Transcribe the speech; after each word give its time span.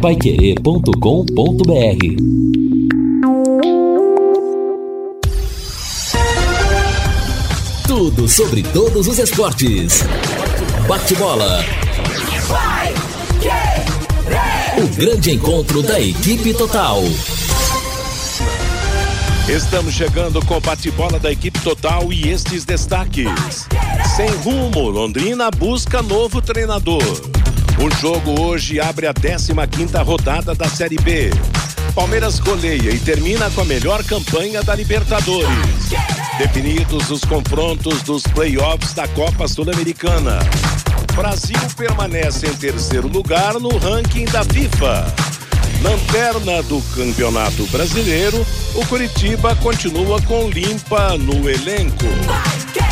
paiquerê.com.br 0.00 0.90
Tudo 7.86 8.26
sobre 8.26 8.62
todos 8.62 9.06
os 9.06 9.18
esportes. 9.18 10.02
Bate-bola. 10.88 11.62
O 14.78 14.88
grande 14.96 15.32
encontro 15.32 15.82
da 15.82 16.00
equipe 16.00 16.54
total. 16.54 17.02
Estamos 19.46 19.92
chegando 19.92 20.44
com 20.46 20.56
o 20.56 20.60
bate-bola 20.60 21.18
da 21.18 21.30
equipe 21.30 21.60
total 21.60 22.10
e 22.10 22.30
estes 22.30 22.64
destaques. 22.64 23.68
Sem 24.16 24.30
rumo, 24.36 24.88
Londrina 24.88 25.50
busca 25.50 26.00
novo 26.00 26.40
treinador. 26.40 27.29
O 27.82 27.90
jogo 27.98 28.38
hoje 28.42 28.78
abre 28.78 29.06
a 29.06 29.14
15 29.14 29.54
quinta 29.70 30.02
rodada 30.02 30.54
da 30.54 30.68
Série 30.68 30.98
B. 30.98 31.30
Palmeiras 31.94 32.38
goleia 32.38 32.90
e 32.90 32.98
termina 32.98 33.50
com 33.52 33.62
a 33.62 33.64
melhor 33.64 34.04
campanha 34.04 34.62
da 34.62 34.74
Libertadores. 34.74 35.48
Definidos 36.36 37.10
os 37.10 37.24
confrontos 37.24 38.02
dos 38.02 38.22
playoffs 38.24 38.92
da 38.92 39.08
Copa 39.08 39.48
Sul-Americana. 39.48 40.40
Brasil 41.16 41.56
permanece 41.74 42.48
em 42.48 42.54
terceiro 42.54 43.08
lugar 43.08 43.54
no 43.54 43.74
ranking 43.78 44.26
da 44.26 44.44
FIFA. 44.44 45.29
Lanterna 45.82 46.62
do 46.64 46.80
Campeonato 46.94 47.66
Brasileiro, 47.68 48.46
o 48.74 48.86
Curitiba 48.86 49.56
continua 49.56 50.20
com 50.22 50.48
limpa 50.50 51.16
no 51.16 51.48
elenco. 51.48 52.04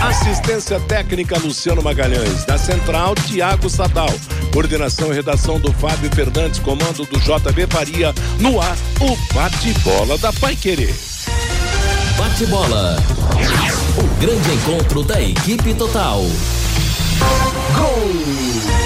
Assistência 0.01 0.81
técnica 0.81 1.39
Luciano 1.39 1.83
Magalhães, 1.83 2.45
da 2.47 2.57
Central 2.57 3.15
Tiago 3.15 3.69
Sadal. 3.69 4.13
Coordenação 4.53 5.13
e 5.13 5.17
redação 5.17 5.61
do 5.61 5.71
Fábio 5.73 6.11
Fernandes, 6.15 6.59
comando 6.59 7.05
do 7.05 7.21
JB 7.21 7.67
Faria. 7.69 8.15
No 8.41 8.61
ar, 8.61 8.77
o 9.01 9.35
bate-bola 9.35 10.17
da 10.17 10.33
Paiquerê. 10.33 10.95
Bate-bola. 12.17 12.97
O 13.99 14.21
grande 14.21 14.51
encontro 14.51 15.03
da 15.03 15.21
equipe 15.21 15.75
total. 15.75 16.23
Gol! 17.77 18.78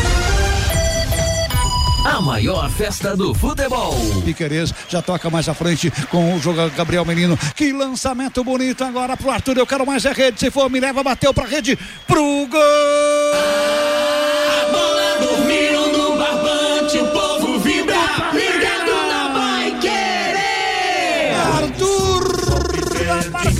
A 2.04 2.20
maior 2.20 2.68
festa 2.68 3.16
do 3.16 3.32
futebol. 3.32 3.94
Piquerez 4.24 4.74
já 4.88 5.00
toca 5.00 5.30
mais 5.30 5.48
à 5.48 5.54
frente 5.54 5.90
com 6.10 6.34
o 6.34 6.40
jogo 6.40 6.68
Gabriel 6.70 7.04
Menino. 7.04 7.38
Que 7.54 7.72
lançamento 7.72 8.42
bonito 8.42 8.82
agora 8.82 9.16
pro 9.16 9.30
Arthur. 9.30 9.58
Eu 9.58 9.66
quero 9.66 9.86
mais 9.86 10.04
é 10.04 10.12
rede. 10.12 10.40
Se 10.40 10.50
for, 10.50 10.68
me 10.68 10.80
leva, 10.80 11.02
bateu 11.02 11.32
pra 11.32 11.46
rede. 11.46 11.78
Pro 12.06 12.46
gol! 12.50 14.21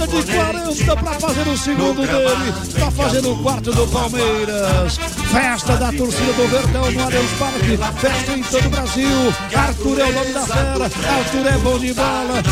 Marca 0.03 0.23
de 0.23 0.33
40 0.33 0.97
para 0.97 1.21
fazer 1.21 1.49
o 1.49 1.57
segundo 1.57 2.07
dele. 2.07 2.53
Tá 2.79 2.91
fazendo 2.91 3.33
o 3.33 3.43
quarto 3.43 3.73
do 3.73 3.87
Palmeiras. 3.89 4.97
Festa 4.97 5.77
da 5.77 5.93
torcida 5.93 6.33
do 6.33 6.49
Verdão 6.49 6.91
no 6.91 7.05
Allianz 7.05 7.31
Parque. 7.39 7.79
Festa 8.01 8.33
em 8.33 8.43
todo 8.43 8.67
o 8.67 8.71
Brasil. 8.71 9.35
Arthur 9.55 10.01
é 10.01 10.05
o 10.05 10.13
nome 10.13 10.33
da 10.33 10.47
fera. 10.47 10.85
Arthur 10.85 11.47
é 11.47 11.59
bom 11.59 11.79
de 11.79 11.95
bola. 11.95 12.43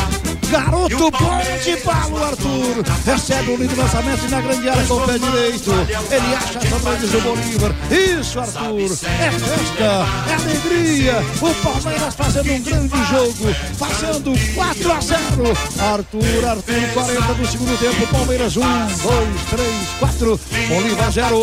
Garoto 0.51 1.11
bom 1.13 1.41
de 1.63 1.77
bala, 1.85 2.27
Arthur. 2.27 2.83
Recebe 3.07 3.53
um 3.53 3.57
lindo 3.57 3.77
lançamento 3.77 4.29
na 4.29 4.41
grande 4.41 4.69
área 4.69 4.85
com 4.85 4.95
o 4.95 5.01
pé 5.07 5.17
direito. 5.19 5.71
Ele 6.11 6.35
acha 6.35 6.59
a 6.59 6.63
sombra 6.63 6.97
do 6.97 7.21
Bolívar. 7.21 7.73
Isso, 7.91 8.41
Arthur. 8.41 8.81
É 8.81 9.31
festa, 9.31 10.07
é 10.29 10.35
alegria. 10.35 11.25
O 11.41 11.55
Palmeiras 11.63 12.15
fazendo 12.17 12.53
um 12.53 12.63
grande 12.63 13.05
jogo. 13.05 13.55
Fazendo 13.79 14.33
4 14.55 14.93
a 14.93 15.01
0. 15.01 15.21
Arthur, 15.79 16.49
Arthur, 16.49 16.89
40 16.95 17.35
do 17.35 17.47
segundo 17.47 17.79
tempo. 17.79 18.07
Palmeiras 18.09 18.57
1, 18.57 18.61
2, 18.61 18.99
3, 19.51 19.89
4. 20.01 20.41
Bolívar 20.69 21.13
0. 21.13 21.41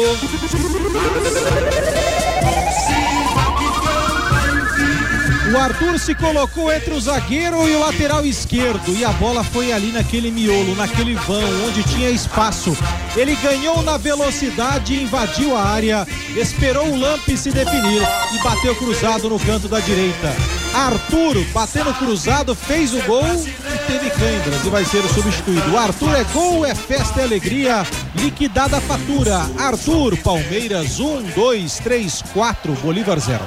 O 5.54 5.58
Arthur 5.58 5.98
se 5.98 6.14
colocou 6.14 6.72
entre 6.74 6.94
o 6.94 7.00
zagueiro 7.00 7.70
e 7.70 7.76
o 7.76 7.80
lateral 7.80 8.26
esquerdo 8.26 8.94
e 8.94 9.06
a 9.06 9.14
bola 9.14 9.46
foi 9.46 9.72
ali 9.72 9.94
naquele 9.94 10.30
miolo, 10.30 10.76
naquele 10.76 11.16
vão 11.16 11.42
onde 11.66 11.84
tinha 11.84 12.10
espaço. 12.10 12.78
Ele 13.16 13.34
ganhou 13.38 13.82
na 13.82 13.96
velocidade, 13.96 15.02
invadiu 15.02 15.56
a 15.56 15.64
área, 15.64 16.06
esperou 16.36 16.90
o 16.90 17.00
Lampe 17.00 17.38
se 17.38 17.50
definir 17.50 18.02
e 18.34 18.44
bateu 18.44 18.76
cruzado 18.76 19.30
no 19.30 19.40
canto 19.40 19.70
da 19.70 19.80
direita. 19.80 20.36
Arthur, 20.74 21.42
batendo 21.54 21.94
cruzado, 21.94 22.54
fez 22.54 22.94
o 22.94 23.02
gol 23.04 23.24
e 23.24 23.92
teve 23.92 24.10
câimbras 24.10 24.66
e 24.66 24.70
vai 24.70 24.84
ser 24.84 25.00
o 25.00 25.14
substituído. 25.14 25.72
O 25.72 25.78
Arthur 25.78 26.14
é 26.14 26.26
gol, 26.26 26.66
é 26.66 26.76
festa 26.76 27.22
e 27.22 27.24
alegria, 27.24 27.88
liquidada 28.16 28.78
a 28.78 28.82
fatura. 28.82 29.50
Arthur, 29.58 30.18
Palmeiras, 30.18 31.00
1, 31.00 31.24
2, 31.34 31.80
3, 31.80 32.24
4, 32.34 32.74
Bolívar 32.74 33.18
0. 33.18 33.46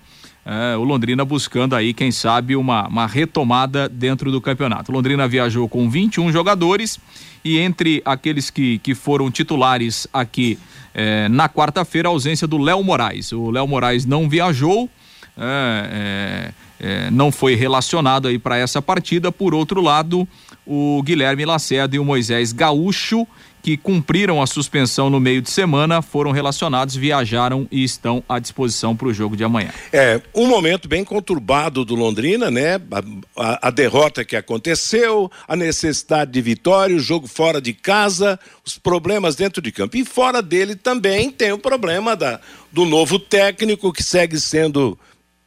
É, 0.51 0.75
o 0.79 0.83
Londrina 0.83 1.27
buscando 1.27 1.77
aí, 1.77 1.93
quem 1.93 2.11
sabe, 2.11 2.57
uma, 2.57 2.89
uma 2.89 3.07
retomada 3.07 3.87
dentro 3.87 4.33
do 4.33 4.41
campeonato. 4.41 4.91
O 4.91 4.95
Londrina 4.95 5.29
viajou 5.29 5.69
com 5.69 5.91
21 5.91 6.33
jogadores 6.33 6.99
e 7.45 7.59
entre 7.59 8.01
aqueles 8.03 8.49
que, 8.49 8.79
que 8.79 8.95
foram 8.95 9.31
titulares 9.31 10.09
aqui 10.11 10.59
é, 10.95 11.29
na 11.29 11.51
quarta-feira, 11.51 12.09
a 12.09 12.13
ausência 12.13 12.47
do 12.47 12.57
Léo 12.57 12.83
Moraes. 12.83 13.31
O 13.31 13.51
Léo 13.51 13.69
Moraes 13.69 14.07
não 14.07 14.27
viajou, 14.27 14.89
é, 15.37 16.51
é, 16.81 17.11
não 17.11 17.31
foi 17.31 17.55
relacionado 17.55 18.27
aí 18.27 18.39
para 18.39 18.57
essa 18.57 18.81
partida. 18.81 19.31
Por 19.31 19.55
outro 19.55 19.83
lado, 19.83 20.27
o 20.67 21.03
Guilherme 21.03 21.45
Lacerda 21.45 21.95
e 21.95 21.99
o 21.99 22.05
Moisés 22.07 22.55
Gaúcho 22.55 23.27
que 23.69 23.77
cumpriram 23.77 24.41
a 24.41 24.47
suspensão 24.47 25.11
no 25.11 25.21
meio 25.21 25.43
de 25.43 25.51
semana 25.51 26.01
foram 26.01 26.31
relacionados, 26.31 26.97
viajaram 26.97 27.69
e 27.71 27.85
estão 27.85 28.25
à 28.27 28.39
disposição 28.39 28.97
para 28.97 29.09
o 29.09 29.13
jogo 29.13 29.37
de 29.37 29.45
amanhã. 29.45 29.69
É, 29.93 30.23
um 30.35 30.47
momento 30.47 30.89
bem 30.89 31.05
conturbado 31.05 31.85
do 31.85 31.95
Londrina, 31.95 32.51
né? 32.51 32.77
A, 32.91 33.03
a, 33.37 33.69
a, 33.69 33.71
derrota 33.71 34.25
que 34.25 34.35
aconteceu, 34.37 35.31
a 35.47 35.55
necessidade 35.55 36.31
de 36.31 36.41
vitória, 36.41 36.97
o 36.97 36.99
jogo 36.99 37.27
fora 37.27 37.61
de 37.61 37.75
casa, 37.75 38.41
os 38.65 38.79
problemas 38.79 39.37
dentro 39.37 39.61
de 39.61 39.71
campo. 39.71 39.99
E 39.99 40.05
fora 40.07 40.41
dele 40.41 40.75
também 40.75 41.31
tem 41.31 41.53
o 41.53 41.59
problema 41.59 42.17
da, 42.17 42.41
do 42.73 42.87
novo 42.87 43.19
técnico 43.19 43.93
que 43.93 44.03
segue 44.03 44.41
sendo 44.41 44.99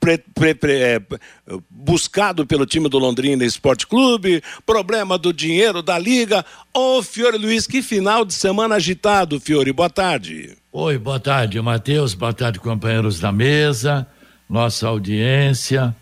pre, 0.01 0.18
pre, 0.18 0.56
pre, 0.56 0.74
é, 0.74 1.01
buscado 1.69 2.45
pelo 2.45 2.65
time 2.65 2.89
do 2.89 2.98
Londrina 2.98 3.45
Esporte 3.45 3.86
Clube, 3.86 4.44
problema 4.65 5.18
do 5.18 5.31
dinheiro 5.31 5.83
da 5.83 5.98
liga. 5.98 6.44
Ô, 6.74 6.98
oh, 6.98 7.03
Fiore 7.03 7.38
Luiz, 7.38 7.68
que 7.68 7.83
final 7.83 8.25
de 8.25 8.33
semana 8.33 8.75
agitado, 8.75 9.39
Fiore. 9.39 9.71
Boa 9.71 9.89
tarde. 9.89 10.57
Oi, 10.74 10.98
boa 10.98 11.19
tarde, 11.19 11.62
Matheus. 11.62 12.15
Boa 12.15 12.33
tarde, 12.33 12.59
companheiros 12.59 13.19
da 13.19 13.31
mesa, 13.31 14.07
nossa 14.50 14.88
audiência. 14.88 15.95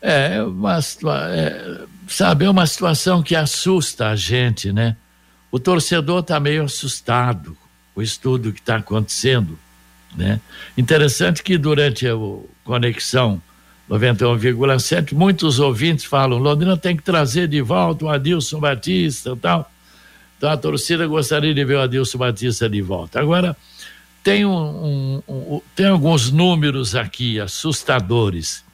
É 0.00 0.42
uma 0.42 0.78
é, 0.78 1.80
sabe, 2.06 2.44
é 2.44 2.50
uma 2.50 2.66
situação 2.66 3.22
que 3.22 3.34
assusta 3.34 4.08
a 4.08 4.16
gente, 4.16 4.72
né? 4.72 4.96
O 5.50 5.58
torcedor 5.58 6.20
está 6.20 6.38
meio 6.38 6.64
assustado 6.64 7.56
com 7.94 8.00
o 8.00 8.02
estudo 8.02 8.52
que 8.52 8.60
está 8.60 8.76
acontecendo, 8.76 9.58
né? 10.16 10.40
Interessante 10.76 11.42
que 11.42 11.58
durante 11.58 12.08
o 12.08 12.48
Conexão 12.64 13.40
91,7, 13.90 15.14
muitos 15.14 15.58
ouvintes 15.58 16.04
falam: 16.04 16.38
Londrina 16.38 16.76
tem 16.76 16.96
que 16.96 17.02
trazer 17.02 17.48
de 17.48 17.60
volta 17.60 18.04
o 18.04 18.08
Adilson 18.08 18.60
Batista 18.60 19.30
e 19.30 19.36
tal. 19.36 19.70
Então 20.36 20.50
a 20.50 20.56
torcida 20.56 21.06
gostaria 21.06 21.52
de 21.52 21.64
ver 21.64 21.74
o 21.74 21.80
Adilson 21.80 22.18
Batista 22.18 22.68
de 22.68 22.80
volta. 22.80 23.20
Agora, 23.20 23.56
tem, 24.22 24.44
um, 24.44 24.52
um, 24.52 25.22
um, 25.28 25.60
tem 25.74 25.86
alguns 25.86 26.30
números 26.30 26.94
aqui 26.94 27.40
assustadores. 27.40 28.64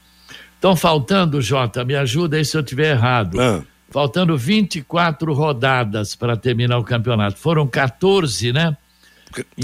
Estão 0.55 0.75
faltando, 0.75 1.41
Jota, 1.41 1.85
me 1.85 1.95
ajuda 1.95 2.37
aí 2.37 2.45
se 2.45 2.57
eu 2.57 2.61
estiver 2.63 2.91
errado. 2.91 3.41
Ah. 3.41 3.63
Faltando 3.91 4.37
24 4.37 5.33
rodadas 5.33 6.17
para 6.17 6.37
terminar 6.37 6.79
o 6.79 6.85
campeonato. 6.85 7.39
Foram 7.39 7.67
14, 7.67 8.53
né? 8.53 8.77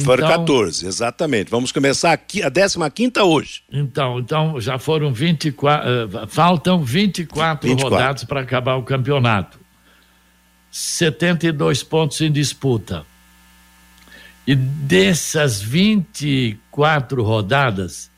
Foram 0.04 0.24
então, 0.24 0.38
14, 0.40 0.86
exatamente. 0.86 1.50
Vamos 1.50 1.72
começar 1.72 2.12
aqui, 2.12 2.42
a 2.42 2.50
15 2.50 3.20
hoje. 3.20 3.62
Então, 3.70 4.18
então 4.18 4.60
já 4.60 4.78
foram 4.78 5.12
24, 5.12 5.88
uh, 5.88 6.26
faltam 6.26 6.82
24, 6.82 7.68
24. 7.68 7.88
rodadas 7.88 8.24
para 8.24 8.40
acabar 8.40 8.76
o 8.76 8.82
campeonato. 8.82 9.58
72 10.70 11.82
pontos 11.82 12.20
em 12.20 12.30
disputa. 12.30 13.04
E 14.46 14.54
dessas 14.54 15.60
24 15.60 17.22
rodadas, 17.22 18.10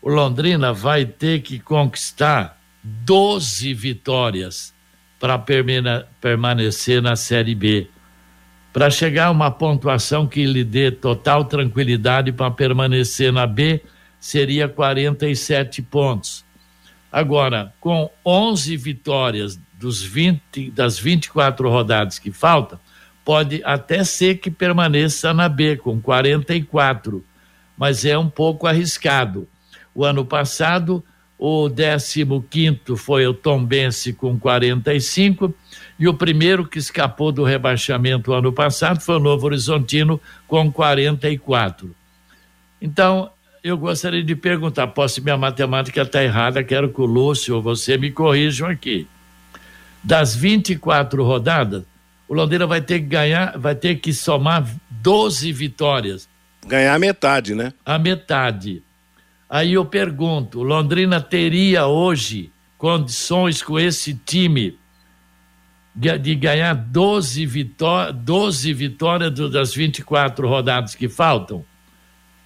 o 0.00 0.08
Londrina 0.08 0.72
vai 0.72 1.04
ter 1.04 1.42
que 1.42 1.58
conquistar 1.58 2.60
12 2.82 3.74
vitórias 3.74 4.72
para 5.18 5.38
permanecer 5.38 7.02
na 7.02 7.16
Série 7.16 7.54
B 7.54 7.88
para 8.76 8.90
chegar 8.90 9.28
a 9.28 9.30
uma 9.30 9.50
pontuação 9.50 10.26
que 10.26 10.44
lhe 10.44 10.62
dê 10.62 10.90
total 10.90 11.46
tranquilidade 11.46 12.30
para 12.30 12.50
permanecer 12.50 13.32
na 13.32 13.46
B, 13.46 13.80
seria 14.20 14.68
47 14.68 15.80
pontos. 15.80 16.44
Agora, 17.10 17.72
com 17.80 18.10
11 18.22 18.76
vitórias 18.76 19.58
dos 19.72 20.02
20, 20.02 20.70
das 20.72 20.98
24 20.98 21.70
rodadas 21.70 22.18
que 22.18 22.30
faltam, 22.30 22.78
pode 23.24 23.62
até 23.64 24.04
ser 24.04 24.40
que 24.40 24.50
permaneça 24.50 25.32
na 25.32 25.48
B 25.48 25.78
com 25.78 25.98
44, 25.98 27.24
mas 27.78 28.04
é 28.04 28.18
um 28.18 28.28
pouco 28.28 28.66
arriscado. 28.66 29.48
O 29.94 30.04
ano 30.04 30.22
passado, 30.22 31.02
o 31.38 31.66
15 31.70 32.94
foi 32.94 33.26
o 33.26 33.32
Tombense 33.32 34.12
com 34.12 34.38
45 34.38 35.54
e 35.98 36.06
o 36.06 36.14
primeiro 36.14 36.66
que 36.66 36.78
escapou 36.78 37.32
do 37.32 37.42
rebaixamento 37.42 38.32
ano 38.32 38.52
passado 38.52 39.00
foi 39.00 39.16
o 39.16 39.20
Novo 39.20 39.46
Horizontino 39.46 40.20
com 40.46 40.70
44. 40.70 41.94
Então, 42.80 43.30
eu 43.64 43.78
gostaria 43.78 44.22
de 44.22 44.36
perguntar, 44.36 44.88
posso 44.88 45.22
minha 45.22 45.36
matemática 45.36 46.02
está 46.02 46.22
errada, 46.22 46.62
quero 46.62 46.92
que 46.92 47.00
o 47.00 47.06
Lúcio 47.06 47.56
ou 47.56 47.62
você 47.62 47.96
me 47.96 48.10
corrijam 48.10 48.68
aqui. 48.68 49.08
Das 50.04 50.36
24 50.36 51.24
rodadas, 51.24 51.82
o 52.28 52.34
Londrina 52.34 52.66
vai 52.66 52.80
ter 52.80 53.00
que 53.00 53.06
ganhar, 53.06 53.58
vai 53.58 53.74
ter 53.74 53.96
que 53.96 54.12
somar 54.12 54.66
12 54.90 55.50
vitórias. 55.52 56.28
Ganhar 56.66 56.94
a 56.94 56.98
metade, 56.98 57.54
né? 57.54 57.72
A 57.84 57.98
metade. 57.98 58.82
Aí 59.48 59.72
eu 59.72 59.84
pergunto, 59.84 60.62
Londrina 60.62 61.20
teria 61.20 61.86
hoje 61.86 62.50
condições 62.76 63.62
com 63.62 63.78
esse 63.78 64.14
time 64.14 64.76
de 65.96 66.34
ganhar 66.34 66.74
12, 66.74 67.46
vitó 67.46 68.12
12 68.12 68.72
vitórias 68.74 69.32
das 69.50 69.74
24 69.74 70.46
rodadas 70.46 70.94
que 70.94 71.08
faltam? 71.08 71.64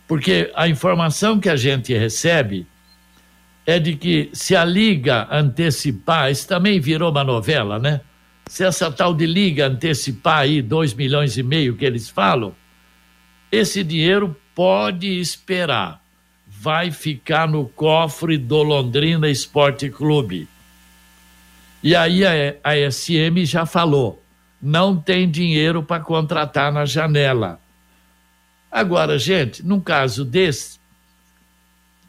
Porque 0.06 0.52
a 0.54 0.68
informação 0.68 1.40
que 1.40 1.48
a 1.48 1.56
gente 1.56 1.92
recebe 1.92 2.64
é 3.66 3.78
de 3.80 3.96
que 3.96 4.30
se 4.32 4.54
a 4.54 4.64
liga 4.64 5.26
antecipar, 5.30 6.30
isso 6.30 6.46
também 6.46 6.78
virou 6.78 7.10
uma 7.10 7.24
novela, 7.24 7.78
né? 7.78 8.00
Se 8.46 8.64
essa 8.64 8.90
tal 8.90 9.12
de 9.14 9.26
liga 9.26 9.66
antecipar 9.66 10.38
aí 10.38 10.62
2 10.62 10.94
milhões 10.94 11.36
e 11.36 11.42
meio 11.42 11.76
que 11.76 11.84
eles 11.84 12.08
falam, 12.08 12.54
esse 13.50 13.82
dinheiro 13.82 14.36
pode 14.54 15.06
esperar. 15.20 16.00
Vai 16.46 16.90
ficar 16.90 17.48
no 17.48 17.66
cofre 17.66 18.36
do 18.36 18.62
Londrina 18.62 19.28
Esporte 19.28 19.88
Clube 19.88 20.48
e 21.82 21.94
aí 21.94 22.24
a, 22.24 22.56
a 22.62 22.90
SM 22.90 23.44
já 23.44 23.64
falou: 23.64 24.22
não 24.60 24.96
tem 24.96 25.30
dinheiro 25.30 25.82
para 25.82 26.02
contratar 26.02 26.72
na 26.72 26.84
janela. 26.84 27.60
Agora, 28.70 29.18
gente, 29.18 29.64
num 29.66 29.80
caso 29.80 30.24
desse, 30.24 30.78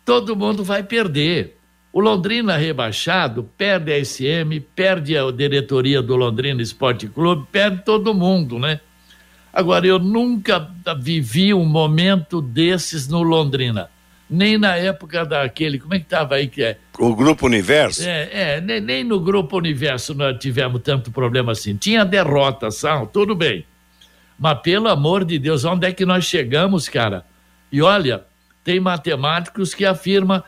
todo 0.06 0.36
mundo 0.36 0.64
vai 0.64 0.84
perder. 0.84 1.58
O 1.94 2.00
Londrina 2.00 2.56
rebaixado 2.56 3.50
perde 3.58 3.92
a 3.92 4.06
SM, 4.06 4.62
perde 4.74 5.18
a 5.18 5.30
diretoria 5.30 6.02
do 6.02 6.16
Londrina 6.16 6.62
Esporte 6.62 7.08
Clube, 7.08 7.48
perde 7.52 7.84
todo 7.84 8.14
mundo, 8.14 8.58
né? 8.58 8.80
Agora, 9.52 9.86
eu 9.86 10.00
nunca 10.00 10.72
vivi 11.02 11.54
um 11.54 11.66
momento 11.66 12.42
desses 12.42 13.10
no 13.10 13.22
Londrina 13.22 13.90
nem 14.32 14.58
na 14.58 14.78
época 14.78 15.26
daquele, 15.26 15.78
como 15.78 15.94
é 15.94 16.00
que 16.00 16.06
estava 16.06 16.36
aí 16.36 16.48
que 16.48 16.64
é? 16.64 16.78
O 16.98 17.14
Grupo 17.14 17.46
Universo? 17.46 18.02
É, 18.04 18.30
é 18.32 18.62
nem, 18.62 18.80
nem, 18.80 19.04
no 19.04 19.20
Grupo 19.20 19.58
Universo 19.58 20.16
nós 20.16 20.38
tivemos 20.40 20.82
tanto 20.82 21.12
problema 21.12 21.52
assim. 21.52 21.76
Tinha 21.76 22.06
derrota, 22.06 22.72
sal, 22.72 23.08
tudo 23.08 23.36
bem. 23.36 23.66
Mas 24.40 24.60
pelo 24.62 24.88
amor 24.88 25.26
de 25.26 25.38
Deus, 25.38 25.66
onde 25.66 25.86
é 25.86 25.92
que 25.92 26.06
nós 26.06 26.24
chegamos, 26.24 26.88
cara? 26.88 27.26
E 27.70 27.82
olha, 27.82 28.24
tem 28.64 28.80
matemáticos 28.80 29.74
que 29.74 29.84
afirmam 29.86 30.42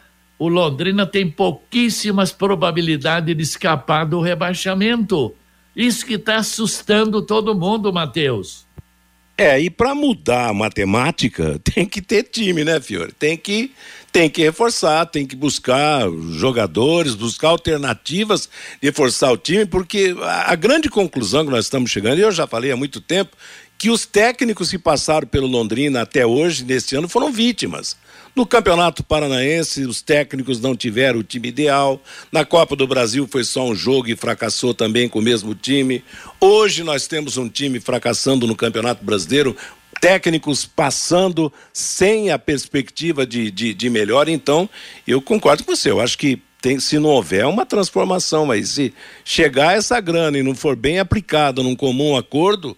o 0.43 0.47
Londrina 0.47 1.05
tem 1.05 1.29
pouquíssimas 1.29 2.31
probabilidades 2.31 3.35
de 3.35 3.43
escapar 3.43 4.05
do 4.05 4.19
rebaixamento. 4.19 5.33
Isso 5.75 6.05
que 6.05 6.15
está 6.15 6.35
assustando 6.35 7.21
todo 7.21 7.55
mundo, 7.55 7.93
Matheus. 7.93 8.65
É, 9.35 9.59
e 9.59 9.69
para 9.69 9.95
mudar 9.95 10.49
a 10.49 10.53
matemática, 10.53 11.59
tem 11.65 11.85
que 11.85 12.01
ter 12.01 12.23
time, 12.23 12.63
né, 12.63 12.79
Fiore? 12.79 13.11
Tem 13.13 13.35
que, 13.35 13.71
tem 14.11 14.29
que 14.29 14.43
reforçar, 14.43 15.05
tem 15.07 15.25
que 15.25 15.35
buscar 15.35 16.07
jogadores, 16.31 17.15
buscar 17.15 17.49
alternativas 17.49 18.47
reforçar 18.81 19.31
o 19.31 19.37
time, 19.37 19.65
porque 19.65 20.15
a, 20.21 20.51
a 20.51 20.55
grande 20.55 20.87
conclusão 20.87 21.45
que 21.45 21.51
nós 21.51 21.65
estamos 21.65 21.89
chegando, 21.89 22.19
e 22.19 22.21
eu 22.21 22.31
já 22.31 22.45
falei 22.45 22.71
há 22.71 22.77
muito 22.77 23.01
tempo, 23.01 23.35
que 23.77 23.89
os 23.89 24.05
técnicos 24.05 24.69
que 24.69 24.77
passaram 24.77 25.27
pelo 25.27 25.47
Londrina 25.47 26.03
até 26.03 26.25
hoje, 26.25 26.63
neste 26.63 26.95
ano, 26.95 27.09
foram 27.09 27.31
vítimas. 27.31 27.97
No 28.35 28.47
Campeonato 28.47 29.03
Paranaense, 29.03 29.85
os 29.85 30.01
técnicos 30.01 30.59
não 30.59 30.75
tiveram 30.75 31.19
o 31.19 31.23
time 31.23 31.49
ideal. 31.49 32.01
Na 32.31 32.43
Copa 32.43 32.75
do 32.75 32.87
Brasil 32.87 33.27
foi 33.27 33.43
só 33.43 33.63
um 33.63 33.75
jogo 33.75 34.09
e 34.09 34.15
fracassou 34.15 34.73
também 34.73 35.07
com 35.07 35.19
o 35.19 35.21
mesmo 35.21 35.53
time. 35.53 36.03
Hoje 36.41 36.83
nós 36.83 37.05
temos 37.05 37.37
um 37.37 37.47
time 37.47 37.79
fracassando 37.79 38.47
no 38.47 38.55
Campeonato 38.55 39.05
Brasileiro, 39.05 39.55
técnicos 40.01 40.65
passando 40.65 41.53
sem 41.71 42.31
a 42.31 42.39
perspectiva 42.39 43.23
de, 43.23 43.51
de, 43.51 43.71
de 43.71 43.87
melhora. 43.87 44.31
Então, 44.31 44.67
eu 45.05 45.21
concordo 45.21 45.63
com 45.63 45.75
você. 45.75 45.91
Eu 45.91 46.01
acho 46.01 46.17
que 46.17 46.41
tem, 46.59 46.79
se 46.79 46.97
não 46.97 47.11
houver 47.11 47.45
uma 47.45 47.67
transformação, 47.67 48.47
mas 48.47 48.69
se 48.69 48.95
chegar 49.23 49.77
essa 49.77 50.01
grana 50.01 50.39
e 50.39 50.43
não 50.43 50.55
for 50.55 50.75
bem 50.75 50.97
aplicada 50.97 51.61
num 51.61 51.75
comum 51.75 52.17
acordo, 52.17 52.75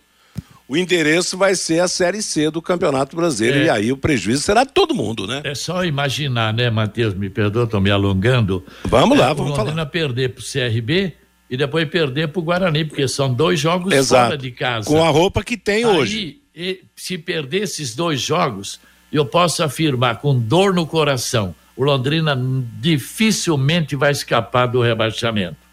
o 0.68 0.76
endereço 0.76 1.38
vai 1.38 1.56
ser 1.56 1.80
a 1.80 1.88
Série 1.88 2.22
C 2.22 2.50
do 2.50 2.62
Campeonato 2.62 3.16
Brasileiro. 3.16 3.60
É. 3.60 3.66
E 3.66 3.70
aí 3.70 3.92
o 3.92 3.98
prejuízo 3.98 4.42
será 4.42 4.64
de 4.64 4.72
todo 4.72 4.96
mundo, 4.96 5.28
né? 5.28 5.42
É 5.44 5.54
só 5.54 5.86
imaginar, 5.86 6.54
né, 6.54 6.70
Matheus? 6.70 7.14
Me 7.14 7.30
perdoa, 7.30 7.66
estou 7.66 7.80
me 7.80 7.92
alongando. 7.92 8.64
Vamos 8.86 9.18
lá, 9.18 9.30
é, 9.30 9.34
vamos 9.34 9.52
o 9.52 9.56
falar. 9.56 9.70
Londrina 9.70 9.86
perder 9.86 10.30
para 10.30 10.42
o 10.42 10.44
CRB 10.44 11.14
e 11.50 11.56
depois 11.56 11.88
perder 11.88 12.30
para 12.30 12.40
o 12.40 12.44
Guarani, 12.44 12.86
porque 12.86 13.08
são 13.08 13.34
dois 13.34 13.60
jogos 13.60 13.94
Exato. 13.94 14.26
fora 14.26 14.38
de 14.38 14.52
casa. 14.52 14.88
Com 14.88 15.04
a 15.04 15.10
roupa 15.10 15.44
que 15.44 15.56
tem 15.56 15.84
aí, 15.84 15.86
hoje. 15.86 16.42
E, 16.56 16.84
se 16.96 17.18
perder 17.18 17.64
esses 17.64 17.96
dois 17.96 18.20
jogos, 18.20 18.80
eu 19.12 19.26
posso 19.26 19.64
afirmar 19.64 20.20
com 20.20 20.38
dor 20.40 20.74
no 20.74 20.88
coração, 20.88 21.54
o 21.76 21.84
Londrina 21.84 22.36
dificilmente 22.80 23.96
vai 23.96 24.12
escapar 24.12 24.66
do 24.66 24.82
rebaixamento. 24.82 25.65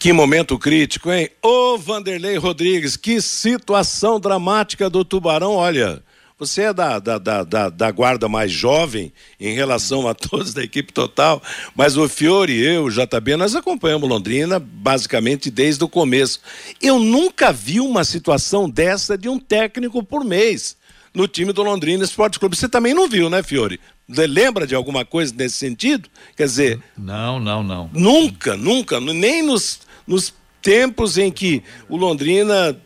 Que 0.00 0.14
momento 0.14 0.58
crítico, 0.58 1.12
hein? 1.12 1.28
Ô 1.42 1.76
Vanderlei 1.76 2.38
Rodrigues, 2.38 2.96
que 2.96 3.20
situação 3.20 4.18
dramática 4.18 4.88
do 4.88 5.04
Tubarão, 5.04 5.52
olha. 5.52 6.02
Você 6.38 6.62
é 6.62 6.72
da, 6.72 6.98
da, 6.98 7.18
da, 7.18 7.44
da, 7.44 7.68
da 7.68 7.90
guarda 7.90 8.26
mais 8.26 8.50
jovem 8.50 9.12
em 9.38 9.52
relação 9.52 10.08
a 10.08 10.14
todos 10.16 10.54
da 10.54 10.64
equipe 10.64 10.90
total, 10.90 11.42
mas 11.76 11.98
o 11.98 12.08
Fiore 12.08 12.50
e 12.50 12.64
eu, 12.64 12.84
o 12.84 12.90
JB, 12.90 13.36
nós 13.36 13.54
acompanhamos 13.54 14.08
Londrina 14.08 14.58
basicamente 14.58 15.50
desde 15.50 15.84
o 15.84 15.88
começo. 15.88 16.40
Eu 16.80 16.98
nunca 16.98 17.52
vi 17.52 17.78
uma 17.78 18.02
situação 18.02 18.70
dessa 18.70 19.18
de 19.18 19.28
um 19.28 19.38
técnico 19.38 20.02
por 20.02 20.24
mês 20.24 20.78
no 21.12 21.28
time 21.28 21.52
do 21.52 21.62
Londrina 21.62 22.04
Esporte 22.04 22.38
Clube. 22.38 22.56
Você 22.56 22.70
também 22.70 22.94
não 22.94 23.06
viu, 23.06 23.28
né, 23.28 23.42
Fiore? 23.42 23.78
Lembra 24.08 24.66
de 24.66 24.74
alguma 24.74 25.04
coisa 25.04 25.34
nesse 25.36 25.56
sentido? 25.56 26.08
Quer 26.38 26.46
dizer. 26.46 26.82
Não, 26.96 27.38
não, 27.38 27.62
não. 27.62 27.90
Nunca, 27.92 28.56
nunca, 28.56 28.98
nem 28.98 29.42
nos 29.42 29.89
nos 30.10 30.34
tempos 30.60 31.16
em 31.16 31.30
que 31.30 31.62
o 31.88 31.96
Londrina 31.96 32.76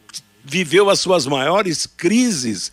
viveu 0.45 0.91
as 0.91 1.01
suas 1.01 1.27
maiores 1.27 1.87
crises. 1.87 2.71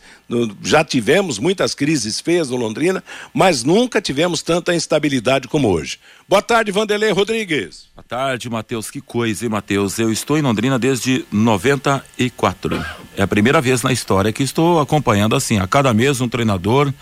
Já 0.61 0.83
tivemos 0.83 1.39
muitas 1.39 1.73
crises 1.73 2.19
feias 2.19 2.49
no 2.49 2.57
Londrina, 2.57 3.01
mas 3.33 3.63
nunca 3.63 4.01
tivemos 4.01 4.41
tanta 4.41 4.75
instabilidade 4.75 5.47
como 5.47 5.69
hoje. 5.69 5.97
Boa 6.27 6.41
tarde, 6.41 6.69
Vanderlei 6.69 7.11
Rodrigues. 7.11 7.85
Boa 7.95 8.03
tarde, 8.03 8.49
Matheus. 8.49 8.91
Que 8.91 8.99
coisa, 8.99 9.45
hein, 9.45 9.51
Matheus? 9.51 9.97
Eu 9.97 10.11
estou 10.11 10.37
em 10.37 10.41
Londrina 10.41 10.77
desde 10.77 11.25
94. 11.31 12.85
É 13.15 13.23
a 13.23 13.27
primeira 13.27 13.61
vez 13.61 13.81
na 13.81 13.93
história 13.93 14.33
que 14.33 14.43
estou 14.43 14.81
acompanhando 14.81 15.33
assim, 15.33 15.59
a 15.59 15.67
cada 15.67 15.93
mês 15.93 16.19
um 16.19 16.27
treinador 16.27 16.93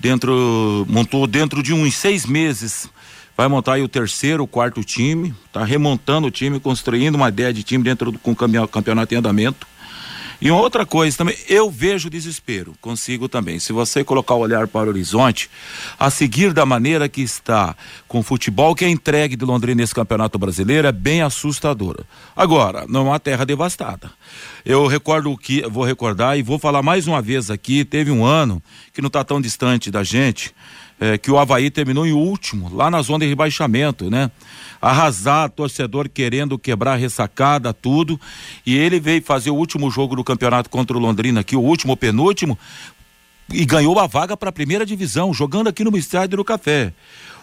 dentro 0.00 0.84
montou 0.88 1.24
dentro 1.26 1.62
de 1.62 1.72
uns 1.72 1.94
seis 1.94 2.26
meses 2.26 2.88
vai 3.40 3.48
montar 3.48 3.72
aí 3.72 3.82
o 3.82 3.88
terceiro, 3.88 4.44
o 4.44 4.46
quarto 4.46 4.84
time, 4.84 5.34
tá 5.50 5.64
remontando 5.64 6.26
o 6.26 6.30
time, 6.30 6.60
construindo 6.60 7.14
uma 7.14 7.30
ideia 7.30 7.54
de 7.54 7.62
time 7.62 7.82
dentro 7.82 8.12
do 8.12 8.18
com 8.18 8.34
campeonato 8.34 9.14
em 9.14 9.16
andamento. 9.16 9.66
E 10.42 10.50
uma 10.50 10.60
outra 10.60 10.84
coisa 10.84 11.16
também, 11.16 11.34
eu 11.48 11.70
vejo 11.70 12.10
desespero, 12.10 12.74
consigo 12.82 13.30
também. 13.30 13.58
Se 13.58 13.72
você 13.72 14.04
colocar 14.04 14.34
o 14.34 14.40
olhar 14.40 14.68
para 14.68 14.88
o 14.88 14.90
horizonte, 14.90 15.50
a 15.98 16.10
seguir 16.10 16.52
da 16.52 16.66
maneira 16.66 17.08
que 17.08 17.22
está 17.22 17.74
com 18.06 18.18
o 18.18 18.22
futebol 18.22 18.74
que 18.74 18.84
é 18.84 18.90
entregue 18.90 19.36
de 19.36 19.44
Londrina 19.46 19.80
nesse 19.80 19.94
campeonato 19.94 20.38
brasileiro 20.38 20.86
é 20.86 20.92
bem 20.92 21.22
assustadora. 21.22 22.04
Agora, 22.36 22.84
não 22.86 23.00
é 23.00 23.04
uma 23.04 23.20
terra 23.20 23.46
devastada. 23.46 24.10
Eu 24.66 24.86
recordo 24.86 25.32
o 25.32 25.38
que, 25.38 25.62
vou 25.62 25.84
recordar 25.84 26.38
e 26.38 26.42
vou 26.42 26.58
falar 26.58 26.82
mais 26.82 27.06
uma 27.06 27.22
vez 27.22 27.50
aqui, 27.50 27.86
teve 27.86 28.10
um 28.10 28.22
ano 28.22 28.62
que 28.92 29.00
não 29.00 29.08
está 29.08 29.24
tão 29.24 29.40
distante 29.40 29.90
da 29.90 30.04
gente, 30.04 30.54
é, 31.00 31.16
que 31.16 31.30
o 31.30 31.38
Havaí 31.38 31.70
terminou 31.70 32.06
em 32.06 32.12
último, 32.12 32.70
lá 32.74 32.90
na 32.90 33.00
zona 33.00 33.20
de 33.20 33.28
rebaixamento, 33.28 34.10
né? 34.10 34.30
Arrasar, 34.80 35.48
torcedor 35.50 36.08
querendo 36.08 36.58
quebrar 36.58 36.96
ressacada, 36.96 37.72
tudo. 37.72 38.20
E 38.66 38.76
ele 38.76 39.00
veio 39.00 39.22
fazer 39.22 39.50
o 39.50 39.54
último 39.54 39.90
jogo 39.90 40.14
do 40.14 40.22
campeonato 40.22 40.68
contra 40.68 40.96
o 40.96 41.00
Londrina 41.00 41.40
aqui, 41.40 41.56
o 41.56 41.60
último, 41.60 41.94
o 41.94 41.96
penúltimo, 41.96 42.58
e 43.50 43.64
ganhou 43.64 43.98
a 43.98 44.06
vaga 44.06 44.36
para 44.36 44.50
a 44.50 44.52
primeira 44.52 44.86
divisão, 44.86 45.32
jogando 45.34 45.68
aqui 45.68 45.82
no 45.82 45.96
Estádio 45.96 46.36
do 46.36 46.44
Café. 46.44 46.92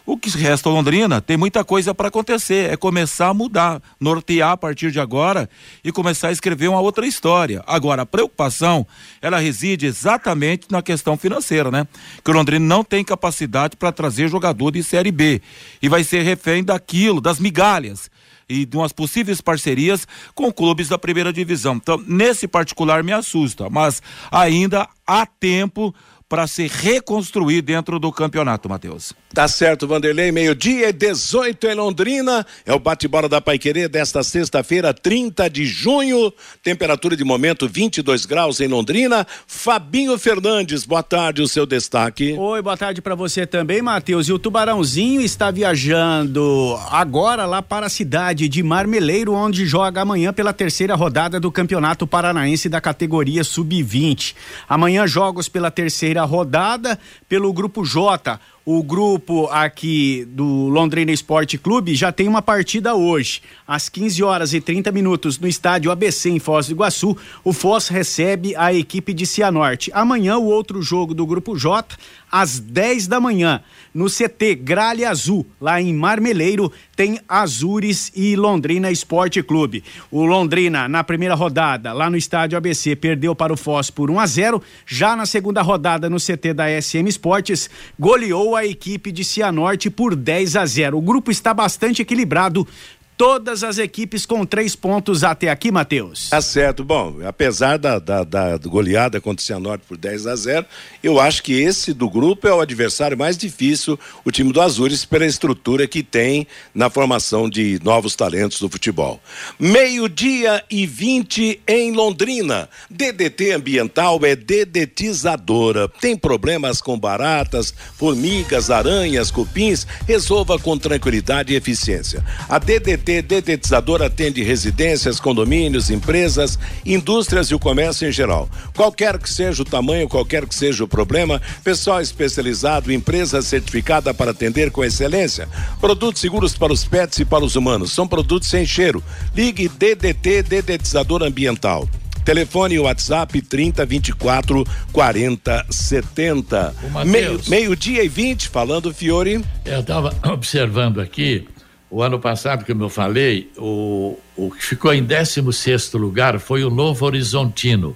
O 0.07 0.17
que 0.17 0.29
resta 0.29 0.69
Londrina 0.69 1.19
tem 1.19 1.35
muita 1.35 1.65
coisa 1.65 1.93
para 1.93 2.07
acontecer, 2.07 2.71
é 2.71 2.77
começar 2.77 3.27
a 3.27 3.33
mudar, 3.33 3.81
nortear 3.99 4.51
a 4.51 4.57
partir 4.57 4.89
de 4.89 5.01
agora 5.01 5.49
e 5.83 5.91
começar 5.91 6.29
a 6.29 6.31
escrever 6.31 6.69
uma 6.69 6.79
outra 6.79 7.05
história. 7.05 7.61
Agora, 7.67 8.03
a 8.03 8.05
preocupação, 8.05 8.87
ela 9.21 9.37
reside 9.37 9.85
exatamente 9.85 10.67
na 10.71 10.81
questão 10.81 11.17
financeira, 11.17 11.69
né? 11.69 11.85
Que 12.23 12.31
o 12.31 12.33
Londrina 12.33 12.65
não 12.65 12.85
tem 12.85 13.03
capacidade 13.03 13.75
para 13.75 13.91
trazer 13.91 14.29
jogador 14.29 14.71
de 14.71 14.81
Série 14.81 15.11
B 15.11 15.41
e 15.81 15.89
vai 15.89 16.05
ser 16.05 16.21
refém 16.21 16.63
daquilo, 16.63 17.19
das 17.19 17.37
migalhas 17.37 18.09
e 18.47 18.65
de 18.65 18.77
umas 18.77 18.93
possíveis 18.93 19.41
parcerias 19.41 20.07
com 20.33 20.53
clubes 20.53 20.87
da 20.87 20.97
primeira 20.97 21.33
divisão. 21.33 21.75
Então, 21.75 22.01
nesse 22.07 22.47
particular 22.47 23.03
me 23.03 23.11
assusta, 23.11 23.69
mas 23.69 24.01
ainda 24.31 24.87
há 25.05 25.25
tempo 25.25 25.93
para 26.29 26.45
se 26.45 26.67
reconstruir 26.67 27.61
dentro 27.61 27.99
do 27.99 28.11
campeonato, 28.11 28.67
Matheus. 28.67 29.13
Tá 29.33 29.47
certo, 29.47 29.87
Vanderlei. 29.87 30.31
Meio-dia 30.31 30.89
e 30.89 30.93
18 30.93 31.67
em 31.67 31.75
Londrina. 31.75 32.45
É 32.65 32.73
o 32.73 32.79
bate-bola 32.79 33.29
da 33.29 33.39
Paiquerê 33.39 33.87
desta 33.87 34.23
sexta-feira, 34.23 34.93
30 34.93 35.49
de 35.49 35.65
junho. 35.65 36.33
Temperatura 36.61 37.15
de 37.15 37.23
momento 37.23 37.67
22 37.67 38.25
graus 38.25 38.59
em 38.59 38.67
Londrina. 38.67 39.25
Fabinho 39.45 40.17
Fernandes, 40.17 40.85
boa 40.85 41.03
tarde, 41.03 41.41
o 41.41 41.47
seu 41.47 41.65
destaque. 41.65 42.33
Oi, 42.37 42.61
boa 42.61 42.75
tarde 42.75 43.01
para 43.01 43.15
você 43.15 43.45
também, 43.45 43.81
Matheus. 43.81 44.27
E 44.27 44.33
o 44.33 44.39
Tubarãozinho 44.39 45.21
está 45.21 45.49
viajando 45.49 46.77
agora 46.89 47.45
lá 47.45 47.61
para 47.61 47.85
a 47.85 47.89
cidade 47.89 48.49
de 48.49 48.63
Marmeleiro, 48.63 49.33
onde 49.33 49.65
joga 49.65 50.01
amanhã 50.01 50.33
pela 50.33 50.51
terceira 50.51 50.95
rodada 50.95 51.39
do 51.39 51.51
Campeonato 51.51 52.05
Paranaense 52.05 52.67
da 52.67 52.81
categoria 52.81 53.43
Sub-20. 53.43 54.35
Amanhã 54.67 55.07
jogos 55.07 55.47
pela 55.47 55.71
terceira 55.71 56.16
primeira 56.17 56.25
rodada 56.25 56.99
pelo 57.29 57.53
grupo 57.53 57.83
J. 57.85 58.39
O 58.69 58.83
grupo 58.83 59.47
aqui 59.47 60.27
do 60.27 60.67
Londrina 60.67 61.09
Esporte 61.09 61.57
Clube 61.57 61.95
já 61.95 62.11
tem 62.11 62.27
uma 62.27 62.41
partida 62.41 62.95
hoje. 62.95 63.41
Às 63.65 63.87
15 63.87 64.21
horas 64.21 64.53
e 64.53 64.59
30 64.59 64.91
minutos 64.91 65.39
no 65.39 65.47
estádio 65.47 65.89
ABC 65.89 66.29
em 66.29 66.37
Foz 66.37 66.67
do 66.67 66.73
Iguaçu, 66.73 67.15
o 67.45 67.53
Foz 67.53 67.87
recebe 67.87 68.53
a 68.57 68.73
equipe 68.73 69.13
de 69.13 69.25
Cianorte. 69.25 69.89
Amanhã 69.93 70.35
o 70.37 70.47
outro 70.47 70.81
jogo 70.81 71.13
do 71.13 71.25
grupo 71.25 71.57
J, 71.57 71.95
às 72.29 72.59
10 72.59 73.07
da 73.07 73.21
manhã, 73.21 73.61
no 73.93 74.07
CT 74.07 74.55
Gralha 74.55 75.09
Azul, 75.09 75.45
lá 75.61 75.81
em 75.81 75.93
Marmeleiro, 75.93 76.69
tem 76.93 77.21
Azures 77.27 78.11
e 78.13 78.35
Londrina 78.35 78.91
Esporte 78.91 79.41
Clube. 79.41 79.81
O 80.11 80.25
Londrina, 80.25 80.89
na 80.89 81.05
primeira 81.05 81.35
rodada, 81.35 81.93
lá 81.93 82.09
no 82.09 82.17
estádio 82.17 82.57
ABC, 82.57 82.97
perdeu 82.97 83.33
para 83.33 83.53
o 83.53 83.57
Foz 83.57 83.89
por 83.89 84.11
1 84.11 84.19
a 84.19 84.27
0 84.27 84.61
Já 84.85 85.15
na 85.15 85.25
segunda 85.25 85.61
rodada, 85.61 86.09
no 86.09 86.17
CT 86.17 86.53
da 86.53 86.65
SM 86.81 87.07
Esportes, 87.07 87.69
goleou 87.97 88.56
a 88.57 88.65
equipe 88.65 89.11
de 89.11 89.23
Cianorte 89.23 89.89
por 89.89 90.15
10 90.15 90.55
a 90.55 90.65
0. 90.65 90.97
O 90.97 91.01
grupo 91.01 91.31
está 91.31 91.53
bastante 91.53 92.01
equilibrado 92.01 92.67
todas 93.17 93.63
as 93.63 93.79
equipes 93.79 94.25
com 94.25 94.45
três 94.45 94.75
pontos 94.75 95.23
até 95.23 95.49
aqui, 95.49 95.71
Matheus. 95.71 96.29
Tá 96.29 96.39
certo. 96.39 96.83
Bom, 96.83 97.17
apesar 97.25 97.77
da, 97.77 97.97
da, 97.97 98.23
da 98.23 98.57
goleada 98.57 99.19
contra 99.19 99.41
o 99.41 99.45
Cianorte 99.45 99.85
por 99.87 99.97
10 99.97 100.27
a 100.27 100.35
0, 100.35 100.65
eu 101.03 101.19
acho 101.19 101.41
que 101.41 101.53
esse 101.53 101.93
do 101.93 102.07
grupo 102.07 102.47
é 102.47 102.53
o 102.53 102.61
adversário 102.61 103.17
mais 103.17 103.35
difícil, 103.35 103.99
o 104.23 104.31
time 104.31 104.53
do 104.53 104.61
Azures, 104.61 105.03
pela 105.03 105.25
estrutura 105.25 105.87
que 105.87 106.03
tem 106.03 106.45
na 106.75 106.89
formação 106.89 107.49
de 107.49 107.79
novos 107.83 108.15
talentos 108.15 108.59
do 108.59 108.69
futebol. 108.69 109.19
Meio-dia 109.59 110.63
e 110.69 110.85
20 110.85 111.61
em 111.67 111.91
Londrina. 111.93 112.69
DDT 112.89 113.53
ambiental 113.53 114.19
é 114.23 114.35
dedetizadora. 114.35 115.89
Tem 115.89 116.15
problemas 116.15 116.81
com 116.81 116.99
baratas, 116.99 117.73
formigas, 117.95 118.69
aranhas, 118.69 119.31
cupins? 119.31 119.87
Resolva 120.07 120.59
com 120.59 120.77
tranquilidade 120.77 121.53
e 121.53 121.55
eficiência. 121.55 122.23
A 122.47 122.59
DDT 122.59 123.06
DDT 123.07 123.21
Dedetizador 123.21 124.01
atende 124.01 124.43
residências, 124.43 125.19
condomínios, 125.19 125.89
empresas, 125.89 126.59
indústrias 126.85 127.47
e 127.47 127.55
o 127.55 127.59
comércio 127.59 128.07
em 128.07 128.11
geral. 128.11 128.49
Qualquer 128.75 129.17
que 129.17 129.29
seja 129.29 129.61
o 129.61 129.65
tamanho, 129.65 130.09
qualquer 130.09 130.45
que 130.45 130.53
seja 130.53 130.83
o 130.83 130.87
problema, 130.87 131.41
pessoal 131.63 132.01
especializado, 132.01 132.91
empresa 132.91 133.41
certificada 133.41 134.13
para 134.13 134.31
atender 134.31 134.71
com 134.71 134.83
excelência. 134.83 135.47
Produtos 135.79 136.19
seguros 136.19 136.57
para 136.57 136.73
os 136.73 136.83
pets 136.83 137.19
e 137.19 137.25
para 137.25 137.45
os 137.45 137.55
humanos. 137.55 137.93
São 137.93 138.05
produtos 138.05 138.49
sem 138.49 138.65
cheiro. 138.65 139.01
Ligue 139.33 139.69
DDT 139.69 140.43
Dedetizador 140.43 141.23
Ambiental 141.23 141.87
Telefone 142.25 142.75
e 142.75 142.79
WhatsApp 142.79 143.41
30 143.41 143.85
24 143.85 144.65
40 144.91 145.65
70. 145.69 146.75
Meio, 147.05 147.39
meio-dia 147.47 148.03
e 148.03 148.09
20, 148.09 148.49
falando, 148.49 148.93
Fiore. 148.93 149.41
Eu 149.63 149.79
estava 149.79 150.13
observando 150.29 150.99
aqui, 150.99 151.47
o 151.89 152.01
ano 152.01 152.19
passado, 152.19 152.65
como 152.65 152.83
eu 152.83 152.89
falei, 152.89 153.49
o, 153.57 154.17
o 154.35 154.51
que 154.51 154.63
ficou 154.63 154.93
em 154.93 155.03
16 155.03 155.93
lugar 155.93 156.39
foi 156.39 156.63
o 156.63 156.69
Novo 156.69 157.05
Horizontino. 157.05 157.95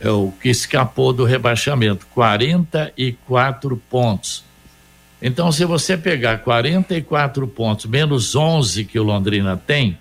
É 0.00 0.10
o 0.10 0.32
que 0.40 0.48
escapou 0.48 1.12
do 1.12 1.24
rebaixamento, 1.24 2.06
44 2.14 3.76
pontos. 3.88 4.44
Então, 5.20 5.52
se 5.52 5.64
você 5.64 5.96
pegar 5.96 6.38
44 6.38 7.46
pontos 7.46 7.86
menos 7.86 8.34
11 8.34 8.84
que 8.84 8.98
o 8.98 9.04
Londrina 9.04 9.56
tem, 9.56 9.96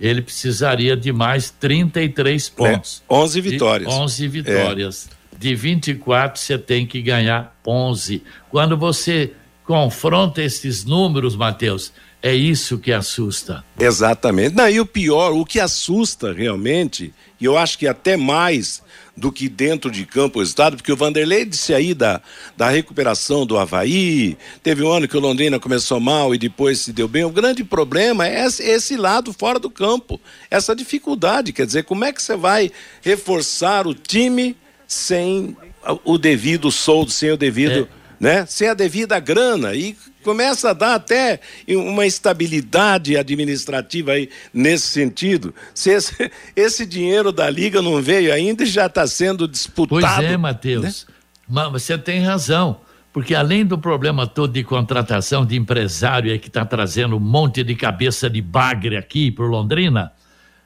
ele 0.00 0.22
precisaria 0.22 0.96
de 0.96 1.12
mais 1.12 1.50
33 1.50 2.48
pontos. 2.48 3.02
É, 3.08 3.14
11 3.14 3.40
vitórias. 3.40 3.92
De 3.92 4.00
11 4.00 4.28
vitórias. 4.28 5.10
É. 5.12 5.38
De 5.38 5.54
24, 5.54 6.40
você 6.40 6.58
tem 6.58 6.84
que 6.84 7.00
ganhar 7.00 7.56
11. 7.64 8.22
Quando 8.50 8.76
você 8.76 9.32
confronta 9.64 10.42
esses 10.42 10.84
números, 10.84 11.36
Matheus, 11.36 11.92
é 12.22 12.34
isso 12.34 12.78
que 12.78 12.92
assusta. 12.92 13.64
Exatamente. 13.78 14.54
Não, 14.54 14.68
e 14.68 14.80
o 14.80 14.86
pior, 14.86 15.32
o 15.32 15.44
que 15.44 15.60
assusta 15.60 16.32
realmente, 16.32 17.12
e 17.40 17.44
eu 17.44 17.56
acho 17.56 17.78
que 17.78 17.86
até 17.86 18.16
mais 18.16 18.82
do 19.16 19.32
que 19.32 19.48
dentro 19.48 19.90
de 19.90 20.04
campo 20.04 20.38
o 20.38 20.42
resultado, 20.42 20.76
porque 20.76 20.92
o 20.92 20.96
Vanderlei 20.96 21.44
disse 21.44 21.74
aí 21.74 21.92
da, 21.94 22.20
da 22.56 22.68
recuperação 22.68 23.44
do 23.44 23.58
Havaí, 23.58 24.36
teve 24.62 24.82
um 24.82 24.90
ano 24.90 25.08
que 25.08 25.16
o 25.16 25.20
Londrina 25.20 25.58
começou 25.58 26.00
mal 26.00 26.34
e 26.34 26.38
depois 26.38 26.80
se 26.80 26.92
deu 26.92 27.08
bem. 27.08 27.24
O 27.24 27.30
grande 27.30 27.62
problema 27.64 28.26
é 28.26 28.46
esse, 28.46 28.96
lado 28.96 29.32
fora 29.32 29.58
do 29.58 29.70
campo, 29.70 30.20
essa 30.50 30.74
dificuldade, 30.74 31.52
quer 31.52 31.66
dizer, 31.66 31.84
como 31.84 32.04
é 32.04 32.12
que 32.12 32.22
você 32.22 32.36
vai 32.36 32.70
reforçar 33.02 33.86
o 33.86 33.94
time 33.94 34.56
sem 34.86 35.56
o 36.04 36.18
devido 36.18 36.70
soldo, 36.70 37.10
sem 37.10 37.30
o 37.30 37.36
devido, 37.36 37.88
é. 37.92 37.97
Né, 38.18 38.44
sem 38.46 38.68
a 38.68 38.74
devida 38.74 39.18
grana 39.20 39.74
e 39.74 39.96
começa 40.22 40.70
a 40.70 40.72
dar 40.72 40.94
até 40.94 41.40
uma 41.68 42.04
estabilidade 42.04 43.16
administrativa 43.16 44.12
aí 44.12 44.28
nesse 44.52 44.88
sentido. 44.88 45.54
Se 45.74 45.90
esse, 45.90 46.30
esse 46.54 46.84
dinheiro 46.84 47.32
da 47.32 47.48
Liga 47.48 47.80
não 47.80 48.02
veio 48.02 48.32
ainda 48.32 48.64
e 48.64 48.66
já 48.66 48.86
está 48.86 49.06
sendo 49.06 49.46
disputado. 49.46 50.00
Pois 50.00 50.24
é, 50.24 50.36
Matheus. 50.36 51.06
Né? 51.48 51.68
Você 51.72 51.96
tem 51.96 52.22
razão. 52.22 52.80
Porque 53.10 53.34
além 53.34 53.64
do 53.64 53.78
problema 53.78 54.26
todo 54.26 54.52
de 54.52 54.62
contratação 54.62 55.44
de 55.44 55.56
empresário 55.56 56.30
aí 56.30 56.38
que 56.38 56.48
está 56.48 56.64
trazendo 56.64 57.16
um 57.16 57.20
monte 57.20 57.64
de 57.64 57.74
cabeça 57.74 58.28
de 58.28 58.40
bagre 58.42 58.96
aqui 58.96 59.30
para 59.30 59.46
Londrina, 59.46 60.12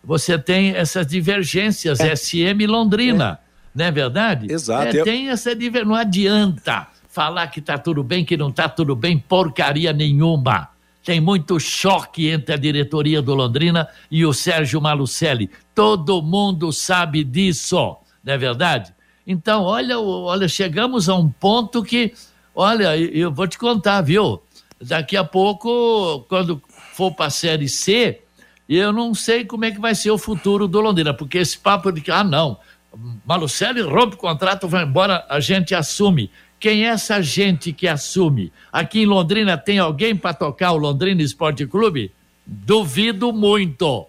você 0.03 0.37
tem 0.37 0.71
essas 0.75 1.07
divergências 1.07 2.01
é. 2.01 2.15
SM 2.17 2.67
Londrina, 2.67 3.39
é. 3.41 3.79
não 3.79 3.85
é 3.85 3.91
verdade? 3.93 4.53
Exato. 4.53 4.97
É, 4.97 5.05
tem 5.05 5.31
essa 5.31 5.55
divergência, 5.55 5.89
não 5.89 5.95
adianta 5.95 6.89
falar 7.13 7.49
que 7.49 7.61
tá 7.61 7.77
tudo 7.77 8.03
bem, 8.03 8.25
que 8.25 8.39
não 8.39 8.51
tá 8.51 8.71
tudo 8.71 8.97
bem, 8.97 9.19
porcaria 9.19 9.93
nenhuma. 9.93 10.71
Tem 11.05 11.21
muito 11.21 11.61
choque 11.61 12.31
entre 12.31 12.55
a 12.55 12.57
diretoria 12.57 13.21
do 13.21 13.35
Londrina 13.35 13.87
e 14.11 14.25
o 14.25 14.33
Sérgio 14.33 14.81
Malucelli. 14.81 15.51
Todo 15.75 16.23
mundo 16.23 16.73
sabe 16.73 17.23
disso, 17.23 17.99
não 18.25 18.33
é 18.33 18.39
verdade? 18.39 18.95
Então, 19.27 19.63
olha, 19.63 20.01
olha, 20.01 20.49
chegamos 20.49 21.07
a 21.11 21.15
um 21.15 21.29
ponto 21.29 21.83
que, 21.83 22.15
olha, 22.55 22.97
eu 22.97 23.31
vou 23.31 23.47
te 23.47 23.59
contar, 23.59 24.01
viu? 24.01 24.43
Daqui 24.81 25.15
a 25.15 25.23
pouco, 25.23 26.25
quando 26.31 26.63
for 26.95 27.13
para 27.13 27.27
a 27.27 27.31
Série 27.31 27.69
C, 27.69 28.23
eu 28.67 28.91
não 28.91 29.13
sei 29.13 29.45
como 29.45 29.67
é 29.67 29.71
que 29.71 29.79
vai 29.79 29.95
ser 29.95 30.11
o 30.11 30.19
futuro 30.19 30.67
do 30.67 30.81
Londrina, 30.81 31.13
porque 31.13 31.37
esse 31.37 31.59
papo 31.59 31.93
de 31.93 32.01
que, 32.01 32.11
ah, 32.11 32.25
não, 32.25 32.57
Malucelli 33.27 33.83
rompe 33.83 34.15
o 34.15 34.19
contrato, 34.19 34.67
vai 34.67 34.85
embora, 34.85 35.27
a 35.29 35.41
gente 35.41 35.75
assume. 35.75 36.31
Quem 36.63 36.85
é 36.85 36.91
essa 36.91 37.21
gente 37.21 37.73
que 37.73 37.89
assume? 37.89 38.53
Aqui 38.73 39.01
em 39.01 39.05
Londrina 39.05 39.59
tem 39.59 39.81
alguém 39.81 40.15
para 40.15 40.33
tocar 40.33 40.71
o 40.71 40.77
Londrina 40.77 41.21
Esporte 41.21 41.67
Clube? 41.67 42.13
Duvido 42.47 43.33
muito. 43.33 44.07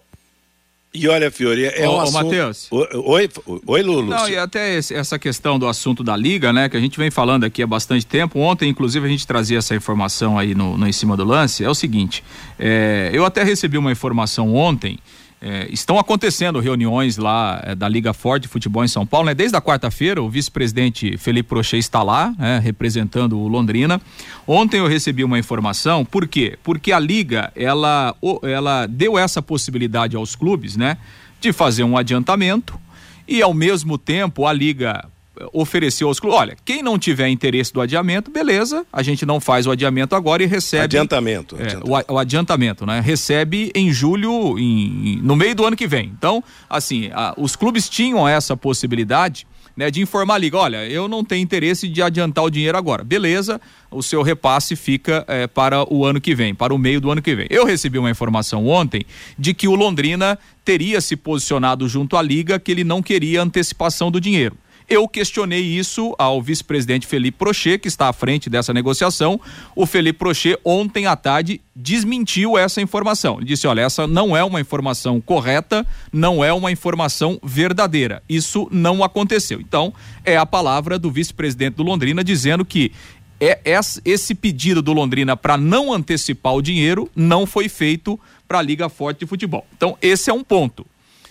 E 0.94 1.08
olha, 1.08 1.32
Fiori, 1.32 1.66
é 1.66 1.90
ô, 1.90 1.96
um 1.96 2.02
assunto... 2.02 2.26
Matheus. 2.26 2.68
Oi, 2.70 3.30
oi, 3.66 3.82
Lulu. 3.82 4.12
Não, 4.12 4.30
e 4.30 4.38
até 4.38 4.76
esse, 4.76 4.94
essa 4.94 5.18
questão 5.18 5.58
do 5.58 5.68
assunto 5.68 6.04
da 6.04 6.16
Liga, 6.16 6.54
né, 6.54 6.70
que 6.70 6.78
a 6.78 6.80
gente 6.80 6.96
vem 6.96 7.10
falando 7.10 7.44
aqui 7.44 7.64
há 7.64 7.66
bastante 7.66 8.06
tempo. 8.06 8.38
Ontem, 8.38 8.70
inclusive, 8.70 9.04
a 9.04 9.10
gente 9.10 9.26
trazia 9.26 9.58
essa 9.58 9.76
informação 9.76 10.38
aí 10.38 10.54
no, 10.54 10.78
no 10.78 10.88
Em 10.88 10.92
Cima 10.92 11.18
do 11.18 11.24
Lance. 11.24 11.64
É 11.64 11.70
o 11.70 11.74
seguinte, 11.74 12.24
é, 12.60 13.10
eu 13.12 13.26
até 13.26 13.44
recebi 13.44 13.80
uma 13.80 13.92
informação 13.92 14.54
ontem 14.54 15.00
é, 15.44 15.68
estão 15.70 16.00
acontecendo 16.00 16.62
reuniões 16.62 17.18
lá 17.18 17.62
é, 17.64 17.76
da 17.76 17.90
Liga 17.90 18.14
Forte 18.14 18.44
de 18.44 18.48
Futebol 18.48 18.82
em 18.84 18.88
São 18.88 19.06
Paulo, 19.06 19.26
né? 19.26 19.36
Desde 19.36 19.58
a 19.58 19.62
quarta-feira, 19.62 20.24
o 20.24 20.30
vice-presidente 20.30 21.18
Felipe 21.18 21.50
Prochet 21.50 21.80
está 21.80 22.02
lá, 22.02 22.34
né? 22.40 22.60
representando 22.64 23.38
o 23.38 23.48
Londrina. 23.50 24.02
Ontem 24.48 24.78
eu 24.78 24.88
recebi 24.88 25.22
uma 25.22 25.38
informação, 25.38 26.06
por 26.06 26.28
quê? 26.28 26.58
Porque 26.64 26.94
a 26.94 27.00
Liga, 27.00 27.52
ela, 27.58 28.16
ela 28.44 28.88
deu 28.88 29.18
essa 29.18 29.42
possibilidade 29.42 30.16
aos 30.16 30.34
clubes, 30.34 30.78
né? 30.78 30.98
De 31.42 31.52
fazer 31.52 31.84
um 31.84 31.98
adiantamento 31.98 32.80
e, 33.28 33.42
ao 33.42 33.54
mesmo 33.54 33.98
tempo, 33.98 34.48
a 34.48 34.54
Liga 34.54 35.06
ofereceu 35.52 36.08
aos 36.08 36.20
clubes, 36.20 36.40
olha, 36.40 36.58
quem 36.64 36.84
não 36.84 36.98
tiver 37.00 37.28
interesse 37.28 37.74
do 37.74 37.82
adiamento, 37.82 38.30
beleza, 38.30 38.86
a 38.94 39.02
gente 39.02 39.26
não 39.26 39.40
faz 39.40 39.66
o 39.66 39.72
adiamento 39.72 40.16
agora 40.16 40.44
e 40.44 40.46
recebe 40.46 40.84
adiantamento, 40.84 41.56
é, 41.56 41.64
adiantamento. 41.64 42.10
O, 42.10 42.14
o, 42.14 42.18
adiantamento, 42.18 42.86
né? 42.86 43.00
Recebe 43.00 43.72
em 43.74 43.92
julho, 43.92 44.58
em, 44.60 45.20
no 45.24 45.36
meio 45.36 45.56
do 45.56 45.66
ano 45.66 45.76
que 45.76 45.88
vem. 45.88 46.12
Então, 46.16 46.44
assim, 46.70 47.10
a, 47.14 47.34
os 47.38 47.56
clubes 47.56 47.90
tinham 47.90 48.28
essa 48.28 48.56
possibilidade. 48.56 49.48
Né, 49.76 49.90
de 49.90 50.04
informar 50.04 50.36
a 50.36 50.38
liga, 50.38 50.56
olha, 50.56 50.88
eu 50.88 51.08
não 51.08 51.24
tenho 51.24 51.42
interesse 51.42 51.90
de 51.90 52.00
adiantar 52.00 52.44
o 52.44 52.50
dinheiro 52.52 52.78
agora. 52.78 53.04
Beleza, 53.04 53.60
o 53.90 54.04
seu 54.04 54.22
repasse 54.22 54.76
fica 54.76 55.26
é, 55.28 55.48
para 55.48 55.92
o 55.92 56.06
ano 56.06 56.22
que 56.22 56.36
vem, 56.36 56.54
para 56.54 56.72
o 56.72 56.78
meio 56.78 57.02
do 57.02 57.10
ano 57.10 57.24
que 57.24 57.34
vem. 57.34 57.48
Eu 57.50 57.66
recebi 57.66 57.98
uma 57.98 58.12
informação 58.12 58.68
ontem 58.68 59.04
de 59.36 59.52
que 59.52 59.68
o 59.68 59.74
Londrina 59.74 60.38
teria 60.64 61.02
se 61.02 61.16
posicionado 61.16 61.90
junto 61.90 62.16
à 62.16 62.22
liga 62.22 62.60
que 62.60 62.72
ele 62.72 62.84
não 62.84 63.02
queria 63.02 63.42
antecipação 63.42 64.12
do 64.12 64.22
dinheiro. 64.22 64.56
Eu 64.90 65.08
questionei 65.08 65.62
isso 65.62 66.14
ao 66.18 66.42
vice-presidente 66.42 67.08
Felipe 67.08 67.38
Prochet, 67.38 67.80
que 67.80 67.88
está 67.88 68.10
à 68.10 68.14
frente 68.14 68.50
dessa 68.50 68.74
negociação. 68.74 69.40
O 69.76 69.86
Felipe 69.86 70.20
Prochet, 70.20 70.60
ontem 70.64 71.06
à 71.06 71.16
tarde, 71.16 71.62
desmentiu 71.76 72.58
essa 72.58 72.82
informação. 72.82 73.38
Ele 73.38 73.46
disse: 73.46 73.68
olha, 73.68 73.82
essa 73.82 74.06
não 74.08 74.36
é 74.36 74.44
uma 74.44 74.62
informação 74.62 75.22
correta, 75.22 75.86
não 76.12 76.44
é 76.44 76.52
uma 76.52 76.72
informação 76.72 77.40
verdadeira. 77.44 78.22
Isso 78.28 78.68
não 78.72 79.04
aconteceu. 79.04 79.60
Então, 79.60 79.94
é 80.24 80.38
a 80.38 80.46
palavra 80.46 81.00
do 81.00 81.12
vice-presidente 81.12 81.76
do 81.76 81.84
Londrina 81.84 82.24
dizendo 82.24 82.66
que 82.66 82.92
é 83.40 83.60
esse 84.06 84.34
pedido 84.36 84.82
do 84.82 84.94
Londrina 84.94 85.36
para 85.36 85.58
não 85.58 85.92
antecipar 85.92 86.54
o 86.54 86.62
dinheiro 86.62 87.10
não 87.14 87.46
foi 87.46 87.68
feito 87.68 88.18
para 88.48 88.60
a 88.60 88.62
Liga 88.62 88.88
Forte 88.88 89.20
de 89.20 89.26
Futebol. 89.26 89.66
Então, 89.76 89.98
esse 90.02 90.30
é 90.30 90.34
um 90.34 90.44
ponto. 90.44 90.86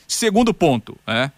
Segundo 0.06 0.52
ponto, 0.52 0.96
é 1.06 1.30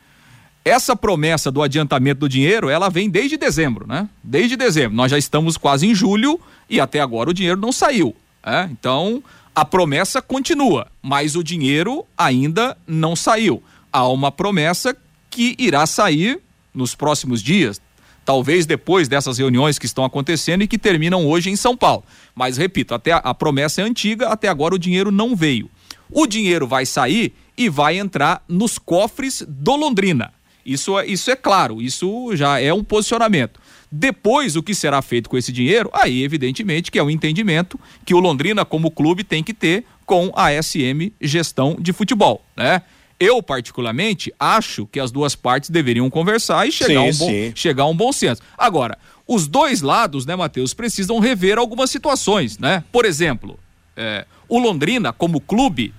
essa 0.64 0.96
promessa 0.96 1.50
do 1.50 1.62
adiantamento 1.62 2.20
do 2.20 2.28
dinheiro, 2.28 2.70
ela 2.70 2.88
vem 2.88 3.10
desde 3.10 3.36
dezembro, 3.36 3.86
né? 3.86 4.08
Desde 4.22 4.56
dezembro. 4.56 4.96
Nós 4.96 5.10
já 5.10 5.18
estamos 5.18 5.56
quase 5.58 5.86
em 5.86 5.94
julho 5.94 6.40
e 6.70 6.80
até 6.80 7.00
agora 7.00 7.28
o 7.28 7.34
dinheiro 7.34 7.60
não 7.60 7.70
saiu. 7.70 8.16
É? 8.42 8.68
Então, 8.70 9.22
a 9.54 9.64
promessa 9.64 10.20
continua, 10.20 10.86
mas 11.02 11.36
o 11.36 11.44
dinheiro 11.44 12.04
ainda 12.16 12.76
não 12.86 13.14
saiu. 13.14 13.62
Há 13.92 14.08
uma 14.08 14.32
promessa 14.32 14.96
que 15.30 15.54
irá 15.58 15.86
sair 15.86 16.40
nos 16.74 16.94
próximos 16.94 17.42
dias, 17.42 17.80
talvez 18.24 18.66
depois 18.66 19.06
dessas 19.06 19.38
reuniões 19.38 19.78
que 19.78 19.86
estão 19.86 20.04
acontecendo 20.04 20.62
e 20.62 20.68
que 20.68 20.78
terminam 20.78 21.26
hoje 21.26 21.50
em 21.50 21.56
São 21.56 21.76
Paulo. 21.76 22.04
Mas 22.34 22.56
repito, 22.56 22.94
até 22.94 23.12
a, 23.12 23.18
a 23.18 23.34
promessa 23.34 23.80
é 23.80 23.84
antiga, 23.84 24.28
até 24.28 24.48
agora 24.48 24.74
o 24.74 24.78
dinheiro 24.78 25.12
não 25.12 25.36
veio. 25.36 25.70
O 26.10 26.26
dinheiro 26.26 26.66
vai 26.66 26.84
sair 26.84 27.32
e 27.56 27.68
vai 27.68 27.96
entrar 27.96 28.42
nos 28.48 28.78
cofres 28.78 29.44
do 29.46 29.76
Londrina. 29.76 30.33
Isso, 30.64 30.98
é, 30.98 31.06
isso 31.06 31.30
é 31.30 31.36
claro, 31.36 31.82
isso 31.82 32.34
já 32.34 32.60
é 32.60 32.72
um 32.72 32.82
posicionamento. 32.82 33.60
Depois, 33.90 34.56
o 34.56 34.62
que 34.62 34.74
será 34.74 35.00
feito 35.02 35.28
com 35.28 35.36
esse 35.36 35.52
dinheiro? 35.52 35.90
Aí, 35.92 36.22
evidentemente, 36.22 36.90
que 36.90 36.98
é 36.98 37.02
um 37.02 37.10
entendimento 37.10 37.78
que 38.04 38.14
o 38.14 38.18
Londrina, 38.18 38.64
como 38.64 38.90
clube, 38.90 39.22
tem 39.22 39.42
que 39.42 39.54
ter 39.54 39.84
com 40.04 40.32
a 40.34 40.50
SM 40.50 41.12
Gestão 41.20 41.76
de 41.78 41.92
Futebol, 41.92 42.44
né? 42.56 42.82
Eu, 43.20 43.42
particularmente, 43.42 44.32
acho 44.38 44.86
que 44.86 44.98
as 44.98 45.12
duas 45.12 45.36
partes 45.36 45.70
deveriam 45.70 46.10
conversar 46.10 46.66
e 46.66 46.72
chegar, 46.72 46.88
sim, 46.88 46.96
a, 46.96 47.02
um 47.02 47.16
bom, 47.16 47.52
chegar 47.54 47.82
a 47.84 47.86
um 47.86 47.96
bom 47.96 48.12
senso. 48.12 48.42
Agora, 48.58 48.98
os 49.26 49.46
dois 49.46 49.80
lados, 49.80 50.26
né, 50.26 50.34
Matheus, 50.34 50.74
precisam 50.74 51.20
rever 51.20 51.56
algumas 51.56 51.90
situações, 51.90 52.58
né? 52.58 52.82
Por 52.90 53.04
exemplo, 53.04 53.58
é, 53.96 54.26
o 54.48 54.58
Londrina, 54.58 55.12
como 55.12 55.40
clube, 55.40 55.94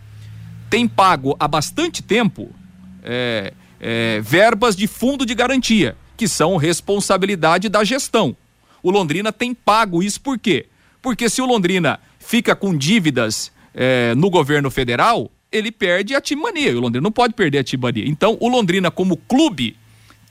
tem 0.70 0.88
pago 0.88 1.36
há 1.40 1.48
bastante 1.48 2.04
tempo 2.04 2.54
é, 3.02 3.54
é, 3.88 4.20
verbas 4.20 4.76
de 4.76 4.88
fundo 4.88 5.28
de 5.28 5.36
garantia, 5.36 5.96
que 6.18 6.28
são 6.28 6.58
responsabilidade 6.58 7.70
da 7.70 7.84
gestão. 7.84 8.36
O 8.82 8.90
Londrina 8.90 9.32
tem 9.32 9.54
pago 9.54 10.02
isso 10.02 10.20
por 10.22 10.40
quê? 10.40 10.66
Porque 11.04 11.30
se 11.30 11.40
o 11.40 11.46
Londrina 11.46 12.00
fica 12.18 12.56
com 12.56 12.76
dívidas 12.76 13.52
é, 13.76 14.16
no 14.16 14.32
governo 14.32 14.72
federal, 14.72 15.30
ele 15.52 15.72
perde 15.72 16.16
a 16.16 16.22
timania. 16.22 16.76
O 16.76 16.80
Londrina 16.80 17.04
não 17.04 17.12
pode 17.12 17.36
perder 17.36 17.60
a 17.60 17.64
timania. 17.64 18.04
Então, 18.08 18.38
o 18.40 18.50
Londrina, 18.50 18.90
como 18.90 19.18
clube, 19.18 19.78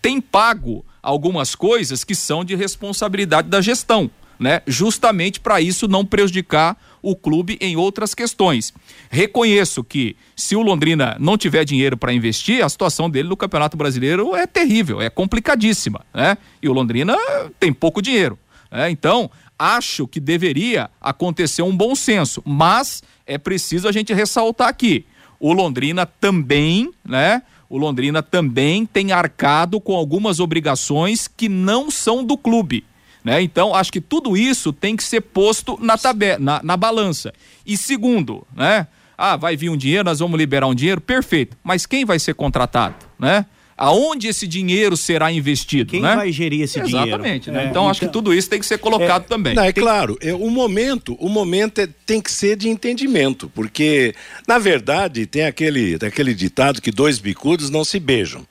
tem 0.02 0.20
pago 0.20 0.84
algumas 1.00 1.54
coisas 1.54 2.02
que 2.02 2.16
são 2.16 2.44
de 2.44 2.56
responsabilidade 2.56 3.48
da 3.48 3.60
gestão, 3.60 4.10
né? 4.44 4.60
Justamente 4.66 5.40
para 5.40 5.58
isso 5.58 5.88
não 5.88 6.04
prejudicar 6.04 6.76
o 7.00 7.16
clube 7.16 7.56
em 7.62 7.76
outras 7.76 8.14
questões. 8.14 8.74
Reconheço 9.08 9.82
que 9.82 10.14
se 10.36 10.54
o 10.54 10.60
Londrina 10.60 11.16
não 11.18 11.38
tiver 11.38 11.64
dinheiro 11.64 11.96
para 11.96 12.12
investir, 12.12 12.62
a 12.62 12.68
situação 12.68 13.08
dele 13.08 13.26
no 13.26 13.38
Campeonato 13.38 13.74
Brasileiro 13.74 14.36
é 14.36 14.46
terrível, 14.46 15.00
é 15.00 15.08
complicadíssima, 15.08 16.04
né? 16.12 16.36
E 16.62 16.68
o 16.68 16.74
Londrina 16.74 17.16
tem 17.58 17.72
pouco 17.72 18.02
dinheiro. 18.02 18.38
Né? 18.70 18.90
Então, 18.90 19.30
acho 19.58 20.06
que 20.06 20.20
deveria 20.20 20.90
acontecer 21.00 21.62
um 21.62 21.74
bom 21.74 21.94
senso, 21.94 22.42
mas 22.44 23.02
é 23.26 23.38
preciso 23.38 23.88
a 23.88 23.92
gente 23.92 24.12
ressaltar 24.12 24.68
aqui. 24.68 25.06
O 25.40 25.54
Londrina 25.54 26.04
também, 26.04 26.92
né? 27.02 27.40
O 27.66 27.78
Londrina 27.78 28.22
também 28.22 28.84
tem 28.84 29.10
arcado 29.10 29.80
com 29.80 29.96
algumas 29.96 30.38
obrigações 30.38 31.26
que 31.26 31.48
não 31.48 31.90
são 31.90 32.22
do 32.22 32.36
clube. 32.36 32.84
Né? 33.24 33.40
Então, 33.40 33.74
acho 33.74 33.90
que 33.90 34.02
tudo 34.02 34.36
isso 34.36 34.70
tem 34.72 34.94
que 34.94 35.02
ser 35.02 35.22
posto 35.22 35.78
na, 35.80 35.96
tabe 35.96 36.36
na, 36.38 36.60
na 36.62 36.76
balança. 36.76 37.32
E 37.64 37.74
segundo, 37.76 38.46
né? 38.54 38.86
Ah, 39.16 39.36
vai 39.36 39.56
vir 39.56 39.70
um 39.70 39.76
dinheiro, 39.76 40.04
nós 40.04 40.18
vamos 40.18 40.36
liberar 40.36 40.66
um 40.66 40.74
dinheiro, 40.74 41.00
perfeito. 41.00 41.56
Mas 41.64 41.86
quem 41.86 42.04
vai 42.04 42.18
ser 42.18 42.34
contratado, 42.34 42.96
né? 43.18 43.46
Aonde 43.76 44.28
esse 44.28 44.46
dinheiro 44.46 44.96
será 44.96 45.32
investido, 45.32 45.90
Quem 45.90 46.00
né? 46.02 46.14
vai 46.14 46.30
gerir 46.30 46.60
esse 46.62 46.78
Exatamente, 46.78 46.90
dinheiro? 46.92 47.08
Exatamente, 47.22 47.50
né? 47.50 47.64
É, 47.64 47.66
então, 47.68 47.88
acho 47.88 47.98
que 48.00 48.06
então- 48.06 48.22
tudo 48.22 48.32
isso 48.34 48.48
tem 48.48 48.60
que 48.60 48.66
ser 48.66 48.78
colocado 48.78 49.24
também. 49.26 49.52
Não, 49.54 49.64
é 49.64 49.72
claro, 49.72 50.16
é, 50.20 50.32
o 50.32 50.48
momento, 50.50 51.16
o 51.18 51.28
momento 51.28 51.80
é- 51.80 51.88
tem 52.06 52.20
que 52.20 52.30
ser 52.30 52.56
de 52.56 52.68
entendimento, 52.68 53.50
porque, 53.52 54.14
na 54.46 54.58
verdade, 54.60 55.26
tem 55.26 55.44
aquele, 55.46 55.98
tem 55.98 56.08
aquele 56.08 56.34
ditado 56.34 56.80
que 56.80 56.92
dois 56.92 57.18
bicudos 57.18 57.68
não 57.70 57.84
se 57.84 57.98
beijam. 57.98 58.46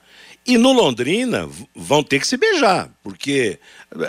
E 0.46 0.58
no 0.58 0.72
Londrina 0.74 1.48
vão 1.74 2.02
ter 2.02 2.20
que 2.20 2.26
se 2.26 2.36
beijar, 2.36 2.90
porque 3.02 3.58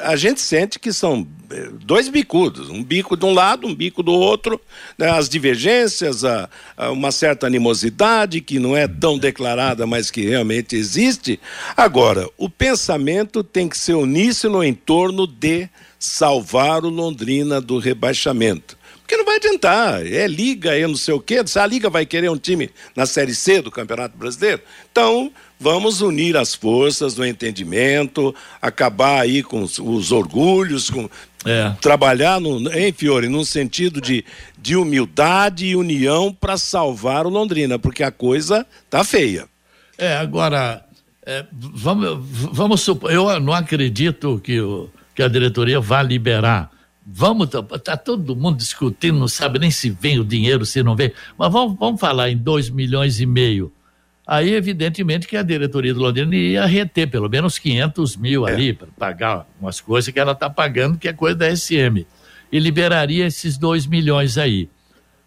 a 0.04 0.16
gente 0.16 0.42
sente 0.42 0.80
que 0.80 0.92
são 0.92 1.28
eh, 1.52 1.70
dois 1.82 2.10
bicudos, 2.10 2.70
um 2.70 2.84
bico 2.84 3.16
de 3.16 3.26
um 3.26 3.34
lado, 3.34 3.68
um 3.68 3.76
bico 3.76 4.02
do 4.02 4.12
outro, 4.12 4.60
né, 4.98 5.10
as 5.10 5.30
divergências, 5.30 6.26
a, 6.26 6.50
a 6.76 6.92
uma 6.92 7.12
certa 7.12 7.46
animosidade 7.46 8.42
que 8.42 8.58
não 8.58 8.76
é 8.76 8.88
tão 8.88 9.18
declarada, 9.18 9.86
mas 9.86 10.10
que 10.10 10.26
realmente 10.26 10.76
existe. 10.76 11.40
Agora, 11.78 12.28
o 12.38 12.50
pensamento 12.50 13.44
tem 13.44 13.70
que 13.70 13.78
ser 13.78 13.94
uníssono 13.94 14.64
em 14.64 14.74
torno 14.74 15.28
de 15.28 15.70
salvar 16.00 16.84
o 16.84 16.90
Londrina 16.90 17.62
do 17.62 17.78
rebaixamento. 17.78 18.75
Porque 19.06 19.18
não 19.18 19.26
vai 19.26 19.36
adiantar, 19.36 20.04
é 20.04 20.28
liga, 20.28 20.76
é 20.76 20.88
não 20.88 20.96
sei 20.96 21.14
o 21.14 21.20
quê. 21.20 21.46
Se 21.46 21.60
a 21.60 21.68
liga 21.68 21.92
vai 21.92 22.08
querer 22.08 22.28
um 22.32 22.38
time 22.38 22.72
na 22.96 23.06
Série 23.06 23.36
C 23.36 23.62
do 23.62 23.70
Campeonato 23.70 24.18
Brasileiro, 24.18 24.64
então 24.92 25.32
vamos 25.60 26.02
unir 26.02 26.36
as 26.36 26.56
forças 26.56 27.16
no 27.16 27.24
entendimento, 27.24 28.34
acabar 28.60 29.22
aí 29.22 29.44
com 29.44 29.62
os, 29.62 29.78
os 29.78 30.12
orgulhos, 30.12 30.90
com 30.90 31.08
trabalhar, 31.80 32.42
no, 32.42 32.72
hein, 32.74 32.92
Fiore, 32.92 33.30
num 33.30 33.46
sentido 33.46 34.02
de, 34.02 34.26
de 34.58 34.76
humildade 34.76 35.68
e 35.68 35.76
união 35.76 36.34
para 36.34 36.58
salvar 36.58 37.28
o 37.28 37.30
Londrina, 37.30 37.78
porque 37.78 38.02
a 38.02 38.10
coisa 38.10 38.66
tá 38.90 39.04
feia. 39.04 39.48
É, 40.00 40.16
agora, 40.16 40.84
é, 41.24 41.46
vamos, 41.52 42.20
vamos 42.52 42.82
supor, 42.82 43.12
eu 43.12 43.40
não 43.40 43.54
acredito 43.54 44.42
que, 44.44 44.60
o, 44.60 44.90
que 45.14 45.22
a 45.22 45.28
diretoria 45.28 45.80
vá 45.80 46.02
liberar. 46.02 46.72
Vamos, 47.06 47.50
tá, 47.50 47.96
todo 47.96 48.36
mundo 48.36 48.58
discutindo, 48.58 49.20
não 49.20 49.28
sabe 49.28 49.60
nem 49.60 49.70
se 49.70 49.92
vem 49.92 50.20
o 50.20 50.26
dinheiro, 50.26 50.66
se 50.66 50.82
não 50.82 50.96
vem. 50.96 51.12
Mas 51.38 51.52
vamos, 51.52 51.78
vamos 51.78 52.02
falar 52.02 52.32
em 52.32 52.38
2 52.38 52.72
milhões 52.72 53.22
e 53.22 53.28
meio. 53.28 53.72
Aí, 54.26 54.56
evidentemente, 54.56 55.28
que 55.28 55.38
a 55.38 55.44
diretoria 55.44 55.94
do 55.94 56.00
Londrina 56.00 56.36
ia 56.36 56.66
reter 56.66 57.08
pelo 57.08 57.30
menos 57.30 57.60
500 57.60 58.18
mil 58.18 58.48
ali 58.48 58.74
para 58.74 58.88
pagar 58.98 59.48
umas 59.62 59.80
coisas 59.80 60.12
que 60.12 60.20
ela 60.20 60.32
está 60.32 60.50
pagando, 60.50 60.98
que 60.98 61.08
é 61.08 61.14
coisa 61.14 61.38
da 61.38 61.56
SM. 61.56 62.08
E 62.52 62.60
liberaria 62.60 63.28
esses 63.28 63.56
2 63.56 63.86
milhões 63.86 64.36
aí. 64.40 64.68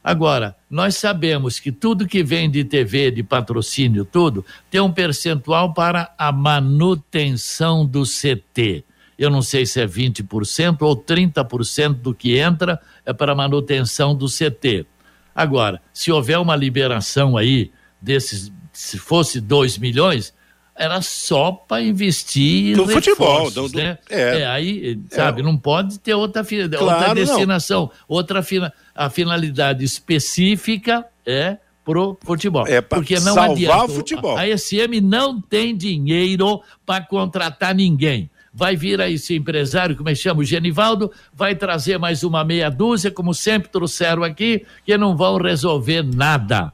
Agora, 0.02 0.56
nós 0.68 0.96
sabemos 0.96 1.60
que 1.60 1.70
tudo 1.70 2.08
que 2.08 2.24
vem 2.24 2.50
de 2.50 2.64
TV, 2.64 3.12
de 3.12 3.22
patrocínio, 3.22 4.04
tudo, 4.04 4.44
tem 4.68 4.80
um 4.80 4.90
percentual 4.90 5.72
para 5.72 6.12
a 6.18 6.32
manutenção 6.32 7.86
do 7.86 8.02
CT. 8.02 8.84
Eu 9.18 9.30
não 9.30 9.42
sei 9.42 9.66
se 9.66 9.80
é 9.80 9.86
20% 9.86 10.76
ou 10.82 10.96
30% 10.96 11.94
do 11.94 12.14
que 12.14 12.38
entra 12.38 12.80
é 13.04 13.12
para 13.12 13.34
manutenção 13.34 14.14
do 14.14 14.26
CT. 14.28 14.86
Agora, 15.34 15.80
se 15.92 16.10
houver 16.12 16.38
uma 16.38 16.54
liberação 16.54 17.36
aí 17.36 17.70
desses, 18.00 18.52
se 18.72 18.96
fosse 18.98 19.40
2 19.40 19.76
milhões, 19.78 20.32
era 20.74 21.02
só 21.02 21.50
para 21.50 21.82
investir 21.82 22.76
No 22.76 22.86
futebol, 22.86 23.50
do- 23.50 23.68
do- 23.68 23.76
né? 23.76 23.98
é. 24.08 24.40
É, 24.42 24.46
aí, 24.46 25.00
sabe, 25.10 25.42
não 25.42 25.56
pode 25.56 25.98
ter 25.98 26.14
outra, 26.14 26.44
fi- 26.44 26.62
outra 26.62 26.78
Claro, 26.78 27.08
não. 27.08 27.14
destinação, 27.14 27.90
outra 28.06 28.42
fina, 28.44 28.72
a 28.94 29.10
finalidade 29.10 29.84
específica 29.84 31.04
é 31.26 31.56
pro 31.84 32.16
futebol. 32.22 32.66
É 32.66 32.80
Porque 32.80 33.14
não 33.16 33.34
salvar 33.34 33.50
adianta. 33.50 33.84
o 33.86 33.88
futebol. 33.88 34.36
A 34.36 34.46
SM 34.46 35.00
não 35.02 35.40
tem 35.40 35.76
dinheiro 35.76 36.60
para 36.86 37.04
contratar 37.04 37.74
ninguém. 37.74 38.30
Vai 38.52 38.76
vir 38.76 39.00
aí 39.00 39.14
esse 39.14 39.34
empresário, 39.34 39.96
é 40.00 40.04
que 40.04 40.14
chama? 40.14 40.40
O 40.40 40.44
Genivaldo, 40.44 41.10
vai 41.32 41.54
trazer 41.54 41.98
mais 41.98 42.22
uma 42.22 42.44
meia 42.44 42.70
dúzia, 42.70 43.10
como 43.10 43.34
sempre 43.34 43.68
trouxeram 43.68 44.22
aqui, 44.22 44.64
que 44.84 44.96
não 44.96 45.16
vão 45.16 45.36
resolver 45.36 46.02
nada. 46.02 46.72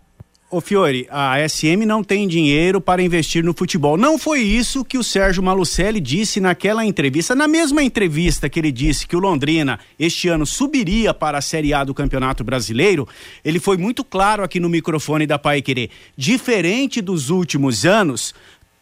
Ô 0.55 0.61
Fiore, 0.61 1.09
a 1.11 1.37
SM 1.49 1.85
não 1.85 2.05
tem 2.05 2.29
dinheiro 2.29 2.81
para 2.81 3.03
investir 3.03 3.43
no 3.43 3.53
futebol. 3.53 3.97
Não 3.97 4.17
foi 4.17 4.41
isso 4.41 4.85
que 4.85 4.97
o 4.97 5.03
Sérgio 5.03 5.43
Malucelli 5.43 5.99
disse 5.99 6.39
naquela 6.39 6.85
entrevista. 6.85 7.35
Na 7.35 7.49
mesma 7.49 7.83
entrevista 7.83 8.49
que 8.49 8.61
ele 8.61 8.71
disse 8.71 9.05
que 9.05 9.17
o 9.17 9.19
Londrina 9.19 9.81
este 9.99 10.29
ano 10.29 10.47
subiria 10.47 11.13
para 11.13 11.39
a 11.39 11.41
Série 11.41 11.75
A 11.75 11.83
do 11.83 11.93
Campeonato 11.93 12.45
Brasileiro, 12.45 13.09
ele 13.45 13.59
foi 13.59 13.77
muito 13.77 14.05
claro 14.05 14.45
aqui 14.45 14.61
no 14.61 14.69
microfone 14.69 15.27
da 15.27 15.41
Pai 15.41 15.61
Querer. 15.61 15.91
Diferente 16.17 17.01
dos 17.03 17.31
últimos 17.31 17.85
anos, 17.85 18.33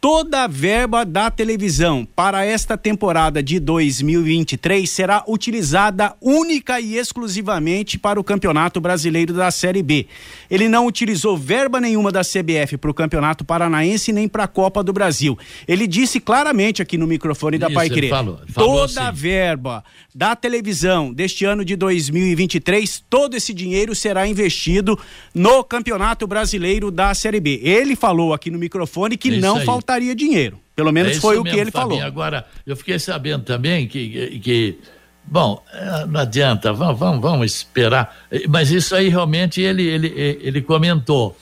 Toda 0.03 0.43
a 0.43 0.47
verba 0.49 1.05
da 1.05 1.31
televisão 1.31 2.05
para 2.17 2.45
esta 2.45 2.77
temporada 2.77 3.41
de 3.41 3.61
2023 3.61 4.91
será 4.91 5.23
utilizada 5.29 6.12
única 6.21 6.81
e 6.81 6.97
exclusivamente 6.97 8.01
para 8.01 8.19
o 8.19 8.25
Campeonato 8.25 8.81
Brasileiro 8.81 9.33
da 9.33 9.49
Série 9.53 9.81
B. 9.81 10.09
Ele 10.51 10.69
não 10.69 10.88
utilizou 10.88 11.37
verba 11.37 11.81
nenhuma 11.81 12.11
da 12.11 12.23
CBF 12.23 12.79
para 12.79 12.91
o 12.91 12.95
Campeonato 12.95 13.45
Paranaense 13.45 14.11
nem 14.12 14.27
para 14.27 14.43
a 14.43 14.49
Copa 14.49 14.83
do 14.83 14.93
Brasil. 14.93 15.38
Ele 15.69 15.87
disse 15.87 16.19
claramente 16.19 16.83
aqui 16.83 16.99
no 16.99 17.07
microfone 17.07 17.57
da 17.57 17.69
Isso, 17.69 17.75
Pai 17.77 17.87
ele 17.87 17.95
Querer. 17.95 18.09
falou, 18.09 18.41
ele 18.43 18.53
falou 18.53 18.88
Toda 18.88 19.03
a 19.03 19.09
assim. 19.11 19.21
verba 19.21 19.85
da 20.12 20.35
televisão 20.35 21.12
deste 21.12 21.45
ano 21.45 21.65
de 21.65 21.77
2023, 21.77 23.05
todo 23.09 23.37
esse 23.37 23.55
dinheiro 23.55 23.95
será 23.95 24.27
investido 24.27 24.99
no 25.33 25.62
Campeonato 25.62 26.27
Brasileiro 26.27 26.91
da 26.91 27.15
Série 27.15 27.38
B. 27.38 27.61
Ele 27.62 27.95
falou 27.95 28.35
aqui 28.35 28.51
no 28.51 28.59
microfone 28.59 29.17
que 29.17 29.29
É 29.29 29.37
não 29.38 29.59
aí. 29.59 29.65
Faltaria 29.92 30.14
dinheiro. 30.14 30.59
Pelo 30.74 30.90
menos 30.92 31.16
É 31.16 31.20
foi 31.20 31.38
o 31.38 31.44
que 31.44 31.57
ele 31.57 31.70
falou. 31.70 32.00
Agora, 32.02 32.46
eu 32.66 32.76
fiquei 32.76 32.98
sabendo 32.98 33.44
também 33.44 33.87
que, 33.87 34.38
que 34.40 34.78
bom, 35.24 35.62
eh, 35.72 36.07
não 36.09 36.20
adianta, 36.20 36.72
vamos, 36.72 36.98
vamos, 36.98 37.20
vamos 37.20 37.46
esperar. 37.55 38.16
Mas 38.48 38.70
isso 38.70 38.94
aí 38.94 39.09
realmente 39.09 39.61
ele, 39.61 39.83
ele, 39.83 40.09
ele 40.42 40.62
comentou. 40.62 41.37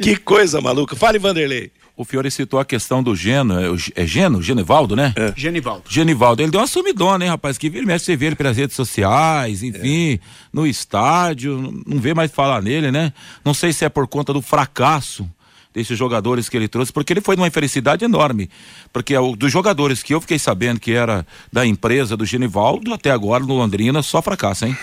que 0.00 0.16
coisa 0.16 0.60
maluca. 0.60 0.94
Fale, 0.96 1.18
Vanderlei. 1.18 1.70
O 1.96 2.04
Fiore 2.04 2.30
citou 2.30 2.60
a 2.60 2.64
questão 2.64 3.02
do 3.02 3.16
Geno, 3.16 3.54
é, 3.58 4.02
é 4.02 4.06
Geno, 4.06 4.42
Genivaldo, 4.42 4.94
né? 4.94 5.14
Genivaldo. 5.34 5.84
Genivaldo, 5.88 6.42
ele 6.42 6.50
deu 6.50 6.60
uma 6.60 6.66
sumidona, 6.66 7.24
hein, 7.24 7.30
rapaz? 7.30 7.56
Que 7.56 7.70
vira 7.70 7.84
e 7.84 7.86
mexe, 7.86 8.04
você 8.04 8.16
vê 8.16 8.26
ele 8.26 8.36
pelas 8.36 8.54
redes 8.56 8.76
sociais, 8.76 9.62
enfim, 9.62 10.18
no 10.52 10.66
estádio, 10.66 11.82
não- 11.86 11.98
vê 11.98 12.12
mais 12.12 12.30
falar 12.30 12.60
nele, 12.62 12.92
né? 12.92 13.14
Não 13.42 13.54
sei 13.54 13.72
se 13.72 13.84
é 13.84 13.88
por 13.88 14.06
conta 14.06 14.30
do 14.32 14.42
fracasso 14.42 15.26
desses 15.72 15.96
jogadores 15.98 16.48
que 16.50 16.56
ele 16.56 16.68
trouxe, 16.68 16.92
porque 16.92 17.12
ele 17.14 17.20
foi 17.22 17.34
de 17.34 17.40
uma 17.40 17.48
infelicidade 17.48 18.04
enorme. 18.04 18.50
Porque 18.92 19.16
o- 19.16 19.34
dos 19.36 19.50
jogadores 19.50 20.02
que 20.02 20.12
eu 20.14 20.20
fiquei 20.20 20.38
sabendo 20.38 20.78
que 20.80 20.92
era 20.92 21.26
da 21.52 21.66
empresa 21.66 22.14
do 22.16 22.26
Genivaldo, 22.26 22.92
até 22.92 23.10
agora 23.10 23.42
no 23.44 23.54
Londrina, 23.54 24.02
só 24.02 24.20
fracasso, 24.20 24.66
hein? 24.66 24.76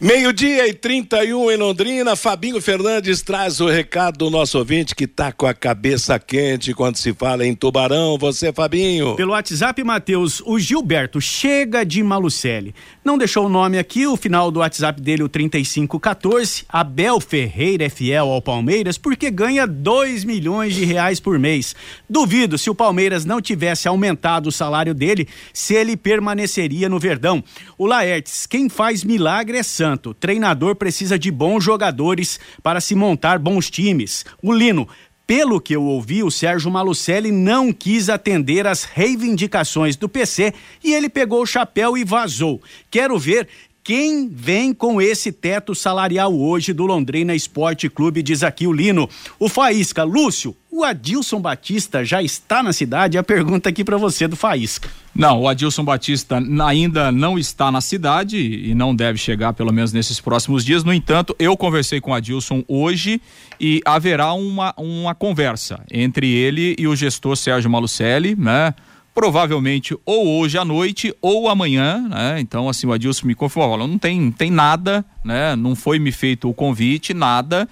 Meio-dia 0.00 0.68
e 0.68 0.72
31 0.72 1.50
em 1.50 1.56
Londrina, 1.56 2.14
Fabinho 2.14 2.62
Fernandes 2.62 3.20
traz 3.20 3.58
o 3.58 3.66
recado 3.66 4.18
do 4.18 4.30
nosso 4.30 4.56
ouvinte 4.56 4.94
que 4.94 5.08
tá 5.08 5.32
com 5.32 5.44
a 5.44 5.52
cabeça 5.52 6.16
quente 6.20 6.72
quando 6.72 6.94
se 6.94 7.12
fala 7.12 7.44
em 7.44 7.52
Tubarão. 7.52 8.16
Você, 8.16 8.52
Fabinho. 8.52 9.16
Pelo 9.16 9.32
WhatsApp, 9.32 9.82
Matheus, 9.82 10.40
o 10.46 10.56
Gilberto 10.56 11.20
chega 11.20 11.84
de 11.84 12.00
Malucelli. 12.00 12.76
Não 13.04 13.18
deixou 13.18 13.46
o 13.46 13.48
nome 13.48 13.76
aqui, 13.76 14.06
o 14.06 14.16
final 14.16 14.52
do 14.52 14.60
WhatsApp 14.60 15.02
dele, 15.02 15.24
o 15.24 15.28
3514. 15.28 16.64
Abel 16.68 17.18
Ferreira 17.18 17.86
é 17.86 17.88
fiel 17.88 18.28
ao 18.28 18.40
Palmeiras 18.40 18.96
porque 18.96 19.32
ganha 19.32 19.66
2 19.66 20.22
milhões 20.22 20.76
de 20.76 20.84
reais 20.84 21.18
por 21.18 21.40
mês. 21.40 21.74
Duvido 22.08 22.56
se 22.56 22.70
o 22.70 22.74
Palmeiras 22.74 23.24
não 23.24 23.40
tivesse 23.40 23.88
aumentado 23.88 24.48
o 24.48 24.52
salário 24.52 24.94
dele, 24.94 25.26
se 25.52 25.74
ele 25.74 25.96
permaneceria 25.96 26.88
no 26.88 27.00
Verdão. 27.00 27.42
O 27.76 27.84
Laertes, 27.84 28.46
quem 28.46 28.68
faz 28.68 29.02
milagre 29.02 29.58
é 29.58 29.62
santo. 29.88 30.12
Treinador 30.12 30.76
precisa 30.76 31.18
de 31.18 31.30
bons 31.30 31.64
jogadores 31.64 32.38
para 32.62 32.80
se 32.80 32.94
montar 32.94 33.38
bons 33.38 33.70
times. 33.70 34.24
O 34.42 34.52
Lino, 34.52 34.86
pelo 35.26 35.60
que 35.60 35.74
eu 35.74 35.82
ouvi, 35.82 36.22
o 36.22 36.30
Sérgio 36.30 36.70
Malucelli 36.70 37.32
não 37.32 37.72
quis 37.72 38.10
atender 38.10 38.66
às 38.66 38.84
reivindicações 38.84 39.96
do 39.96 40.08
PC 40.08 40.52
e 40.84 40.92
ele 40.92 41.08
pegou 41.08 41.42
o 41.42 41.46
chapéu 41.46 41.96
e 41.96 42.04
vazou. 42.04 42.60
Quero 42.90 43.18
ver 43.18 43.48
quem 43.88 44.28
vem 44.28 44.74
com 44.74 45.00
esse 45.00 45.32
teto 45.32 45.74
salarial 45.74 46.38
hoje 46.38 46.74
do 46.74 46.84
Londrina 46.84 47.34
Esporte 47.34 47.88
Clube, 47.88 48.22
diz 48.22 48.42
aqui 48.42 48.66
o 48.66 48.72
Lino. 48.72 49.08
O 49.38 49.48
Faísca, 49.48 50.04
Lúcio, 50.04 50.54
o 50.70 50.84
Adilson 50.84 51.40
Batista 51.40 52.04
já 52.04 52.22
está 52.22 52.62
na 52.62 52.74
cidade? 52.74 53.16
A 53.16 53.22
pergunta 53.22 53.70
aqui 53.70 53.82
para 53.82 53.96
você 53.96 54.28
do 54.28 54.36
Faísca. 54.36 54.90
Não, 55.14 55.40
o 55.40 55.48
Adilson 55.48 55.84
Batista 55.84 56.38
ainda 56.66 57.10
não 57.10 57.38
está 57.38 57.72
na 57.72 57.80
cidade 57.80 58.36
e 58.36 58.74
não 58.74 58.94
deve 58.94 59.16
chegar 59.16 59.54
pelo 59.54 59.72
menos 59.72 59.90
nesses 59.90 60.20
próximos 60.20 60.66
dias. 60.66 60.84
No 60.84 60.92
entanto, 60.92 61.34
eu 61.38 61.56
conversei 61.56 61.98
com 61.98 62.10
o 62.10 62.14
Adilson 62.14 62.62
hoje 62.68 63.22
e 63.58 63.80
haverá 63.86 64.34
uma, 64.34 64.74
uma 64.76 65.14
conversa 65.14 65.80
entre 65.90 66.30
ele 66.30 66.76
e 66.78 66.86
o 66.86 66.94
gestor 66.94 67.38
Sérgio 67.38 67.70
Malucelli, 67.70 68.36
né? 68.36 68.74
Provavelmente 69.18 69.98
ou 70.06 70.38
hoje 70.38 70.56
à 70.56 70.64
noite 70.64 71.12
ou 71.20 71.48
amanhã, 71.48 72.06
né? 72.08 72.38
Então, 72.38 72.68
assim, 72.68 72.86
o 72.86 72.92
Adilson 72.92 73.26
me 73.26 73.34
confirmou, 73.34 73.76
não 73.76 73.98
tem, 73.98 74.30
tem 74.30 74.48
nada, 74.48 75.04
né? 75.24 75.56
Não 75.56 75.74
foi 75.74 75.98
me 75.98 76.12
feito 76.12 76.48
o 76.48 76.54
convite, 76.54 77.12
nada 77.12 77.68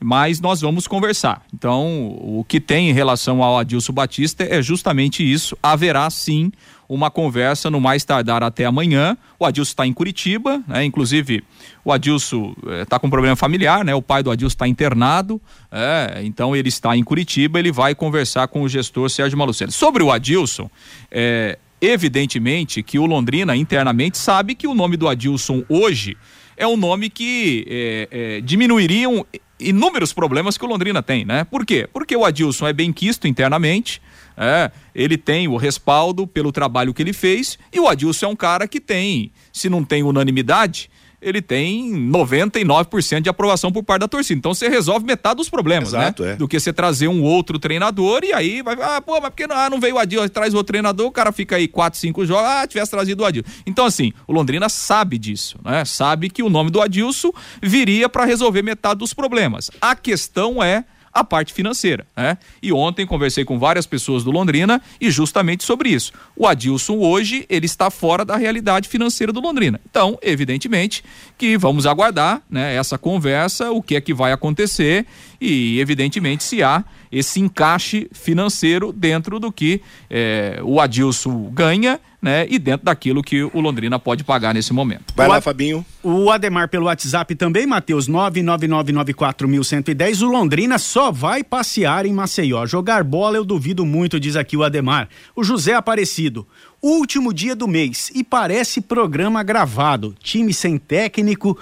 mas 0.00 0.40
nós 0.40 0.60
vamos 0.60 0.86
conversar. 0.86 1.42
Então, 1.52 2.16
o 2.20 2.44
que 2.46 2.60
tem 2.60 2.90
em 2.90 2.92
relação 2.92 3.42
ao 3.42 3.58
Adilson 3.58 3.92
Batista 3.92 4.44
é 4.44 4.62
justamente 4.62 5.22
isso. 5.22 5.56
Haverá 5.62 6.08
sim 6.10 6.52
uma 6.88 7.10
conversa 7.10 7.70
no 7.70 7.80
mais 7.80 8.04
tardar 8.04 8.42
até 8.42 8.64
amanhã. 8.64 9.16
O 9.38 9.44
Adilson 9.44 9.70
está 9.70 9.86
em 9.86 9.92
Curitiba, 9.92 10.62
né? 10.66 10.84
Inclusive, 10.84 11.44
o 11.84 11.92
Adilson 11.92 12.54
está 12.82 12.98
com 12.98 13.08
um 13.08 13.10
problema 13.10 13.36
familiar, 13.36 13.84
né? 13.84 13.94
O 13.94 14.00
pai 14.00 14.22
do 14.22 14.30
Adilson 14.30 14.54
está 14.54 14.68
internado, 14.68 15.40
é, 15.70 16.22
então 16.24 16.56
ele 16.56 16.68
está 16.68 16.96
em 16.96 17.04
Curitiba, 17.04 17.58
ele 17.58 17.70
vai 17.70 17.94
conversar 17.94 18.48
com 18.48 18.62
o 18.62 18.68
gestor 18.68 19.10
Sérgio 19.10 19.36
Malucelli. 19.36 19.70
Sobre 19.70 20.02
o 20.02 20.10
Adilson, 20.10 20.70
é, 21.10 21.58
evidentemente 21.80 22.82
que 22.82 22.98
o 22.98 23.04
Londrina 23.04 23.54
internamente 23.54 24.16
sabe 24.16 24.54
que 24.54 24.66
o 24.66 24.74
nome 24.74 24.96
do 24.96 25.08
Adilson 25.08 25.62
hoje 25.68 26.16
é 26.58 26.66
um 26.66 26.76
nome 26.76 27.08
que 27.08 27.64
é, 27.68 28.08
é, 28.10 28.40
diminuiriam 28.40 29.24
inúmeros 29.58 30.12
problemas 30.12 30.58
que 30.58 30.64
o 30.64 30.68
Londrina 30.68 31.02
tem, 31.02 31.24
né? 31.24 31.44
Por 31.44 31.64
quê? 31.64 31.88
Porque 31.92 32.16
o 32.16 32.24
Adilson 32.24 32.66
é 32.66 32.72
bem 32.72 32.92
quisto 32.92 33.26
internamente, 33.26 34.02
é, 34.36 34.70
ele 34.94 35.16
tem 35.16 35.48
o 35.48 35.56
respaldo 35.56 36.26
pelo 36.26 36.52
trabalho 36.52 36.92
que 36.92 37.02
ele 37.02 37.12
fez 37.12 37.58
e 37.72 37.80
o 37.80 37.88
Adilson 37.88 38.26
é 38.26 38.28
um 38.28 38.36
cara 38.36 38.68
que 38.68 38.80
tem, 38.80 39.32
se 39.52 39.68
não 39.68 39.84
tem 39.84 40.02
unanimidade, 40.02 40.90
ele 41.20 41.42
tem 41.42 41.92
99% 41.92 43.20
de 43.20 43.28
aprovação 43.28 43.72
por 43.72 43.82
parte 43.82 44.00
da 44.00 44.08
torcida. 44.08 44.38
Então 44.38 44.54
você 44.54 44.68
resolve 44.68 45.04
metade 45.04 45.36
dos 45.36 45.48
problemas, 45.48 45.88
Exato, 45.88 46.22
né? 46.22 46.32
é. 46.32 46.36
Do 46.36 46.46
que 46.46 46.58
você 46.58 46.72
trazer 46.72 47.08
um 47.08 47.22
outro 47.22 47.58
treinador 47.58 48.22
e 48.24 48.32
aí 48.32 48.62
vai, 48.62 48.76
ah, 48.80 49.00
pô, 49.00 49.12
mas 49.20 49.30
por 49.30 49.36
que 49.36 49.46
não, 49.46 49.56
ah, 49.56 49.68
não 49.68 49.80
veio 49.80 49.96
o 49.96 49.98
Adilson, 49.98 50.28
traz 50.28 50.54
outro 50.54 50.68
treinador, 50.68 51.06
o 51.06 51.12
cara 51.12 51.32
fica 51.32 51.56
aí 51.56 51.66
4, 51.66 51.98
5 51.98 52.26
jogos, 52.26 52.44
ah, 52.44 52.66
tivesse 52.66 52.90
trazido 52.90 53.22
o 53.22 53.26
Adilson. 53.26 53.48
Então 53.66 53.84
assim, 53.84 54.12
o 54.26 54.32
Londrina 54.32 54.68
sabe 54.68 55.18
disso, 55.18 55.58
né? 55.64 55.84
Sabe 55.84 56.30
que 56.30 56.42
o 56.42 56.48
nome 56.48 56.70
do 56.70 56.80
Adilson 56.80 57.32
viria 57.62 58.08
para 58.08 58.24
resolver 58.24 58.62
metade 58.62 58.98
dos 58.98 59.12
problemas. 59.12 59.70
A 59.80 59.94
questão 59.94 60.62
é 60.62 60.84
a 61.12 61.24
parte 61.24 61.52
financeira, 61.52 62.06
né? 62.16 62.38
E 62.62 62.72
ontem 62.72 63.06
conversei 63.06 63.44
com 63.44 63.58
várias 63.58 63.86
pessoas 63.86 64.24
do 64.24 64.30
Londrina 64.30 64.80
e 65.00 65.10
justamente 65.10 65.64
sobre 65.64 65.90
isso. 65.90 66.12
O 66.36 66.46
Adilson 66.46 66.98
hoje, 66.98 67.44
ele 67.48 67.66
está 67.66 67.90
fora 67.90 68.24
da 68.24 68.36
realidade 68.36 68.88
financeira 68.88 69.32
do 69.32 69.40
Londrina. 69.40 69.80
Então, 69.88 70.18
evidentemente 70.22 71.02
que 71.36 71.56
vamos 71.56 71.86
aguardar, 71.86 72.42
né, 72.50 72.74
essa 72.74 72.98
conversa, 72.98 73.70
o 73.70 73.82
que 73.82 73.96
é 73.96 74.00
que 74.00 74.12
vai 74.12 74.32
acontecer 74.32 75.06
e 75.40 75.78
evidentemente 75.80 76.42
se 76.42 76.62
há 76.62 76.84
esse 77.10 77.40
encaixe 77.40 78.08
financeiro 78.12 78.92
dentro 78.92 79.38
do 79.38 79.50
que 79.50 79.80
eh, 80.10 80.60
o 80.62 80.80
Adilson 80.80 81.50
ganha, 81.50 82.00
né, 82.20 82.46
e 82.50 82.58
dentro 82.58 82.84
daquilo 82.84 83.22
que 83.22 83.44
o 83.44 83.60
Londrina 83.60 83.96
pode 83.98 84.24
pagar 84.24 84.52
nesse 84.52 84.72
momento. 84.72 85.14
Vai 85.14 85.28
O 85.28 85.30
lá, 85.30 85.40
Fabinho. 85.40 85.86
O 86.02 86.30
Ademar 86.30 86.68
pelo 86.68 86.86
WhatsApp 86.86 87.32
também, 87.34 87.66
Matheus, 87.66 88.08
999941110. 88.08 90.22
O 90.22 90.30
Londrina 90.30 90.78
só 90.78 91.12
vai 91.12 91.44
passear 91.44 92.06
em 92.06 92.12
Maceió. 92.12 92.66
Jogar 92.66 93.04
bola 93.04 93.36
eu 93.36 93.44
duvido 93.44 93.86
muito, 93.86 94.18
diz 94.18 94.34
aqui 94.36 94.56
o 94.56 94.64
Ademar. 94.64 95.08
O 95.34 95.44
José 95.44 95.74
Aparecido. 95.74 96.46
Último 96.82 97.32
dia 97.32 97.56
do 97.56 97.66
mês 97.66 98.12
e 98.14 98.22
parece 98.22 98.80
programa 98.80 99.42
gravado. 99.42 100.14
Time 100.20 100.54
sem 100.54 100.78
técnico, 100.78 101.58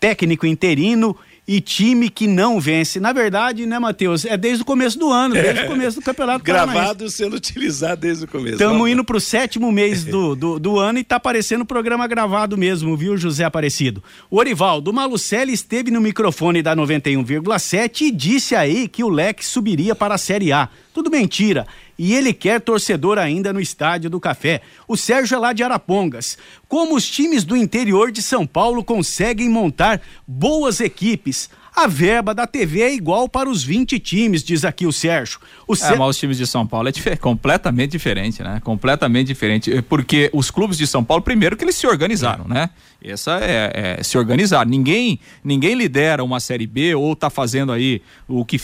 técnico 0.00 0.46
interino 0.46 1.14
e 1.46 1.60
time 1.60 2.10
que 2.10 2.26
não 2.26 2.58
vence. 2.58 2.98
Na 2.98 3.12
verdade, 3.12 3.66
né, 3.66 3.78
Matheus? 3.78 4.24
É 4.24 4.36
desde 4.36 4.62
o 4.62 4.64
começo 4.66 4.98
do 4.98 5.12
ano, 5.12 5.34
desde 5.34 5.64
o 5.64 5.66
começo 5.68 6.00
do 6.00 6.04
Campeonato. 6.04 6.44
Gravado 6.44 7.08
sendo 7.08 7.36
utilizado 7.36 8.00
desde 8.00 8.24
o 8.24 8.28
começo. 8.28 8.54
Estamos 8.54 8.90
indo 8.90 9.04
pro 9.04 9.20
sétimo 9.20 9.70
mês 9.70 10.04
do, 10.04 10.34
do, 10.34 10.58
do 10.58 10.78
ano 10.78 10.98
e 10.98 11.04
tá 11.04 11.20
parecendo 11.20 11.64
programa 11.64 12.06
gravado 12.06 12.56
mesmo, 12.58 12.96
viu, 12.96 13.16
José 13.16 13.44
Aparecido? 13.44 14.02
O 14.30 14.38
Orivaldo, 14.38 14.90
o 14.90 14.94
Malucelli 14.94 15.52
esteve 15.52 15.90
no 15.90 16.00
microfone 16.00 16.62
da 16.62 16.74
91,7 16.74 18.02
e 18.02 18.10
disse 18.10 18.54
aí 18.56 18.88
que 18.88 19.04
o 19.04 19.08
Leque 19.08 19.44
subiria 19.44 19.94
para 19.94 20.14
a 20.14 20.18
Série 20.18 20.52
A. 20.52 20.68
Tudo 20.92 21.10
mentira. 21.10 21.66
E 21.98 22.14
ele 22.14 22.32
quer 22.32 22.60
torcedor 22.60 23.18
ainda 23.18 23.52
no 23.52 23.60
Estádio 23.60 24.10
do 24.10 24.20
Café. 24.20 24.60
O 24.86 24.96
Sérgio 24.96 25.36
é 25.36 25.38
lá 25.38 25.52
de 25.52 25.62
Arapongas. 25.62 26.36
Como 26.68 26.94
os 26.94 27.08
times 27.08 27.44
do 27.44 27.56
interior 27.56 28.12
de 28.12 28.22
São 28.22 28.46
Paulo 28.46 28.84
conseguem 28.84 29.48
montar 29.48 30.00
boas 30.26 30.80
equipes? 30.80 31.48
A 31.76 31.86
verba 31.86 32.34
da 32.34 32.46
TV 32.46 32.80
é 32.80 32.94
igual 32.94 33.28
para 33.28 33.50
os 33.50 33.62
20 33.62 33.98
times, 33.98 34.42
diz 34.42 34.64
aqui 34.64 34.86
o 34.86 34.92
Sérgio. 34.92 35.38
O 35.68 35.74
É, 35.74 35.76
Sé- 35.76 35.94
mas 35.94 36.08
os 36.08 36.16
times 36.16 36.38
de 36.38 36.46
São 36.46 36.66
Paulo 36.66 36.88
é 36.88 37.16
completamente 37.16 37.90
diferente, 37.90 38.42
né? 38.42 38.60
Completamente 38.64 39.26
diferente. 39.26 39.70
Eh, 39.70 39.82
Porque 39.82 40.30
os 40.32 40.50
clubes 40.50 40.78
de 40.78 40.86
São 40.86 41.04
Paulo, 41.04 41.22
primeiro 41.22 41.54
que 41.54 41.62
eles 41.62 41.76
se 41.76 41.86
organizaram, 41.86 42.46
né? 42.48 42.70
Essa 43.04 43.38
é, 43.42 43.96
é 43.98 44.02
se 44.02 44.16
organizar. 44.16 44.66
Ninguém, 44.66 45.20
ninguém 45.44 45.74
lidera 45.74 46.24
uma 46.24 46.40
Série 46.40 46.66
B 46.66 46.94
ou 46.94 47.14
tá 47.14 47.28
fazendo 47.28 47.70
aí 47.72 48.00
o 48.26 48.42
que, 48.42 48.58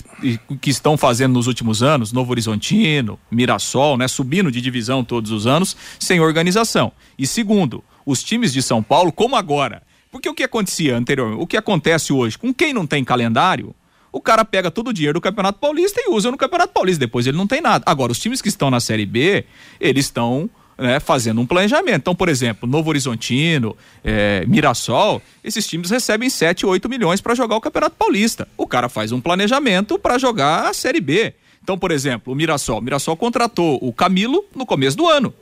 o 0.48 0.57
que 0.57 0.70
estão 0.70 0.96
fazendo 0.96 1.35
nos 1.35 1.46
últimos 1.46 1.83
anos, 1.83 2.12
Novo 2.12 2.31
Horizontino, 2.31 3.18
Mirassol, 3.31 3.98
né? 3.98 4.09
Subindo 4.09 4.51
de 4.51 4.62
divisão 4.62 5.05
todos 5.05 5.31
os 5.33 5.46
anos, 5.46 5.77
sem 5.98 6.18
organização. 6.18 6.90
E 7.18 7.27
segundo, 7.27 7.85
os 8.07 8.22
times 8.22 8.55
de 8.55 8.62
São 8.62 8.83
Paulo, 8.83 9.12
como 9.12 9.37
agora. 9.37 9.83
Porque 10.12 10.29
o 10.29 10.35
que 10.35 10.44
acontecia 10.44 10.94
anteriormente, 10.94 11.42
o 11.42 11.46
que 11.46 11.57
acontece 11.57 12.12
hoje, 12.12 12.37
com 12.37 12.53
quem 12.53 12.75
não 12.75 12.87
tem 12.87 13.03
calendário, 13.03 13.75
o 14.12 14.20
cara 14.20 14.44
pega 14.44 14.70
todo 14.70 14.88
o 14.88 14.92
dinheiro 14.92 15.14
do 15.14 15.22
Campeonato 15.22 15.59
Paulista 15.59 16.03
e 16.05 16.11
usa 16.11 16.31
no 16.31 16.37
Campeonato 16.37 16.75
Paulista. 16.75 17.01
Depois 17.01 17.27
ele 17.27 17.38
não 17.38 17.46
tem 17.46 17.62
nada. 17.62 17.83
Agora, 17.87 18.12
os 18.12 18.18
times 18.18 18.42
que 18.42 18.48
estão 18.48 18.70
na 18.70 18.79
Série 18.79 19.07
B, 19.07 19.46
eles 19.81 20.05
estão 20.05 20.51
né, 20.77 21.01
fazendo 21.01 21.40
um 21.40 21.46
planejamento. 21.46 22.03
Então, 22.03 22.14
por 22.14 22.29
exemplo, 22.29 22.68
Novo 22.68 22.90
Horizontino, 22.90 23.75
é, 24.05 24.44
Mirassol, 24.46 25.22
esses 25.42 25.66
times 25.66 25.88
recebem 25.88 26.29
7, 26.29 26.66
8 26.66 26.90
milhões 26.90 27.22
para 27.22 27.35
jogar 27.35 27.57
o 27.57 27.61
Campeonato 27.62 27.96
Paulista. 27.96 28.46
O 28.55 28.66
cara 28.66 28.90
faz 28.90 29.12
um 29.12 29.20
planejamento 29.20 29.98
para 29.98 30.18
jogar 30.18 30.68
a 30.68 30.75
Série 30.75 31.01
B. 31.01 31.33
Então, 31.62 31.79
por 31.79 31.90
exemplo, 31.90 32.35
o 32.35 32.37
Mirassol. 32.37 32.81
O 32.81 32.83
Mirassol 32.83 33.16
contratou 33.16 33.79
o 33.81 33.94
Camilo 33.94 34.44
no 34.55 34.66
começo 34.66 34.94
do 34.94 35.09
ano 35.09 35.33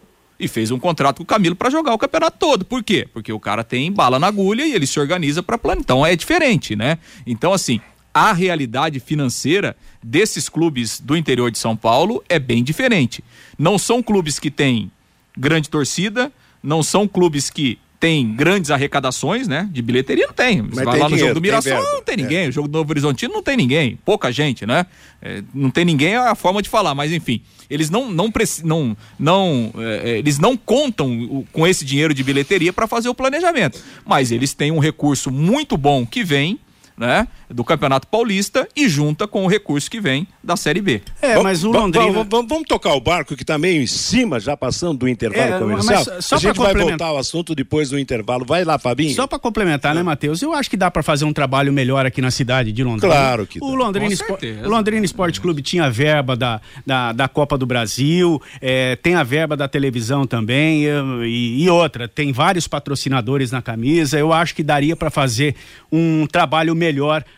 e 0.40 0.48
fez 0.48 0.70
um 0.70 0.78
contrato 0.78 1.18
com 1.18 1.22
o 1.22 1.26
Camilo 1.26 1.54
para 1.54 1.70
jogar 1.70 1.92
o 1.92 1.98
campeonato 1.98 2.38
todo. 2.38 2.64
Por 2.64 2.82
quê? 2.82 3.06
Porque 3.12 3.32
o 3.32 3.38
cara 3.38 3.62
tem 3.62 3.92
bala 3.92 4.18
na 4.18 4.26
agulha 4.26 4.66
e 4.66 4.72
ele 4.72 4.86
se 4.86 4.98
organiza 4.98 5.42
para 5.42 5.58
plano. 5.58 5.82
Então 5.82 6.04
é 6.04 6.16
diferente, 6.16 6.74
né? 6.74 6.98
Então 7.26 7.52
assim, 7.52 7.80
a 8.12 8.32
realidade 8.32 8.98
financeira 8.98 9.76
desses 10.02 10.48
clubes 10.48 10.98
do 10.98 11.16
interior 11.16 11.50
de 11.50 11.58
São 11.58 11.76
Paulo 11.76 12.24
é 12.28 12.38
bem 12.38 12.64
diferente. 12.64 13.22
Não 13.58 13.78
são 13.78 14.02
clubes 14.02 14.38
que 14.38 14.50
têm 14.50 14.90
grande 15.36 15.68
torcida, 15.68 16.32
não 16.62 16.82
são 16.82 17.06
clubes 17.06 17.50
que 17.50 17.78
têm 18.00 18.34
grandes 18.34 18.70
arrecadações, 18.70 19.46
né? 19.46 19.68
De 19.70 19.82
bilheteria 19.82 20.26
não 20.26 20.32
tem. 20.32 20.62
Você 20.62 20.76
Mas 20.76 20.84
vai 20.84 20.94
tem 20.94 21.02
lá 21.02 21.08
no 21.08 21.16
dinheiro, 21.16 21.18
jogo 21.18 21.34
do 21.34 21.42
tem 21.42 21.50
Mirassol, 21.50 21.72
verba. 21.72 21.92
não 21.92 22.02
tem 22.02 22.16
ninguém. 22.16 22.48
O 22.48 22.52
jogo 22.52 22.66
do 22.68 22.78
Novo 22.78 22.90
Horizontino 22.90 23.34
não 23.34 23.42
tem 23.42 23.56
ninguém. 23.58 23.98
Pouca 24.04 24.32
gente, 24.32 24.64
né? 24.64 24.86
É, 25.20 25.42
não 25.54 25.70
tem 25.70 25.84
ninguém 25.84 26.14
é 26.14 26.16
a 26.16 26.34
forma 26.34 26.62
de 26.62 26.68
falar, 26.70 26.94
mas 26.94 27.12
enfim. 27.12 27.42
Eles 27.68 27.90
não 27.90 28.10
não 28.10 28.32
não, 28.64 28.96
não 29.18 29.72
é, 29.76 30.10
é, 30.12 30.18
eles 30.18 30.38
não 30.38 30.56
contam 30.56 31.44
com 31.52 31.66
esse 31.66 31.84
dinheiro 31.84 32.14
de 32.14 32.24
bilheteria 32.24 32.72
para 32.72 32.86
fazer 32.86 33.10
o 33.10 33.14
planejamento, 33.14 33.78
mas 34.04 34.32
eles 34.32 34.54
têm 34.54 34.72
um 34.72 34.78
recurso 34.78 35.30
muito 35.30 35.76
bom 35.76 36.06
que 36.06 36.24
vem, 36.24 36.58
né, 37.00 37.26
do 37.48 37.64
Campeonato 37.64 38.06
Paulista 38.06 38.68
e 38.76 38.86
junta 38.86 39.26
com 39.26 39.44
o 39.44 39.48
recurso 39.48 39.90
que 39.90 39.98
vem 40.00 40.28
da 40.44 40.54
Série 40.54 40.82
B. 40.82 41.00
É, 41.22 41.28
Vamos- 41.30 41.42
mas 41.44 41.64
o 41.64 41.70
Londrina. 41.70 42.06
Vamos, 42.12 42.26
vamos- 42.28 42.48
vamos 42.48 42.68
tocar 42.68 42.92
o 42.92 43.00
barco 43.00 43.34
que 43.34 43.42
tá 43.44 43.56
meio 43.56 43.82
em 43.82 43.86
cima, 43.86 44.38
já 44.38 44.54
passando 44.54 44.98
do 44.98 45.08
intervalo 45.08 45.54
É, 45.54 45.58
comercial. 45.58 46.04
a 46.32 46.36
gente 46.36 46.58
vai 46.58 46.74
voltar 46.74 47.06
ao 47.06 47.16
assunto 47.16 47.54
depois 47.54 47.88
do 47.88 47.98
intervalo. 47.98 48.44
Vai 48.44 48.64
lá, 48.64 48.78
Fabinho. 48.78 49.14
Só 49.14 49.26
para 49.26 49.38
complementar, 49.38 49.94
né, 49.94 50.02
Matheus? 50.02 50.42
Eu 50.42 50.52
acho 50.52 50.68
que 50.68 50.76
dá 50.76 50.90
para 50.90 51.02
fazer 51.02 51.24
um 51.24 51.32
trabalho 51.32 51.72
melhor 51.72 52.04
aqui 52.04 52.20
na 52.20 52.30
cidade 52.30 52.70
de 52.70 52.84
Londrina. 52.84 53.14
Claro 53.14 53.46
que 53.46 53.58
dá. 53.58 53.64
o 53.66 53.74
Londrina, 53.74 54.06
Com 54.08 54.12
Espo- 54.12 54.26
certeza. 54.26 54.66
o 54.66 54.70
Londrina 54.70 55.04
Esporte 55.06 55.40
Clube 55.40 55.62
tinha 55.62 55.84
a 55.84 55.90
verba 55.90 56.36
da, 56.36 56.60
da, 56.86 57.12
da 57.12 57.28
Copa 57.28 57.56
do 57.56 57.64
Brasil, 57.64 58.40
é, 58.60 58.94
tem 58.96 59.14
a 59.14 59.22
verba 59.22 59.56
da 59.56 59.66
televisão 59.66 60.26
também 60.26 60.84
e, 61.24 61.62
e 61.64 61.70
outra. 61.70 62.06
Tem 62.06 62.30
vários 62.30 62.68
patrocinadores 62.68 63.50
na 63.50 63.62
camisa. 63.62 64.18
Eu 64.18 64.32
acho 64.34 64.54
que 64.54 64.62
daria 64.62 64.94
para 64.94 65.08
fazer 65.10 65.54
um 65.90 66.26
trabalho 66.26 66.74
melhor 66.74 66.89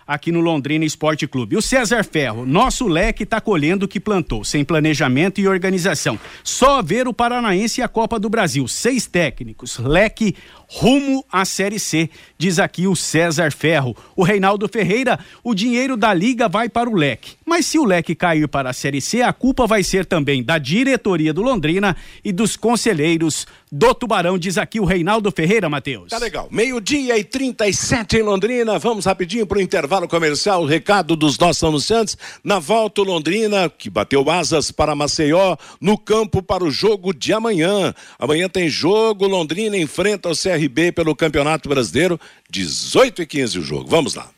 aqui 0.07 0.33
no 0.33 0.41
Londrina 0.41 0.85
Esporte 0.85 1.27
Clube. 1.27 1.57
O 1.57 1.63
César 1.63 2.05
Ferro, 2.05 2.47
nosso 2.47 2.89
leque 2.89 3.25
está 3.25 3.41
colhendo 3.41 3.85
o 3.85 3.89
que 3.89 4.01
plantou, 4.01 4.45
sem 4.45 4.65
planejamento 4.65 5.41
e 5.41 5.47
organização. 5.47 6.19
Só 6.43 6.83
ver 6.83 7.07
o 7.07 7.13
Paranaense 7.13 7.81
e 7.81 7.85
a 7.85 7.89
Copa 7.89 8.19
do 8.19 8.31
Brasil. 8.31 8.67
Seis 8.67 9.07
técnicos, 9.07 9.79
leque 9.79 10.35
rumo 10.75 11.23
à 11.31 11.45
Série 11.45 11.79
C, 11.79 12.09
diz 12.39 12.59
aqui 12.59 12.87
o 12.87 12.97
César 12.97 13.53
Ferro. 13.53 13.95
O 14.17 14.23
Reinaldo 14.23 14.67
Ferreira, 14.67 15.19
o 15.45 15.55
dinheiro 15.55 15.99
da 15.99 16.15
liga 16.15 16.49
vai 16.49 16.69
para 16.69 16.89
o 16.89 16.95
leque. 16.95 17.37
Mas 17.45 17.67
se 17.67 17.79
o 17.79 17.85
leque 17.85 18.15
cair 18.15 18.49
para 18.49 18.71
a 18.71 18.73
Série 18.73 19.01
C, 19.01 19.21
a 19.21 19.33
culpa 19.35 19.67
vai 19.67 19.83
ser 19.83 20.07
também 20.07 20.43
da 20.43 20.57
diretoria 20.57 21.33
do 21.33 21.43
Londrina 21.43 21.95
e 22.25 22.33
dos 22.33 22.57
conselheiros 22.57 23.47
do 23.71 23.95
Tubarão, 23.95 24.39
diz 24.39 24.59
aqui 24.59 24.81
o 24.81 24.85
Reinaldo 24.85 25.31
Ferreira, 25.31 25.69
Matheus. 25.69 26.09
Tá 26.09 26.19
legal. 26.19 26.49
Meio-dia 26.51 27.19
e 27.19 27.25
37 27.25 28.19
em 28.19 28.23
Londrina. 28.23 28.79
Vamos 28.79 29.05
rapidinho 29.07 29.47
para 29.47 29.59
o 29.59 29.63
intervalo 29.63 30.09
comercial. 30.09 30.63
O 30.63 30.67
recado 30.67 31.17
dos 31.17 31.39
nossos 31.39 31.65
anunciantes. 31.65 32.17
Na 32.45 32.59
volta, 32.59 33.01
o 33.01 33.05
Londrina, 33.05 33.71
que 33.71 33.89
bateu 33.89 34.29
asas 34.31 34.71
para 34.71 34.95
Maceió, 34.95 35.57
no 35.81 35.97
campo 35.97 36.43
para 36.43 36.65
o 36.65 36.71
jogo 36.71 37.15
de 37.15 37.33
amanhã. 37.33 37.95
Amanhã 38.19 38.49
tem 38.49 38.69
jogo. 38.69 39.27
Londrina 39.27 39.77
enfrenta 39.77 40.29
o 40.29 40.37
CRB 40.37 40.62
pelo 40.69 41.15
Campeonato 41.15 41.69
Brasileiro. 41.69 42.21
18 42.51 43.23
e 43.23 43.27
15 43.27 43.59
o 43.59 43.63
jogo. 43.63 43.89
Vamos 43.89 44.15
lá. 44.15 44.29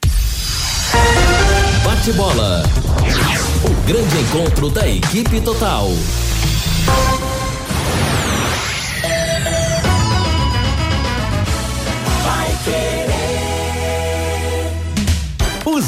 Bate 1.85 2.13
bola. 2.13 2.63
O 3.65 3.87
grande 3.87 4.17
encontro 4.19 4.71
da 4.71 4.89
equipe 4.89 5.41
total. 5.41 5.89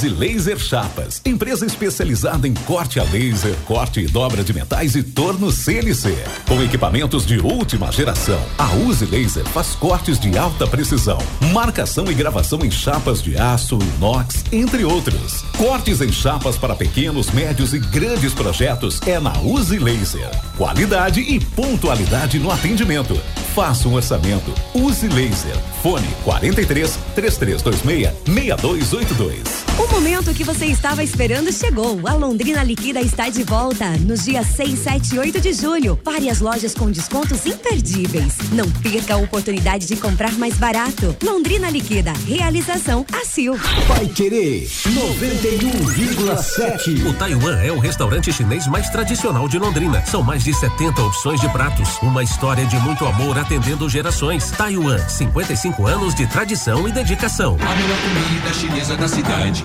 Use 0.07 0.15
Laser 0.15 0.57
Chapas, 0.57 1.21
empresa 1.25 1.67
especializada 1.67 2.47
em 2.47 2.55
corte 2.55 3.01
a 3.01 3.03
laser, 3.03 3.57
corte 3.67 3.99
e 4.01 4.07
dobra 4.07 4.45
de 4.45 4.53
metais 4.53 4.95
e 4.95 5.03
torno 5.03 5.51
CNC. 5.51 6.17
Com 6.47 6.63
equipamentos 6.63 7.27
de 7.27 7.41
última 7.41 7.91
geração, 7.91 8.41
a 8.57 8.73
Use 8.75 9.05
Laser 9.05 9.45
faz 9.47 9.75
cortes 9.75 10.21
de 10.21 10.39
alta 10.39 10.65
precisão, 10.65 11.19
marcação 11.53 12.09
e 12.09 12.15
gravação 12.15 12.61
em 12.65 12.71
chapas 12.71 13.21
de 13.21 13.37
aço, 13.37 13.81
inox, 13.97 14.45
entre 14.53 14.85
outros. 14.85 15.43
Cortes 15.59 16.01
em 16.01 16.13
chapas 16.13 16.57
para 16.57 16.77
pequenos, 16.77 17.33
médios 17.33 17.75
e 17.75 17.81
grandes 17.81 18.33
projetos 18.33 19.01
é 19.09 19.19
na 19.19 19.37
Use 19.41 19.77
Laser. 19.77 20.31
Qualidade 20.57 21.21
e 21.21 21.41
pontualidade 21.41 22.39
no 22.39 22.53
atendimento. 22.53 23.21
Faça 23.57 23.89
um 23.89 23.95
orçamento. 23.95 24.53
Use 24.75 25.09
Laser. 25.09 25.57
Fone 25.83 26.07
43 26.23 26.99
3326 27.15 28.13
6282. 28.27 29.65
O 29.79 29.89
momento 29.97 30.35
que 30.35 30.45
você 30.45 30.67
estava 30.67 31.03
esperando 31.03 31.51
chegou. 31.51 32.07
A 32.07 32.13
Londrina 32.13 32.63
Liquida 32.63 33.01
está 33.01 33.31
de 33.31 33.43
volta 33.43 33.89
nos 34.01 34.27
dias 34.27 34.47
6, 34.49 34.79
7 34.79 35.15
e 35.15 35.19
8 35.19 35.41
de 35.41 35.55
julho. 35.55 35.99
Várias 36.05 36.41
lojas 36.41 36.75
com 36.75 36.91
descontos 36.91 37.47
imperdíveis. 37.47 38.35
Não 38.53 38.71
perca 38.71 39.15
a 39.15 39.17
oportunidade 39.17 39.87
de 39.87 39.97
comprar 39.97 40.33
mais 40.33 40.59
barato. 40.59 41.17
Londrina 41.23 41.71
Liquida. 41.71 42.13
Realização 42.27 43.07
ACIL. 43.11 43.57
Vai 43.89 44.05
querer 44.07 44.67
91,7. 44.67 47.09
O 47.09 47.15
Taiwan 47.15 47.59
é 47.63 47.73
o 47.73 47.79
restaurante 47.79 48.31
chinês 48.31 48.67
mais 48.67 48.91
tradicional 48.91 49.49
de 49.49 49.59
Londrina. 49.59 50.05
São 50.05 50.23
mais 50.23 50.45
de 50.45 50.53
70 50.53 51.03
opções 51.03 51.41
de 51.41 51.49
pratos. 51.49 51.97
Uma 52.03 52.23
história 52.23 52.67
de 52.67 52.77
muito 52.81 53.07
amor 53.07 53.39
atendendo 53.39 53.89
gerações. 53.89 54.51
Taiwan, 54.51 54.99
55 55.09 55.87
anos 55.87 56.15
de 56.15 56.27
tradição 56.27 56.87
e 56.87 56.93
dedicação. 56.93 57.57
A 57.61 57.75
melhor 57.75 57.97
comida 58.03 58.53
chinesa 58.53 58.95
da 58.95 59.09
cidade, 59.09 59.65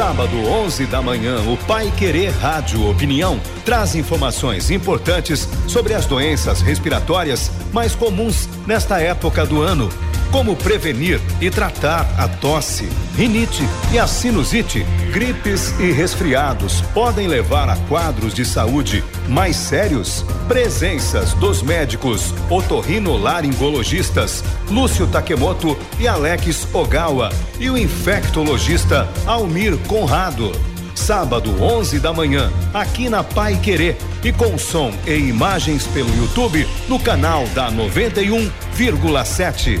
Sábado, 0.00 0.34
11 0.34 0.86
da 0.86 1.02
manhã, 1.02 1.42
o 1.42 1.58
Pai 1.66 1.92
Querer 1.94 2.30
Rádio 2.30 2.88
Opinião 2.88 3.38
traz 3.66 3.94
informações 3.94 4.70
importantes 4.70 5.46
sobre 5.68 5.92
as 5.92 6.06
doenças 6.06 6.62
respiratórias 6.62 7.50
mais 7.70 7.94
comuns 7.94 8.48
nesta 8.66 8.98
época 8.98 9.44
do 9.44 9.60
ano. 9.60 9.90
Como 10.30 10.54
prevenir 10.54 11.20
e 11.40 11.50
tratar 11.50 12.08
a 12.16 12.28
tosse, 12.28 12.88
rinite 13.16 13.64
e 13.92 13.98
a 13.98 14.06
sinusite. 14.06 14.86
Gripes 15.12 15.74
e 15.80 15.90
resfriados 15.90 16.82
podem 16.94 17.26
levar 17.26 17.68
a 17.68 17.74
quadros 17.88 18.32
de 18.32 18.44
saúde 18.44 19.02
mais 19.28 19.56
sérios. 19.56 20.24
Presenças 20.46 21.34
dos 21.34 21.62
médicos 21.62 22.32
otorrinolaringologistas 22.48 24.44
Lúcio 24.70 25.08
Takemoto 25.08 25.76
e 25.98 26.06
Alex 26.06 26.68
Ogawa 26.72 27.32
e 27.58 27.68
o 27.68 27.76
infectologista 27.76 29.08
Almir 29.26 29.76
Conrado. 29.88 30.52
Sábado, 30.94 31.60
11 31.60 31.98
da 31.98 32.12
manhã, 32.12 32.52
aqui 32.72 33.08
na 33.08 33.24
Pai 33.24 33.56
Querer 33.56 33.96
e 34.22 34.32
com 34.32 34.56
som 34.56 34.92
e 35.06 35.14
imagens 35.14 35.88
pelo 35.88 36.14
YouTube 36.16 36.64
no 36.88 37.00
canal 37.00 37.48
da 37.48 37.68
91,7. 37.72 39.80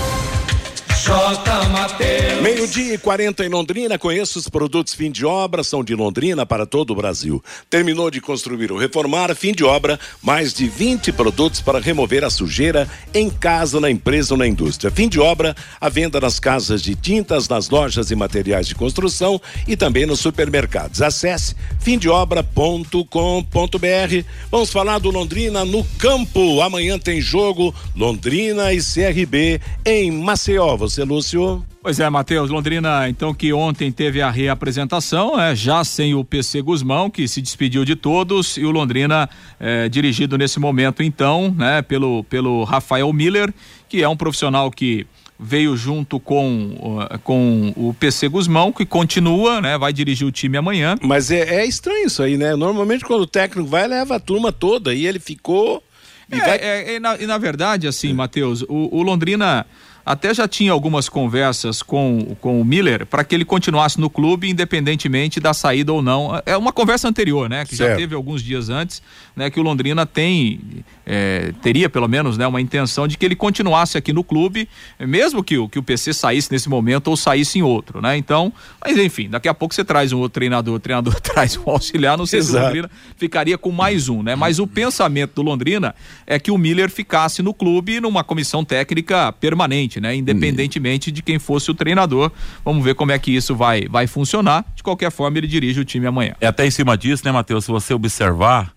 J. 1.03 1.67
Mateus. 1.69 2.41
Meio-dia 2.43 2.93
e 2.93 2.97
40 2.97 3.45
em 3.45 3.49
Londrina. 3.49 3.97
Conheça 3.97 4.37
os 4.37 4.47
produtos 4.47 4.93
fim 4.93 5.09
de 5.09 5.25
obra, 5.25 5.63
são 5.63 5.83
de 5.83 5.95
Londrina 5.95 6.45
para 6.45 6.65
todo 6.65 6.91
o 6.91 6.95
Brasil. 6.95 7.43
Terminou 7.69 8.11
de 8.11 8.21
construir 8.21 8.71
ou 8.71 8.77
reformar, 8.77 9.33
fim 9.35 9.51
de 9.51 9.63
obra, 9.63 9.99
mais 10.21 10.53
de 10.53 10.67
20 10.67 11.11
produtos 11.11 11.61
para 11.61 11.79
remover 11.79 12.23
a 12.23 12.29
sujeira 12.29 12.87
em 13.15 13.29
casa, 13.29 13.79
na 13.79 13.89
empresa 13.89 14.33
ou 14.33 14.37
na 14.37 14.45
indústria. 14.45 14.91
Fim 14.91 15.07
de 15.07 15.19
obra, 15.19 15.55
a 15.79 15.89
venda 15.89 16.19
nas 16.19 16.39
casas 16.39 16.83
de 16.83 16.93
tintas, 16.93 17.49
nas 17.49 17.69
lojas 17.69 18.11
e 18.11 18.15
materiais 18.15 18.67
de 18.67 18.75
construção 18.75 19.41
e 19.67 19.75
também 19.75 20.05
nos 20.05 20.19
supermercados. 20.19 21.01
Acesse 21.01 21.55
fimdeobra.com.br. 21.79 24.25
Vamos 24.51 24.71
falar 24.71 24.99
do 24.99 25.09
Londrina 25.09 25.63
no 25.63 25.83
campo. 25.97 26.61
Amanhã 26.61 26.99
tem 26.99 27.21
jogo 27.21 27.73
Londrina 27.95 28.73
e 28.73 28.79
CRB 28.79 29.61
em 29.85 30.11
Maceió. 30.11 30.75
Você, 30.75 30.90
Lúcio? 30.99 31.65
Pois 31.81 31.99
é, 31.99 32.09
Matheus, 32.09 32.49
Londrina, 32.49 33.07
então 33.09 33.33
que 33.33 33.51
ontem 33.53 33.91
teve 33.91 34.21
a 34.21 34.29
reapresentação, 34.29 35.39
é, 35.39 35.55
já 35.55 35.83
sem 35.83 36.13
o 36.13 36.23
PC 36.23 36.61
Guzmão, 36.61 37.09
que 37.09 37.27
se 37.27 37.41
despediu 37.41 37.85
de 37.85 37.95
todos, 37.95 38.57
e 38.57 38.65
o 38.65 38.71
Londrina 38.71 39.29
é, 39.59 39.87
dirigido 39.87 40.37
nesse 40.37 40.59
momento, 40.59 41.01
então, 41.01 41.53
né, 41.57 41.81
pelo, 41.81 42.23
pelo 42.25 42.63
Rafael 42.63 43.11
Miller, 43.13 43.53
que 43.87 44.03
é 44.03 44.09
um 44.09 44.17
profissional 44.17 44.69
que 44.69 45.07
veio 45.41 45.75
junto 45.75 46.19
com, 46.19 46.75
uh, 46.77 47.19
com 47.23 47.73
o 47.75 47.95
PC 47.95 48.27
Guzmão, 48.27 48.71
que 48.71 48.85
continua, 48.85 49.59
né? 49.59 49.75
Vai 49.75 49.91
dirigir 49.91 50.27
o 50.27 50.31
time 50.31 50.55
amanhã. 50.55 50.95
Mas 51.01 51.31
é, 51.31 51.61
é 51.61 51.65
estranho 51.65 52.05
isso 52.05 52.21
aí, 52.21 52.37
né? 52.37 52.55
Normalmente 52.55 53.03
quando 53.03 53.21
o 53.21 53.27
técnico 53.27 53.67
vai, 53.67 53.87
leva 53.87 54.17
a 54.17 54.19
turma 54.19 54.51
toda 54.51 54.93
e 54.93 55.07
ele 55.07 55.19
ficou. 55.19 55.83
E, 56.31 56.35
é, 56.35 56.39
vai... 56.39 56.57
é, 56.59 56.99
na, 56.99 57.15
e 57.17 57.25
na 57.25 57.39
verdade, 57.39 57.87
assim, 57.87 58.13
Matheus, 58.13 58.61
o, 58.61 58.95
o 58.95 59.01
Londrina 59.01 59.65
até 60.05 60.33
já 60.33 60.47
tinha 60.47 60.71
algumas 60.71 61.07
conversas 61.07 61.81
com, 61.81 62.35
com 62.39 62.59
o 62.59 62.65
Miller 62.65 63.05
para 63.05 63.23
que 63.23 63.35
ele 63.35 63.45
continuasse 63.45 63.99
no 63.99 64.09
clube, 64.09 64.49
independentemente 64.49 65.39
da 65.39 65.53
saída 65.53 65.93
ou 65.93 66.01
não. 66.01 66.41
É 66.45 66.57
uma 66.57 66.71
conversa 66.71 67.07
anterior, 67.07 67.49
né? 67.49 67.65
Que 67.65 67.75
certo. 67.75 67.91
já 67.91 67.95
teve 67.97 68.15
alguns 68.15 68.41
dias 68.41 68.69
antes, 68.69 69.01
né? 69.35 69.49
Que 69.49 69.59
o 69.59 69.63
Londrina 69.63 70.05
tem, 70.05 70.59
é, 71.05 71.53
teria 71.61 71.89
pelo 71.89 72.07
menos, 72.07 72.37
né? 72.37 72.47
Uma 72.47 72.59
intenção 72.59 73.07
de 73.07 73.17
que 73.17 73.25
ele 73.25 73.35
continuasse 73.35 73.97
aqui 73.97 74.11
no 74.11 74.23
clube, 74.23 74.67
mesmo 74.99 75.43
que 75.43 75.57
o, 75.57 75.69
que 75.69 75.77
o 75.77 75.83
PC 75.83 76.13
saísse 76.13 76.51
nesse 76.51 76.67
momento 76.67 77.07
ou 77.07 77.17
saísse 77.17 77.59
em 77.59 77.61
outro, 77.61 78.01
né? 78.01 78.17
Então, 78.17 78.51
mas 78.83 78.97
enfim, 78.97 79.29
daqui 79.29 79.47
a 79.47 79.53
pouco 79.53 79.75
você 79.75 79.83
traz 79.83 80.11
um 80.11 80.19
outro 80.19 80.33
treinador, 80.33 80.75
o 80.75 80.79
treinador 80.79 81.19
traz 81.21 81.57
um 81.57 81.69
auxiliar, 81.69 82.17
não 82.17 82.25
sei 82.25 82.39
Exato. 82.39 82.53
se 82.53 82.59
o 82.59 82.65
Londrina 82.65 82.91
ficaria 83.17 83.57
com 83.57 83.71
mais 83.71 84.09
um, 84.09 84.23
né? 84.23 84.35
Mas 84.35 84.57
o 84.57 84.65
pensamento 84.65 85.35
do 85.35 85.41
Londrina 85.43 85.93
é 86.25 86.39
que 86.39 86.49
o 86.49 86.57
Miller 86.57 86.89
ficasse 86.89 87.41
no 87.41 87.53
clube 87.53 87.99
numa 87.99 88.23
comissão 88.23 88.65
técnica 88.65 89.31
permanente 89.33 89.90
né? 89.99 90.15
Independentemente 90.15 91.11
de 91.11 91.21
quem 91.21 91.39
fosse 91.39 91.71
o 91.71 91.73
treinador. 91.73 92.31
Vamos 92.63 92.83
ver 92.83 92.95
como 92.95 93.11
é 93.11 93.19
que 93.19 93.31
isso 93.31 93.55
vai, 93.55 93.87
vai 93.87 94.07
funcionar. 94.07 94.65
De 94.75 94.83
qualquer 94.83 95.11
forma, 95.11 95.37
ele 95.37 95.47
dirige 95.47 95.79
o 95.79 95.85
time 95.85 96.05
amanhã. 96.07 96.35
É 96.39 96.47
até 96.47 96.65
em 96.65 96.71
cima 96.71 96.97
disso, 96.97 97.23
né, 97.25 97.31
Matheus? 97.31 97.65
Se 97.65 97.71
você 97.71 97.93
observar, 97.93 98.73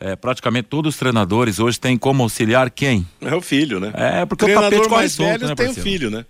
é, 0.00 0.14
praticamente 0.14 0.68
todos 0.68 0.94
os 0.94 0.98
treinadores 0.98 1.58
hoje 1.58 1.78
têm 1.78 1.96
como 1.96 2.22
auxiliar 2.22 2.70
quem? 2.70 3.06
É 3.20 3.34
o 3.34 3.40
filho, 3.40 3.80
né? 3.80 3.92
É, 3.94 4.26
porque 4.26 4.44
o, 4.44 4.48
o 4.48 4.60
tapete 4.60 4.88
mais 4.88 5.16
velho 5.16 5.48
né, 5.48 5.54
tem 5.54 5.68
o 5.68 5.74
filho, 5.74 6.10
né? 6.10 6.24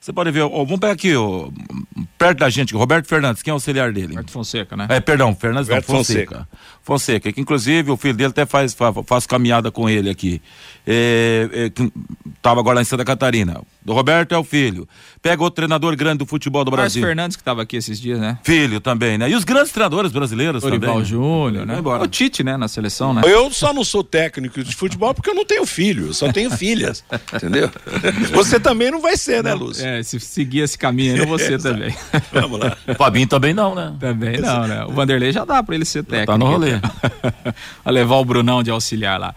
Você 0.00 0.14
pode 0.14 0.30
ver, 0.30 0.40
ó, 0.40 0.48
vamos 0.48 0.80
pegar 0.80 0.94
aqui, 0.94 1.14
ó, 1.14 1.50
perto 2.16 2.38
da 2.38 2.48
gente, 2.48 2.74
Roberto 2.74 3.06
Fernandes, 3.06 3.42
quem 3.42 3.50
é 3.50 3.54
o 3.54 3.56
auxiliar 3.56 3.92
dele? 3.92 4.08
Roberto 4.08 4.30
Fonseca, 4.30 4.74
né? 4.74 4.86
É, 4.88 4.98
perdão, 4.98 5.34
Fernandes 5.34 5.68
Roberto 5.68 5.88
não, 5.88 5.96
Fonseca. 5.98 6.34
Fonseca. 6.36 6.48
Fonseca, 6.82 7.32
que 7.32 7.40
inclusive 7.40 7.90
o 7.90 7.98
filho 7.98 8.14
dele 8.14 8.30
até 8.30 8.46
faz, 8.46 8.72
faz, 8.72 8.94
faz 9.06 9.26
caminhada 9.26 9.70
com 9.70 9.90
ele 9.90 10.08
aqui. 10.08 10.40
É, 10.86 11.48
é, 11.52 11.70
que 11.70 11.92
tava 12.40 12.60
agora 12.60 12.76
lá 12.76 12.82
em 12.82 12.86
Santa 12.86 13.04
Catarina. 13.04 13.60
Do 13.84 13.92
Roberto 13.92 14.32
é 14.34 14.38
o 14.38 14.44
filho. 14.44 14.86
Pega 15.22 15.42
outro 15.42 15.56
treinador 15.56 15.96
grande 15.96 16.18
do 16.18 16.26
futebol 16.26 16.64
do 16.64 16.70
Brasil. 16.70 17.02
Fernandes 17.02 17.36
que 17.36 17.40
estava 17.40 17.62
aqui 17.62 17.76
esses 17.76 18.00
dias, 18.00 18.18
né? 18.18 18.38
Filho 18.42 18.80
também, 18.80 19.16
né? 19.18 19.30
E 19.30 19.34
os 19.34 19.44
grandes 19.44 19.72
treinadores 19.72 20.12
brasileiros 20.12 20.62
Dorival 20.62 20.94
também. 20.94 21.04
Júnior, 21.04 21.66
né? 21.66 21.78
O 21.80 22.06
Tite, 22.06 22.42
né? 22.42 22.56
Na 22.56 22.68
seleção, 22.68 23.14
né? 23.14 23.22
Eu 23.24 23.50
só 23.50 23.72
não 23.72 23.84
sou 23.84 24.04
técnico 24.04 24.62
de 24.62 24.74
futebol 24.74 25.14
porque 25.14 25.30
eu 25.30 25.34
não 25.34 25.44
tenho 25.44 25.64
filho, 25.64 26.08
eu 26.08 26.14
só 26.14 26.30
tenho 26.32 26.50
filhas, 26.50 27.04
entendeu? 27.34 27.70
Você 28.32 28.60
também 28.60 28.90
não 28.90 29.00
vai 29.00 29.16
ser, 29.16 29.42
né, 29.42 29.54
Lúcio? 29.54 29.86
É, 29.86 30.02
se 30.02 30.18
seguir 30.20 30.60
esse 30.60 30.76
caminho 30.78 31.14
aí, 31.14 31.26
você 31.26 31.56
também. 31.58 31.94
Vamos 32.32 32.60
lá. 32.60 32.76
O 32.88 32.94
Fabinho 32.96 33.26
também 33.26 33.54
não, 33.54 33.74
né? 33.74 33.94
Também 33.98 34.38
não, 34.38 34.66
né? 34.66 34.84
O 34.84 34.92
Vanderlei 34.92 35.32
já 35.32 35.44
dá 35.44 35.62
pra 35.62 35.74
ele 35.74 35.84
ser 35.84 36.04
técnico. 36.04 36.32
tá 36.32 36.38
no 36.38 36.46
rolê. 36.46 36.72
a 37.84 37.90
levar 37.90 38.16
o 38.16 38.24
Brunão 38.24 38.62
de 38.62 38.70
auxiliar 38.70 39.18
lá. 39.18 39.34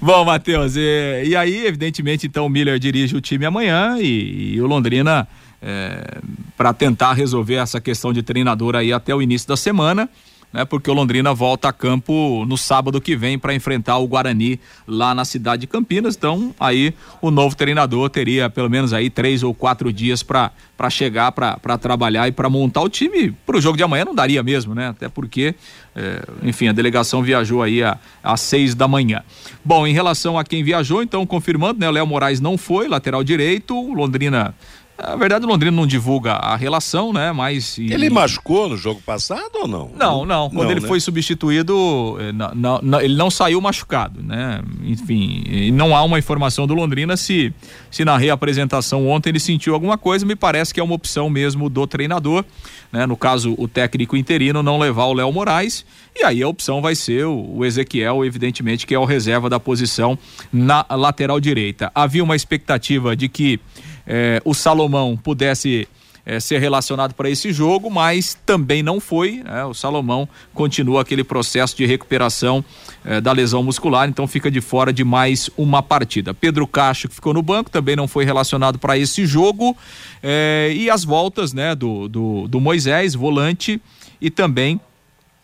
Bom, 0.00 0.24
Matheus, 0.24 0.76
e, 0.76 1.24
e 1.26 1.36
aí, 1.36 1.66
evidentemente, 1.66 2.26
então 2.26 2.46
o 2.46 2.48
Miller 2.48 2.78
dirige 2.78 3.16
o 3.16 3.20
time 3.20 3.44
amanhã 3.44 3.96
e, 3.98 4.54
e 4.54 4.60
o 4.60 4.66
Londrina 4.66 5.26
é, 5.62 6.18
para 6.56 6.72
tentar 6.74 7.14
resolver 7.14 7.54
essa 7.54 7.80
questão 7.80 8.12
de 8.12 8.22
treinador 8.22 8.76
aí 8.76 8.92
até 8.92 9.14
o 9.14 9.22
início 9.22 9.48
da 9.48 9.56
semana. 9.56 10.08
Né, 10.54 10.64
porque 10.64 10.88
o 10.88 10.94
Londrina 10.94 11.34
volta 11.34 11.68
a 11.68 11.72
campo 11.72 12.44
no 12.46 12.56
sábado 12.56 13.00
que 13.00 13.16
vem 13.16 13.36
para 13.36 13.52
enfrentar 13.52 13.98
o 13.98 14.06
Guarani 14.06 14.60
lá 14.86 15.12
na 15.12 15.24
cidade 15.24 15.62
de 15.62 15.66
Campinas. 15.66 16.14
Então, 16.14 16.54
aí 16.60 16.94
o 17.20 17.28
novo 17.28 17.56
treinador 17.56 18.08
teria 18.08 18.48
pelo 18.48 18.70
menos 18.70 18.92
aí 18.92 19.10
três 19.10 19.42
ou 19.42 19.52
quatro 19.52 19.92
dias 19.92 20.22
para 20.22 20.52
chegar, 20.90 21.32
para 21.32 21.76
trabalhar 21.76 22.28
e 22.28 22.32
para 22.32 22.48
montar 22.48 22.82
o 22.82 22.88
time. 22.88 23.32
Para 23.44 23.56
o 23.56 23.60
jogo 23.60 23.76
de 23.76 23.82
amanhã 23.82 24.04
não 24.04 24.14
daria 24.14 24.44
mesmo, 24.44 24.76
né? 24.76 24.90
Até 24.90 25.08
porque, 25.08 25.56
é, 25.96 26.22
enfim, 26.44 26.68
a 26.68 26.72
delegação 26.72 27.20
viajou 27.20 27.60
aí 27.60 27.80
às 28.22 28.40
seis 28.40 28.76
da 28.76 28.86
manhã. 28.86 29.24
Bom, 29.64 29.84
em 29.88 29.92
relação 29.92 30.38
a 30.38 30.44
quem 30.44 30.62
viajou, 30.62 31.02
então 31.02 31.26
confirmando, 31.26 31.80
né? 31.80 31.88
O 31.88 31.92
Léo 31.92 32.06
Moraes 32.06 32.40
não 32.40 32.56
foi, 32.56 32.86
lateral 32.86 33.24
direito. 33.24 33.74
O 33.76 33.92
Londrina 33.92 34.54
na 34.96 35.16
verdade, 35.16 35.44
o 35.44 35.48
Londrina 35.48 35.76
não 35.76 35.86
divulga 35.88 36.32
a 36.34 36.54
relação, 36.54 37.12
né? 37.12 37.32
Mas. 37.32 37.78
E... 37.78 37.92
Ele 37.92 38.08
machucou 38.08 38.68
no 38.68 38.76
jogo 38.76 39.02
passado 39.04 39.50
ou 39.54 39.68
não? 39.68 39.90
Não, 39.96 40.24
não. 40.24 40.48
Quando 40.48 40.64
não, 40.64 40.70
ele 40.70 40.80
né? 40.80 40.86
foi 40.86 41.00
substituído, 41.00 42.16
eh, 42.20 42.32
não, 42.32 42.80
não, 42.80 43.00
ele 43.00 43.16
não 43.16 43.28
saiu 43.28 43.60
machucado, 43.60 44.22
né? 44.22 44.62
Enfim, 44.84 45.70
não 45.72 45.96
há 45.96 46.02
uma 46.04 46.16
informação 46.18 46.64
do 46.64 46.74
Londrina 46.74 47.16
se, 47.16 47.52
se 47.90 48.04
na 48.04 48.16
reapresentação 48.16 49.08
ontem 49.08 49.30
ele 49.30 49.40
sentiu 49.40 49.74
alguma 49.74 49.98
coisa. 49.98 50.24
Me 50.24 50.36
parece 50.36 50.72
que 50.72 50.78
é 50.78 50.82
uma 50.82 50.94
opção 50.94 51.28
mesmo 51.28 51.68
do 51.68 51.86
treinador, 51.88 52.44
né? 52.92 53.04
No 53.04 53.16
caso, 53.16 53.54
o 53.58 53.66
técnico 53.66 54.16
interino 54.16 54.62
não 54.62 54.78
levar 54.78 55.06
o 55.06 55.12
Léo 55.12 55.32
Moraes. 55.32 55.84
E 56.14 56.24
aí 56.24 56.40
a 56.40 56.48
opção 56.48 56.80
vai 56.80 56.94
ser 56.94 57.26
o, 57.26 57.56
o 57.56 57.64
Ezequiel, 57.64 58.24
evidentemente, 58.24 58.86
que 58.86 58.94
é 58.94 58.98
o 58.98 59.04
reserva 59.04 59.50
da 59.50 59.58
posição 59.58 60.16
na 60.52 60.86
lateral 60.88 61.40
direita. 61.40 61.90
Havia 61.92 62.22
uma 62.22 62.36
expectativa 62.36 63.16
de 63.16 63.28
que 63.28 63.58
é, 64.06 64.40
o 64.44 64.54
Salomão 64.54 65.16
pudesse 65.16 65.88
é, 66.26 66.40
ser 66.40 66.58
relacionado 66.58 67.14
para 67.14 67.28
esse 67.28 67.52
jogo, 67.52 67.90
mas 67.90 68.36
também 68.46 68.82
não 68.82 68.98
foi. 68.98 69.42
Né? 69.44 69.64
O 69.64 69.74
Salomão 69.74 70.28
continua 70.52 71.02
aquele 71.02 71.22
processo 71.22 71.76
de 71.76 71.84
recuperação 71.84 72.64
é, 73.04 73.20
da 73.20 73.32
lesão 73.32 73.62
muscular, 73.62 74.08
então 74.08 74.26
fica 74.26 74.50
de 74.50 74.60
fora 74.60 74.92
de 74.92 75.04
mais 75.04 75.50
uma 75.56 75.82
partida. 75.82 76.32
Pedro 76.32 76.66
Cacho, 76.66 77.08
que 77.08 77.14
ficou 77.14 77.34
no 77.34 77.42
banco, 77.42 77.70
também 77.70 77.96
não 77.96 78.08
foi 78.08 78.24
relacionado 78.24 78.78
para 78.78 78.96
esse 78.96 79.26
jogo. 79.26 79.76
É, 80.22 80.72
e 80.74 80.88
as 80.88 81.04
voltas 81.04 81.52
né, 81.52 81.74
do, 81.74 82.08
do, 82.08 82.48
do 82.48 82.60
Moisés, 82.60 83.14
volante, 83.14 83.80
e 84.20 84.30
também 84.30 84.80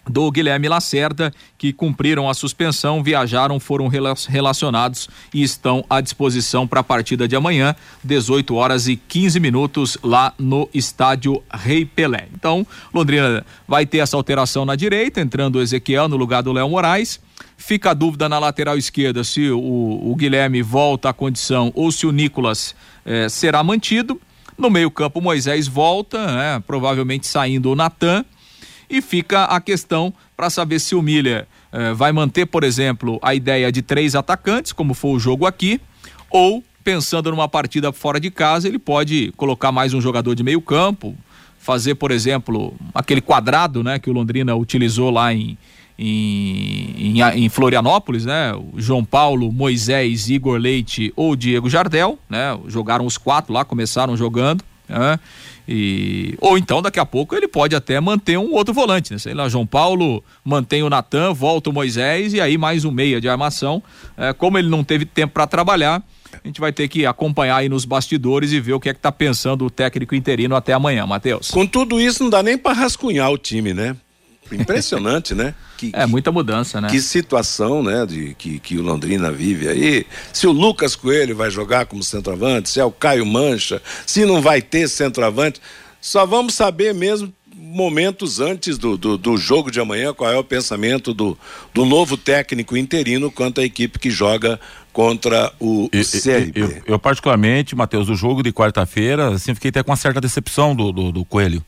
do 0.08 0.30
Guilherme 0.30 0.68
Lacerda, 0.68 1.32
que 1.58 1.72
cumpriram 1.72 2.28
a 2.28 2.34
suspensão, 2.34 3.02
viajaram, 3.02 3.60
foram 3.60 3.88
relacionados 4.28 5.08
e 5.32 5.42
estão 5.42 5.84
à 5.90 6.00
disposição 6.00 6.66
para 6.66 6.80
a 6.80 6.84
partida 6.84 7.28
de 7.28 7.36
amanhã, 7.36 7.74
18 8.02 8.54
horas 8.54 8.88
e 8.88 8.96
15 8.96 9.38
minutos, 9.38 9.98
lá 10.02 10.32
no 10.38 10.68
estádio 10.72 11.42
Rei 11.52 11.84
Pelé. 11.84 12.28
Então, 12.34 12.66
Londrina 12.94 13.44
vai 13.68 13.84
ter 13.84 13.98
essa 13.98 14.16
alteração 14.16 14.64
na 14.64 14.74
direita, 14.74 15.20
entrando 15.20 15.56
o 15.56 15.62
Ezequiel 15.62 16.08
no 16.08 16.16
lugar 16.16 16.42
do 16.42 16.52
Léo 16.52 16.68
Moraes. 16.68 17.20
Fica 17.56 17.90
a 17.90 17.94
dúvida 17.94 18.28
na 18.28 18.38
lateral 18.38 18.78
esquerda 18.78 19.22
se 19.22 19.50
o, 19.50 19.58
o 19.58 20.14
Guilherme 20.16 20.62
volta 20.62 21.10
à 21.10 21.12
condição 21.12 21.70
ou 21.74 21.92
se 21.92 22.06
o 22.06 22.12
Nicolas 22.12 22.74
eh, 23.04 23.28
será 23.28 23.62
mantido. 23.62 24.20
No 24.56 24.70
meio-campo, 24.70 25.20
Moisés 25.20 25.68
volta, 25.68 26.26
né, 26.26 26.62
provavelmente 26.66 27.26
saindo 27.26 27.70
o 27.70 27.76
Natan 27.76 28.24
e 28.90 29.00
fica 29.00 29.44
a 29.44 29.60
questão 29.60 30.12
para 30.36 30.50
saber 30.50 30.80
se 30.80 30.94
o 30.94 31.00
Miller 31.00 31.46
eh, 31.72 31.92
vai 31.94 32.10
manter, 32.10 32.46
por 32.46 32.64
exemplo, 32.64 33.18
a 33.22 33.34
ideia 33.34 33.70
de 33.70 33.80
três 33.80 34.16
atacantes, 34.16 34.72
como 34.72 34.94
foi 34.94 35.12
o 35.12 35.18
jogo 35.18 35.46
aqui, 35.46 35.80
ou 36.28 36.62
pensando 36.82 37.30
numa 37.30 37.48
partida 37.48 37.92
fora 37.92 38.18
de 38.18 38.30
casa, 38.30 38.66
ele 38.66 38.78
pode 38.78 39.32
colocar 39.36 39.70
mais 39.70 39.94
um 39.94 40.00
jogador 40.00 40.34
de 40.34 40.42
meio 40.42 40.60
campo, 40.60 41.14
fazer, 41.58 41.94
por 41.94 42.10
exemplo, 42.10 42.74
aquele 42.92 43.20
quadrado, 43.20 43.84
né, 43.84 43.98
que 43.98 44.10
o 44.10 44.12
Londrina 44.12 44.56
utilizou 44.56 45.10
lá 45.10 45.32
em, 45.32 45.56
em, 45.98 47.20
em, 47.20 47.44
em, 47.44 47.48
Florianópolis, 47.48 48.24
né? 48.24 48.54
O 48.54 48.80
João 48.80 49.04
Paulo, 49.04 49.52
Moisés, 49.52 50.30
Igor 50.30 50.58
Leite 50.58 51.12
ou 51.14 51.36
Diego 51.36 51.68
Jardel, 51.68 52.18
né? 52.28 52.58
Jogaram 52.66 53.04
os 53.04 53.18
quatro 53.18 53.52
lá, 53.52 53.62
começaram 53.64 54.16
jogando 54.16 54.64
Né? 54.90 55.18
E, 55.68 56.34
ou 56.40 56.58
então, 56.58 56.82
daqui 56.82 56.98
a 56.98 57.06
pouco, 57.06 57.34
ele 57.34 57.46
pode 57.46 57.76
até 57.76 58.00
manter 58.00 58.36
um 58.36 58.52
outro 58.52 58.74
volante, 58.74 59.12
né? 59.12 59.18
Sei 59.18 59.32
lá, 59.32 59.48
João 59.48 59.64
Paulo 59.64 60.22
mantém 60.44 60.82
o 60.82 60.90
Natan, 60.90 61.32
volta 61.32 61.70
o 61.70 61.72
Moisés 61.72 62.34
e 62.34 62.40
aí 62.40 62.58
mais 62.58 62.84
um 62.84 62.90
meia 62.90 63.20
de 63.20 63.28
armação. 63.28 63.80
É, 64.16 64.32
como 64.32 64.58
ele 64.58 64.68
não 64.68 64.82
teve 64.82 65.04
tempo 65.04 65.34
para 65.34 65.46
trabalhar, 65.46 66.02
a 66.32 66.46
gente 66.46 66.60
vai 66.60 66.72
ter 66.72 66.88
que 66.88 67.06
acompanhar 67.06 67.56
aí 67.56 67.68
nos 67.68 67.84
bastidores 67.84 68.50
e 68.50 68.58
ver 68.58 68.72
o 68.72 68.80
que 68.80 68.88
é 68.88 68.94
que 68.94 69.00
tá 69.00 69.12
pensando 69.12 69.64
o 69.64 69.70
técnico 69.70 70.14
interino 70.14 70.56
até 70.56 70.72
amanhã, 70.72 71.06
Matheus. 71.06 71.50
Com 71.50 71.64
tudo 71.64 72.00
isso, 72.00 72.24
não 72.24 72.30
dá 72.30 72.42
nem 72.42 72.58
para 72.58 72.72
rascunhar 72.72 73.30
o 73.30 73.38
time, 73.38 73.72
né? 73.72 73.96
Impressionante, 74.52 75.34
né? 75.34 75.54
Que, 75.76 75.90
é 75.94 76.06
muita 76.06 76.30
mudança, 76.30 76.80
né? 76.80 76.88
Que 76.88 77.00
situação, 77.00 77.82
né? 77.82 78.04
De 78.06 78.34
que, 78.34 78.58
que 78.58 78.76
o 78.76 78.82
Londrina 78.82 79.30
vive 79.30 79.68
aí. 79.68 80.06
Se 80.32 80.46
o 80.46 80.52
Lucas 80.52 80.94
Coelho 80.94 81.36
vai 81.36 81.50
jogar 81.50 81.86
como 81.86 82.02
centroavante, 82.02 82.68
se 82.68 82.80
é 82.80 82.84
o 82.84 82.90
Caio 82.90 83.24
Mancha, 83.24 83.80
se 84.06 84.24
não 84.24 84.40
vai 84.40 84.60
ter 84.60 84.88
centroavante, 84.88 85.60
só 86.00 86.24
vamos 86.26 86.54
saber 86.54 86.94
mesmo 86.94 87.32
momentos 87.54 88.40
antes 88.40 88.78
do, 88.78 88.96
do, 88.96 89.18
do, 89.18 89.36
jogo 89.36 89.70
de 89.70 89.78
amanhã, 89.78 90.14
qual 90.14 90.30
é 90.30 90.36
o 90.36 90.42
pensamento 90.42 91.12
do, 91.12 91.38
do 91.74 91.84
novo 91.84 92.16
técnico 92.16 92.76
interino 92.76 93.30
quanto 93.30 93.60
à 93.60 93.64
equipe 93.64 93.98
que 93.98 94.10
joga 94.10 94.58
contra 94.92 95.52
o 95.60 95.88
eu, 95.92 96.02
CRB. 96.04 96.52
Eu, 96.54 96.68
eu, 96.68 96.82
eu 96.86 96.98
particularmente, 96.98 97.76
Matheus, 97.76 98.08
o 98.08 98.14
jogo 98.14 98.42
de 98.42 98.52
quarta-feira, 98.52 99.28
assim, 99.34 99.54
fiquei 99.54 99.68
até 99.68 99.82
com 99.82 99.90
uma 99.90 99.96
certa 99.96 100.20
decepção 100.20 100.74
do, 100.74 100.90
do, 100.90 101.12
do 101.12 101.24
Coelho. 101.24 101.64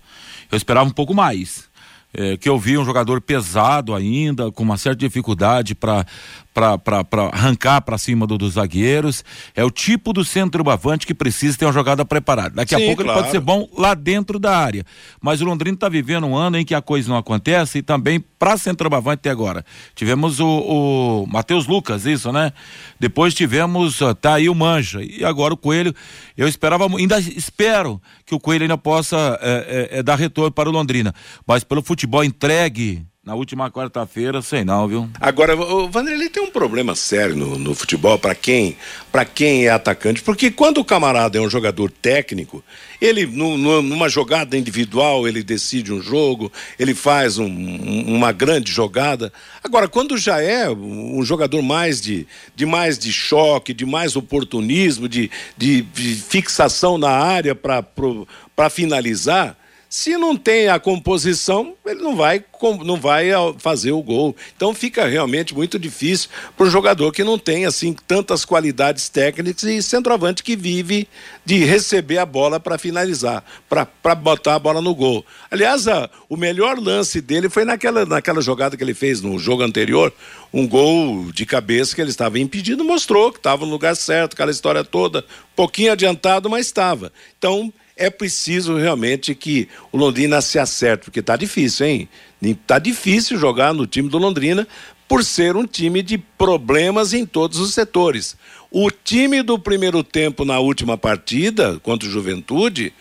Eu 0.51 0.57
esperava 0.57 0.89
um 0.89 0.93
pouco 0.93 1.15
mais 1.15 1.71
é, 2.15 2.37
que 2.37 2.49
eu 2.49 2.59
vi 2.59 2.77
um 2.77 2.85
jogador 2.85 3.21
pesado 3.21 3.95
ainda, 3.95 4.51
com 4.53 4.63
uma 4.63 4.77
certa 4.77 4.99
dificuldade 4.99 5.75
para 5.75 6.07
para 6.53 7.31
arrancar 7.33 7.81
para 7.81 7.97
cima 7.97 8.27
do, 8.27 8.37
dos 8.37 8.55
zagueiros. 8.55 9.25
É 9.55 9.65
o 9.65 9.71
tipo 9.71 10.13
do 10.13 10.25
centroavante 10.25 11.07
que 11.07 11.15
precisa 11.15 11.57
ter 11.57 11.65
uma 11.65 11.73
jogada 11.73 12.05
preparada. 12.05 12.57
Daqui 12.57 12.77
Sim, 12.77 12.83
a 12.83 12.87
pouco 12.87 13.03
claro. 13.03 13.19
ele 13.19 13.23
pode 13.23 13.33
ser 13.33 13.41
bom 13.41 13.69
lá 13.77 13.95
dentro 13.95 14.39
da 14.39 14.57
área. 14.57 14.85
Mas 15.21 15.41
o 15.41 15.45
Londrina 15.45 15.75
está 15.75 15.89
vivendo 15.89 16.27
um 16.27 16.37
ano 16.37 16.59
em 16.59 16.65
que 16.65 16.75
a 16.75 16.83
coisa 16.83 17.09
não 17.09 17.17
acontece 17.17 17.79
e 17.79 17.83
também 17.83 18.21
para 18.39 18.57
centroavante 18.57 19.21
até 19.21 19.31
agora. 19.31 19.65
Tivemos 19.95 20.41
o, 20.41 20.47
o 20.47 21.27
Matheus 21.27 21.67
Lucas, 21.67 22.05
isso, 22.07 22.33
né? 22.33 22.53
Depois 22.99 23.35
tivemos, 23.35 24.01
tá 24.21 24.35
aí 24.35 24.49
o 24.49 24.55
Manja. 24.55 25.03
E 25.03 25.25
agora 25.25 25.55
o 25.55 25.57
Coelho. 25.57 25.95
Eu 26.37 26.49
esperava, 26.49 26.87
ainda 26.97 27.19
espero 27.19 28.01
que 28.27 28.35
o 28.35 28.41
Coelho 28.41 28.65
ainda 28.65 28.79
possa 28.79 29.39
é, 29.41 29.89
é, 29.93 29.99
é, 29.99 30.03
dar 30.03 30.17
retorno 30.17 30.51
para 30.51 30.69
o 30.69 30.73
Londrina. 30.73 31.15
Mas 31.47 31.65
pelo 31.65 31.83
futebol 31.83 32.25
entregue 32.25 33.07
na 33.25 33.37
última 33.37 33.71
quarta-feira, 33.71 34.43
sei 34.43 34.65
não, 34.65 34.89
viu? 34.89 35.09
Agora, 35.21 35.55
o 35.55 35.89
Vanderlei 35.89 36.29
tem 36.29 36.43
um 36.43 36.51
problema 36.51 36.97
sério 36.97 37.37
no, 37.37 37.57
no 37.57 37.73
futebol 37.73 38.19
para 38.19 38.35
quem, 38.35 38.77
para 39.13 39.25
quem 39.25 39.67
é 39.67 39.71
atacante, 39.71 40.21
porque 40.21 40.51
quando 40.51 40.79
o 40.79 40.85
camarada 40.85 41.39
é 41.39 41.41
um 41.41 41.49
jogador 41.49 41.89
técnico, 41.89 42.65
ele 43.01 43.25
no, 43.25 43.57
no, 43.57 43.81
numa 43.81 44.09
jogada 44.09 44.59
individual 44.59 45.29
ele 45.29 45.45
decide 45.45 45.93
um 45.93 46.03
jogo, 46.03 46.51
ele 46.77 46.97
faz 46.97 47.39
um, 47.39 47.47
um, 47.47 48.13
uma 48.13 48.33
grande 48.33 48.73
jogada. 48.73 49.33
Agora, 49.63 49.87
quando 49.87 50.19
já 50.19 50.43
é 50.43 50.69
um 50.69 51.23
jogador 51.23 51.63
mais 51.63 52.01
de, 52.01 52.27
de 52.57 52.67
mais 52.67 52.99
de 52.99 53.13
choque, 53.13 53.73
de 53.73 53.87
mais 53.87 54.17
oportunismo, 54.17 55.09
de, 55.09 55.31
de, 55.57 55.83
de 55.83 56.17
fixação 56.17 56.99
na 56.99 57.11
área 57.11 57.55
para 57.55 58.69
finalizar 58.69 59.57
se 59.93 60.17
não 60.17 60.35
tem 60.35 60.69
a 60.69 60.81
composição, 60.81 61.75
ele 61.85 62.01
não 62.01 62.17
vai, 62.17 62.43
não 62.83 62.97
vai 62.97 63.27
fazer 63.59 63.93
o 63.93 64.03
gol. 64.03 64.35
Então 64.57 64.73
fica 64.73 65.07
realmente 65.07 65.55
muito 65.55 65.79
difícil 65.79 66.31
para 66.57 66.65
o 66.65 66.71
jogador 66.71 67.13
que 67.13 67.23
não 67.23 67.39
tem 67.39 67.67
assim 67.67 67.95
tantas 68.09 68.43
qualidades 68.43 69.11
técnicas 69.11 69.65
e 69.65 69.83
centroavante 69.83 70.43
que 70.43 70.57
vive 70.57 71.07
de 71.45 71.63
receber 71.67 72.17
a 72.17 72.25
bola 72.25 72.59
para 72.59 72.79
finalizar, 72.79 73.45
para 73.69 74.15
botar 74.15 74.55
a 74.55 74.59
bola 74.59 74.81
no 74.81 74.95
gol. 74.95 75.27
Aliás, 75.51 75.87
a, 75.87 76.09
o 76.27 76.39
melhor 76.39 76.79
lance 76.79 77.21
dele 77.21 77.51
foi 77.51 77.67
naquela, 77.67 78.07
naquela 78.07 78.41
jogada 78.41 78.79
que 78.79 78.83
ele 78.83 78.95
fez 78.95 79.21
no 79.21 79.39
jogo 79.39 79.63
anterior, 79.63 80.11
um 80.55 80.67
gol 80.67 81.31
de 81.33 81.45
cabeça 81.45 81.95
que 81.95 82.01
ele 82.01 82.09
estava 82.09 82.39
impedido, 82.39 82.83
mostrou 82.83 83.31
que 83.31 83.39
estava 83.39 83.67
no 83.67 83.73
lugar 83.73 83.95
certo, 83.95 84.33
aquela 84.33 84.51
história 84.51 84.85
toda, 84.85 85.23
pouquinho 85.55 85.93
adiantado, 85.93 86.49
mas 86.49 86.65
estava. 86.65 87.13
Então, 87.37 87.71
é 87.97 88.11
preciso 88.11 88.77
realmente 88.77 89.35
que 89.35 89.69
o 89.91 89.97
Londrina 89.97 90.41
se 90.41 90.59
acerte, 90.59 91.05
porque 91.05 91.21
está 91.21 91.37
difícil, 91.37 91.87
hein? 91.87 92.09
Está 92.41 92.79
difícil 92.79 93.39
jogar 93.39 93.73
no 93.73 93.87
time 93.87 94.09
do 94.09 94.19
Londrina 94.19 94.67
por 95.07 95.25
ser 95.25 95.57
um 95.57 95.67
time 95.67 96.03
de 96.03 96.17
problemas 96.17 97.13
em 97.13 97.27
todos 97.27 97.59
os 97.59 97.75
setores. 97.75 98.37
O 98.71 98.91
time 98.91 99.43
do 99.43 99.59
primeiro 99.59 100.03
tempo 100.03 100.45
na 100.45 100.59
última 100.59 100.97
partida 100.97 101.79
contra 101.81 102.09
o 102.09 102.11
Juventude 102.11 102.93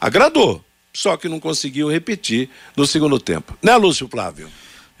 agradou, 0.00 0.64
só 0.92 1.16
que 1.16 1.28
não 1.28 1.38
conseguiu 1.38 1.88
repetir 1.88 2.50
no 2.76 2.86
segundo 2.86 3.18
tempo. 3.20 3.56
Né, 3.62 3.76
Lúcio 3.76 4.08
Flávio? 4.08 4.48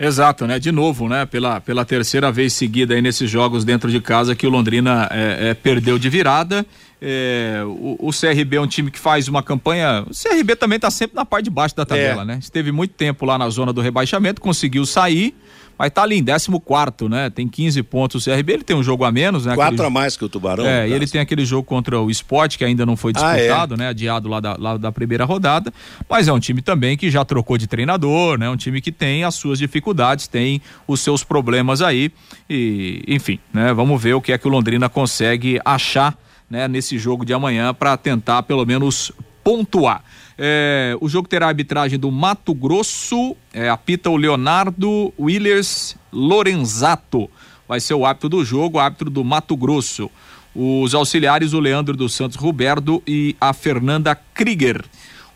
Exato, 0.00 0.46
né? 0.46 0.58
De 0.58 0.72
novo, 0.72 1.08
né? 1.08 1.26
Pela, 1.26 1.60
pela 1.60 1.84
terceira 1.84 2.32
vez 2.32 2.54
seguida 2.54 2.94
aí 2.94 3.02
nesses 3.02 3.30
jogos 3.30 3.64
dentro 3.64 3.90
de 3.90 4.00
casa 4.00 4.34
que 4.34 4.46
o 4.46 4.50
Londrina 4.50 5.06
é, 5.10 5.50
é, 5.50 5.54
perdeu 5.54 5.98
de 5.98 6.08
virada 6.08 6.64
é, 7.02 7.62
o, 7.64 7.96
o, 7.98 8.10
CRB 8.10 8.56
é 8.56 8.60
um 8.60 8.66
time 8.66 8.90
que 8.90 8.98
faz 8.98 9.26
uma 9.26 9.42
campanha. 9.42 10.04
O 10.06 10.10
CRB 10.10 10.54
também 10.54 10.76
está 10.76 10.90
sempre 10.90 11.16
na 11.16 11.24
parte 11.24 11.44
de 11.44 11.50
baixo 11.50 11.74
da 11.74 11.86
tabela, 11.86 12.22
é. 12.22 12.24
né? 12.24 12.38
Esteve 12.40 12.70
muito 12.70 12.92
tempo 12.92 13.24
lá 13.24 13.38
na 13.38 13.48
zona 13.48 13.72
do 13.72 13.80
rebaixamento, 13.80 14.40
conseguiu 14.40 14.84
sair, 14.84 15.34
mas 15.80 15.88
está 15.88 16.02
ali 16.02 16.18
em 16.18 16.22
14, 16.22 17.08
né? 17.08 17.30
Tem 17.30 17.48
15 17.48 17.82
pontos 17.84 18.26
o 18.26 18.30
CRB, 18.30 18.52
ele 18.52 18.62
tem 18.62 18.76
um 18.76 18.82
jogo 18.82 19.02
a 19.02 19.10
menos, 19.10 19.46
né? 19.46 19.54
Quatro 19.54 19.76
aquele... 19.76 19.86
a 19.86 19.90
mais 19.90 20.14
que 20.14 20.22
o 20.22 20.28
Tubarão. 20.28 20.66
É, 20.66 20.86
e 20.86 20.92
ele 20.92 21.06
tem 21.06 21.22
aquele 21.22 21.42
jogo 21.42 21.62
contra 21.64 21.98
o 21.98 22.10
Sport, 22.10 22.58
que 22.58 22.64
ainda 22.66 22.84
não 22.84 22.98
foi 22.98 23.14
disputado, 23.14 23.72
ah, 23.72 23.76
é? 23.76 23.78
né? 23.78 23.88
Adiado 23.88 24.28
lá 24.28 24.40
da, 24.40 24.56
lá 24.58 24.76
da 24.76 24.92
primeira 24.92 25.24
rodada. 25.24 25.72
Mas 26.06 26.28
é 26.28 26.32
um 26.34 26.38
time 26.38 26.60
também 26.60 26.98
que 26.98 27.10
já 27.10 27.24
trocou 27.24 27.56
de 27.56 27.66
treinador, 27.66 28.38
né? 28.38 28.50
Um 28.50 28.58
time 28.58 28.82
que 28.82 28.92
tem 28.92 29.24
as 29.24 29.36
suas 29.36 29.58
dificuldades, 29.58 30.28
tem 30.28 30.60
os 30.86 31.00
seus 31.00 31.24
problemas 31.24 31.80
aí. 31.80 32.12
E, 32.50 33.02
enfim, 33.08 33.38
né? 33.50 33.72
Vamos 33.72 34.02
ver 34.02 34.12
o 34.12 34.20
que 34.20 34.32
é 34.32 34.36
que 34.36 34.46
o 34.46 34.50
Londrina 34.50 34.86
consegue 34.86 35.58
achar 35.64 36.14
né, 36.50 36.68
nesse 36.68 36.98
jogo 36.98 37.24
de 37.24 37.32
amanhã 37.32 37.72
para 37.72 37.96
tentar 37.96 38.42
pelo 38.42 38.66
menos 38.66 39.12
pontuar. 39.42 40.04
É, 40.42 40.96
o 41.02 41.06
jogo 41.06 41.28
terá 41.28 41.44
a 41.44 41.48
arbitragem 41.50 41.98
do 41.98 42.10
Mato 42.10 42.54
Grosso, 42.54 43.36
é, 43.52 43.68
apita 43.68 44.08
o 44.08 44.16
Leonardo 44.16 45.12
Willers 45.20 45.94
Lorenzato. 46.10 47.28
Vai 47.68 47.78
ser 47.78 47.92
o 47.92 48.06
árbitro 48.06 48.30
do 48.30 48.42
jogo, 48.42 48.78
árbitro 48.78 49.10
do 49.10 49.22
Mato 49.22 49.54
Grosso. 49.54 50.10
Os 50.54 50.94
auxiliares, 50.94 51.52
o 51.52 51.60
Leandro 51.60 51.94
dos 51.94 52.14
Santos 52.14 52.38
Roberto 52.38 53.02
e 53.06 53.36
a 53.38 53.52
Fernanda 53.52 54.14
Krieger. 54.14 54.82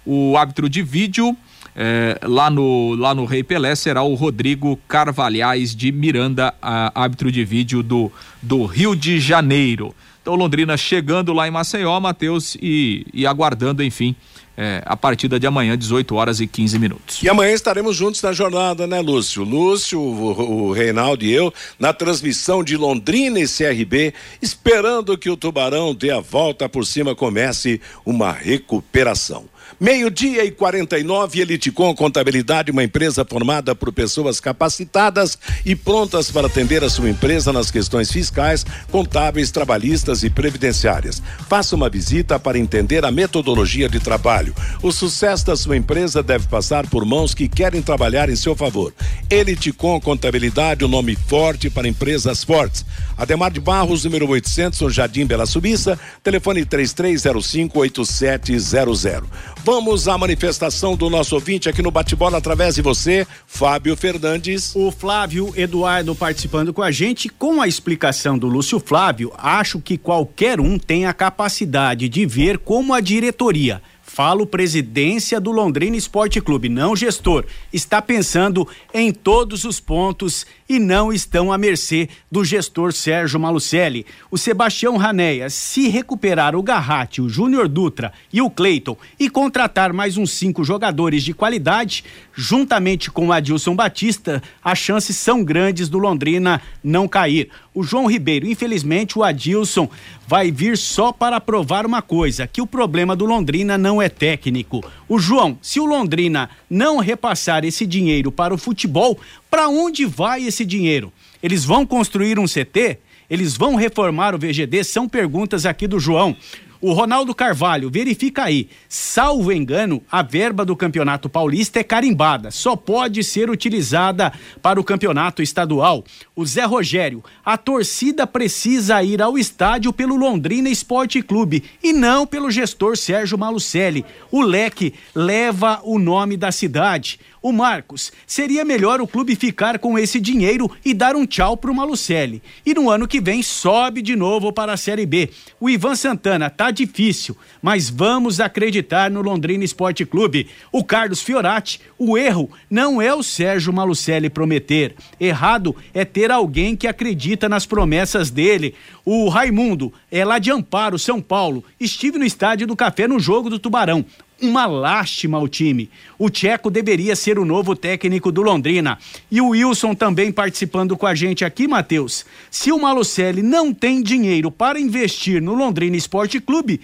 O 0.07 0.39
árbitro 0.39 0.71
de 0.71 0.83
vídeo, 0.83 1.37
é, 1.77 2.19
lá, 2.23 2.49
no, 2.49 2.95
lá 2.95 3.15
no 3.15 3.27
Rei 3.27 3.45
Pelé, 3.45 3.75
será 3.75 4.03
o 4.03 4.15
Rodrigo 4.15 4.79
Carvalhais 4.89 5.77
de 5.77 5.93
Miranda, 5.93 6.55
árbitro 6.63 7.31
de 7.31 7.45
vídeo 7.45 7.83
do, 7.83 8.11
do 8.41 8.65
Rio 8.65 8.97
de 8.97 9.21
Janeiro. 9.21 9.95
Então 10.25 10.37
Londrina 10.37 10.75
chegando 10.75 11.35
lá 11.35 11.47
em 11.47 11.51
Maceió, 11.51 12.01
Matheus, 12.01 12.57
e, 12.59 13.07
e 13.13 13.27
aguardando, 13.27 13.83
enfim, 13.83 14.17
é, 14.57 14.83
a 14.87 14.97
partida 14.97 15.39
de 15.39 15.47
amanhã, 15.47 15.77
18 15.77 16.15
horas 16.15 16.41
e 16.41 16.47
15 16.47 16.79
minutos. 16.79 17.23
E 17.23 17.29
amanhã 17.29 17.53
estaremos 17.53 17.95
juntos 17.95 18.23
na 18.23 18.33
jornada, 18.33 18.87
né, 18.87 19.03
Lúcio? 19.03 19.45
Lúcio, 19.45 20.01
o, 20.01 20.69
o 20.69 20.73
Reinaldo 20.73 21.27
e 21.27 21.31
eu, 21.31 21.53
na 21.79 21.93
transmissão 21.93 22.65
de 22.65 22.75
Londrina 22.75 23.39
e 23.39 23.47
CRB, 23.47 24.15
esperando 24.41 25.19
que 25.19 25.29
o 25.29 25.37
Tubarão 25.37 25.95
dê 25.95 26.11
a 26.11 26.21
volta 26.21 26.71
por 26.71 26.87
cima, 26.87 27.15
comece 27.15 27.79
uma 28.03 28.33
recuperação. 28.33 29.45
Meio-dia 29.81 30.45
e 30.45 30.53
49, 30.53 31.41
Eliticom 31.41 31.93
Contabilidade, 31.97 32.71
uma 32.71 32.85
empresa 32.85 33.25
formada 33.25 33.75
por 33.75 33.93
pessoas 33.93 34.39
capacitadas 34.39 35.37
e 35.67 35.75
prontas 35.75 36.31
para 36.31 36.47
atender 36.47 36.85
a 36.85 36.89
sua 36.89 37.11
empresa 37.11 37.53
nas 37.53 37.73
questões 37.73 38.11
fiscais, 38.11 38.65
contábeis, 38.93 39.51
trabalhistas 39.51 40.23
e 40.23 40.31
previdenciárias. 40.31 41.21
Faça 41.49 41.75
uma 41.75 41.91
visita 41.91 42.39
para 42.39 42.57
entender 42.57 43.05
a 43.05 43.11
metodologia 43.11 43.89
de 43.89 43.99
trabalho. 43.99 44.55
O 44.81 44.93
sucesso 44.93 45.47
da 45.47 45.57
sua 45.57 45.77
empresa 45.77 46.23
deve 46.23 46.47
passar 46.47 46.87
por 46.87 47.05
mãos 47.05 47.35
que 47.35 47.49
querem 47.49 47.83
trabalhar 47.83 48.31
em 48.31 48.37
seu 48.37 48.55
favor. 48.55 48.95
Eliticom 49.35 50.01
Contabilidade, 50.01 50.85
o 50.85 50.87
um 50.87 50.91
nome 50.91 51.17
forte 51.17 51.69
para 51.69 51.89
empresas 51.89 52.45
fortes. 52.45 52.87
Ademar 53.19 53.51
de 53.51 53.61
Barros, 53.61 54.05
número 54.05 54.29
800, 54.29 54.81
no 54.81 54.91
Jardim 54.91 55.27
Bela 55.27 55.45
Subissa, 55.45 55.99
telefone 56.23 56.65
3305 56.65 57.79
8700. 57.81 59.29
Vamos 59.65 60.07
à 60.07 60.17
manifestação 60.17 60.95
do 60.95 61.11
nosso 61.11 61.35
ouvinte 61.35 61.69
aqui 61.69 61.83
no 61.83 61.91
Bate-Bola 61.91 62.39
através 62.39 62.77
de 62.77 62.83
você, 62.83 63.27
Fábio 63.45 63.97
Fernandes. 63.97 64.73
O 64.77 64.93
Flávio 64.93 65.53
Eduardo 65.57 66.15
participando 66.15 66.73
com 66.73 66.83
a 66.83 66.93
gente. 66.93 67.29
Com 67.29 67.61
a 67.61 67.67
explicação 67.67 68.39
do 68.39 68.47
Lúcio 68.47 68.79
Flávio, 68.79 69.33
acho 69.37 69.81
que 69.81 69.99
qualquer 69.99 70.61
um 70.61 70.79
tem 70.79 71.07
a 71.07 71.13
capacidade 71.13 72.09
de 72.09 72.25
ver 72.25 72.59
como 72.59 72.95
a 72.95 73.01
diretoria 73.01 73.83
falo 74.15 74.47
presidência 74.47 75.41
do 75.41 75.51
Londrina 75.51 75.97
Esporte 75.97 76.41
Clube, 76.41 76.69
não 76.69 76.95
gestor, 76.95 77.45
está 77.73 78.01
pensando 78.01 78.67
em 78.95 79.11
todos 79.13 79.65
os 79.65 79.81
pontos 79.81 80.47
e 80.69 80.79
não 80.79 81.13
estão 81.13 81.53
à 81.53 81.59
mercê 81.59 82.09
do 82.31 82.45
gestor 82.45 82.93
Sérgio 82.93 83.39
Malucelli. 83.39 84.07
O 84.31 84.39
Sebastião 84.39 84.97
Ranéia, 84.97 85.51
se 85.51 85.89
recuperar 85.89 86.57
o 86.57 86.63
Garratti, 86.63 87.21
o 87.21 87.29
Júnior 87.29 87.69
Dutra 87.69 88.13
e 88.33 88.41
o 88.41 88.51
Cleiton 88.51 88.97
e 89.19 89.29
contratar 89.29 89.93
mais 89.93 90.17
uns 90.17 90.31
cinco 90.31 90.65
jogadores 90.65 91.23
de 91.23 91.35
qualidade, 91.35 92.05
juntamente 92.35 93.11
com 93.11 93.29
o 93.29 93.33
Adilson 93.33 93.75
Batista, 93.75 94.43
as 94.63 94.79
chances 94.79 95.17
são 95.17 95.45
grandes 95.45 95.89
do 95.89 95.99
Londrina 95.99 96.61
não 96.83 97.07
cair. 97.07 97.51
O 97.75 97.83
João 97.83 98.07
Ribeiro, 98.07 98.47
infelizmente, 98.47 99.19
o 99.19 99.25
Adilson 99.25 99.89
vai 100.27 100.51
vir 100.51 100.79
só 100.79 101.13
para 101.13 101.41
provar 101.41 101.85
uma 101.85 102.01
coisa: 102.01 102.47
que 102.47 102.63
o 102.63 102.67
problema 102.67 103.17
do 103.17 103.25
Londrina 103.25 103.77
não 103.77 104.01
é 104.01 104.09
técnico. 104.09 104.85
O 105.09 105.19
João, 105.19 105.59
se 105.61 105.81
o 105.81 105.85
Londrina 105.85 106.49
não 106.71 106.99
repassar 106.99 107.65
esse 107.65 107.85
dinheiro 107.85 108.31
para 108.31 108.55
o 108.55 108.59
futebol, 108.59 109.19
para 109.55 109.69
onde 109.69 110.05
vai 110.05 110.43
esse 110.43 110.65
dinheiro? 110.65 111.13
Eles 111.41 111.65
vão 111.65 111.87
construir 111.87 112.41
um 112.41 112.45
CT? 112.45 112.99
Eles 113.31 113.57
vão 113.57 113.77
reformar 113.77 114.35
o 114.35 114.39
VGD? 114.39 114.83
São 114.83 115.09
perguntas 115.09 115.65
aqui 115.65 115.87
do 115.87 116.01
João. 116.01 116.37
O 116.81 116.93
Ronaldo 116.93 117.33
Carvalho, 117.33 117.89
verifica 117.89 118.43
aí. 118.43 118.69
Salvo 118.89 119.53
engano, 119.53 120.03
a 120.11 120.23
verba 120.23 120.65
do 120.65 120.75
Campeonato 120.75 121.29
Paulista 121.29 121.79
é 121.79 121.85
carimbada, 121.85 122.51
só 122.51 122.75
pode 122.75 123.23
ser 123.23 123.49
utilizada 123.49 124.33
para 124.61 124.79
o 124.79 124.85
Campeonato 124.85 125.41
Estadual. 125.41 126.05
O 126.35 126.45
Zé 126.45 126.65
Rogério, 126.65 127.25
a 127.43 127.57
torcida 127.57 128.27
precisa 128.27 129.03
ir 129.05 129.23
ao 129.23 129.39
estádio 129.39 129.93
pelo 129.93 130.17
Londrina 130.17 130.69
Esporte 130.69 131.23
Clube 131.23 131.63
e 131.83 131.93
não 131.93 132.27
pelo 132.27 132.51
gestor 132.51 132.99
Sérgio 132.99 133.39
Malucelli. 133.39 134.05
O 134.31 134.43
leque 134.43 134.93
leva 135.15 135.81
o 135.85 135.99
nome 135.99 136.37
da 136.37 136.51
cidade. 136.53 137.21
O 137.45 137.53
Marcos, 137.53 138.11
seria 138.27 138.65
melhor 138.65 139.03
o 139.03 139.07
clube 139.07 139.37
ficar 139.37 139.79
com 139.79 139.99
esse 139.99 140.19
dinheiro 140.19 140.71
e 140.83 140.95
dar 140.95 141.15
um 141.15 141.27
tchau 141.27 141.59
pro 141.59 141.75
Malucelli. 141.75 142.43
E 142.65 142.73
no 142.73 142.89
ano 142.89 143.07
que 143.07 143.21
vem 143.21 143.43
sobe 143.43 144.01
de 144.01 144.17
novo 144.17 144.51
para 144.51 144.73
a 144.73 144.79
Série 144.79 145.05
B. 145.05 145.29
O 145.61 145.69
Ivan 145.69 145.95
Santana 145.95 146.49
tá 146.49 146.71
difícil, 146.71 147.37
mas 147.61 147.91
vamos 147.91 148.41
acreditar 148.41 149.11
no 149.11 149.21
Londrina 149.21 149.63
Esporte 149.63 150.07
Clube. 150.07 150.49
O 150.73 150.83
Carlos 150.83 151.21
Fiorati, 151.21 151.83
o 151.99 152.17
erro 152.17 152.51
não 152.71 153.03
é 153.03 153.13
o 153.13 153.23
Sérgio 153.23 153.75
Malucelli 153.75 154.31
prometer. 154.31 154.95
Errado 155.21 155.77
é 155.93 156.03
ter 156.03 156.31
alguém 156.31 156.75
que 156.75 156.87
acredita 156.87 157.47
nas 157.47 157.67
promessas 157.67 158.31
dele. 158.31 158.75
O 159.05 159.29
Raimundo 159.29 159.93
é 160.11 160.25
lá 160.25 160.39
de 160.39 160.51
Amparo, 160.51 160.99
São 160.99 161.21
Paulo. 161.21 161.63
Estive 161.79 162.17
no 162.17 162.25
estádio 162.25 162.67
do 162.67 162.75
Café 162.75 163.07
no 163.07 163.21
jogo 163.21 163.51
do 163.51 163.59
Tubarão 163.59 164.03
uma 164.45 164.67
lástima 164.67 165.39
ao 165.39 165.49
time. 165.49 165.91
O 166.19 166.31
Tcheco 166.31 166.71
deveria 166.71 167.17
ser 167.17 167.39
o 167.39 167.45
novo 167.45 167.75
técnico 167.75 168.31
do 168.31 168.43
Londrina. 168.43 168.99
E 169.31 169.41
o 169.41 169.49
Wilson 169.49 169.95
também 169.95 170.31
participando 170.31 170.97
com 170.97 171.07
a 171.07 171.15
gente 171.15 171.45
aqui, 171.45 171.67
Matheus. 171.67 172.25
Se 172.51 172.71
o 172.71 172.81
Malucelli 172.81 173.43
não 173.43 173.73
tem 173.73 174.03
dinheiro 174.03 174.51
para 174.51 174.81
investir 174.81 175.41
no 175.41 175.55
Londrina 175.55 175.97
Esporte 175.97 176.41
Clube, 176.41 176.81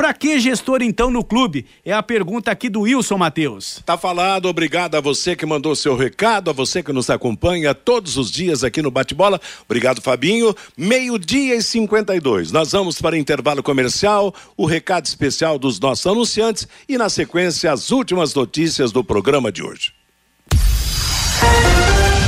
para 0.00 0.14
que 0.14 0.40
gestor 0.40 0.80
então 0.80 1.10
no 1.10 1.22
clube? 1.22 1.66
É 1.84 1.92
a 1.92 2.02
pergunta 2.02 2.50
aqui 2.50 2.70
do 2.70 2.80
Wilson 2.80 3.18
Matheus. 3.18 3.82
Tá 3.84 3.98
falado, 3.98 4.46
obrigado 4.46 4.94
a 4.94 5.00
você 5.00 5.36
que 5.36 5.44
mandou 5.44 5.76
seu 5.76 5.94
recado, 5.94 6.48
a 6.48 6.54
você 6.54 6.82
que 6.82 6.90
nos 6.90 7.10
acompanha 7.10 7.74
todos 7.74 8.16
os 8.16 8.30
dias 8.30 8.64
aqui 8.64 8.80
no 8.80 8.90
Bate-Bola. 8.90 9.38
Obrigado, 9.66 10.00
Fabinho. 10.00 10.56
Meio-dia 10.74 11.54
e 11.54 11.62
52. 11.62 12.50
Nós 12.50 12.72
vamos 12.72 12.98
para 12.98 13.18
intervalo 13.18 13.62
comercial, 13.62 14.34
o 14.56 14.64
recado 14.64 15.04
especial 15.04 15.58
dos 15.58 15.78
nossos 15.78 16.06
anunciantes 16.06 16.66
e, 16.88 16.96
na 16.96 17.10
sequência, 17.10 17.70
as 17.70 17.90
últimas 17.90 18.34
notícias 18.34 18.92
do 18.92 19.04
programa 19.04 19.52
de 19.52 19.62
hoje. 19.62 19.92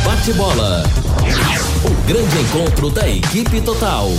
Bate-Bola. 0.04 0.82
O 1.86 2.06
grande 2.06 2.38
encontro 2.38 2.90
da 2.90 3.08
equipe 3.08 3.62
total. 3.62 4.10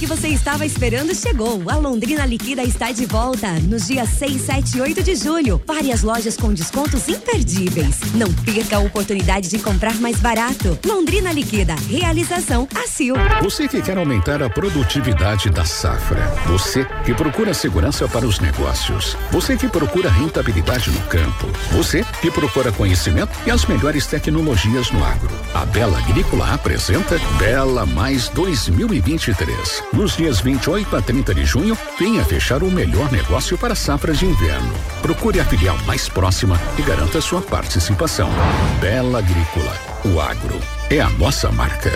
Que 0.00 0.06
você 0.06 0.28
estava 0.28 0.64
esperando 0.64 1.14
chegou. 1.14 1.62
A 1.68 1.76
Londrina 1.76 2.24
Liquida 2.24 2.62
está 2.62 2.90
de 2.90 3.04
volta 3.04 3.52
nos 3.60 3.86
dias 3.86 4.08
6, 4.08 4.40
7 4.40 4.78
e 4.78 4.80
8 4.80 5.02
de 5.02 5.14
julho. 5.14 5.60
Várias 5.66 6.00
lojas 6.00 6.38
com 6.38 6.54
descontos 6.54 7.06
imperdíveis. 7.06 7.98
Não 8.14 8.32
perca 8.32 8.76
a 8.76 8.80
oportunidade 8.80 9.50
de 9.50 9.58
comprar 9.58 9.94
mais 9.96 10.18
barato. 10.18 10.78
Londrina 10.86 11.30
Liquida. 11.32 11.74
Realização 11.86 12.66
ACIL. 12.74 13.14
Você 13.42 13.68
que 13.68 13.82
quer 13.82 13.98
aumentar 13.98 14.42
a 14.42 14.48
produtividade 14.48 15.50
da 15.50 15.66
safra. 15.66 16.26
Você 16.46 16.86
que 17.04 17.12
procura 17.12 17.52
segurança 17.52 18.08
para 18.08 18.26
os 18.26 18.40
negócios. 18.40 19.18
Você 19.30 19.54
que 19.54 19.68
procura 19.68 20.08
rentabilidade 20.08 20.90
no 20.90 21.00
campo. 21.08 21.46
Você 21.72 22.06
que 22.22 22.30
procura 22.30 22.72
conhecimento 22.72 23.38
e 23.46 23.50
as 23.50 23.66
melhores 23.66 24.06
tecnologias 24.06 24.90
no 24.90 25.04
agro. 25.04 25.30
A 25.52 25.66
Bela 25.66 25.98
Agrícola 25.98 26.54
apresenta 26.54 27.18
Bela 27.38 27.84
Mais 27.84 28.30
2023 28.30 29.89
nos 29.92 30.16
dias 30.16 30.40
28 30.40 30.96
a 30.96 31.02
30 31.02 31.34
de 31.34 31.44
junho, 31.44 31.76
venha 31.98 32.24
fechar 32.24 32.62
o 32.62 32.70
melhor 32.70 33.10
negócio 33.10 33.58
para 33.58 33.72
a 33.72 33.76
safra 33.76 34.12
de 34.12 34.26
inverno. 34.26 34.72
Procure 35.02 35.40
a 35.40 35.44
filial 35.44 35.76
mais 35.86 36.08
próxima 36.08 36.56
e 36.78 36.82
garanta 36.82 37.20
sua 37.20 37.42
participação. 37.42 38.30
Bela 38.80 39.18
Agrícola, 39.18 39.76
o 40.04 40.20
agro 40.20 40.60
é 40.90 41.00
a 41.00 41.10
nossa 41.10 41.50
marca. 41.52 41.90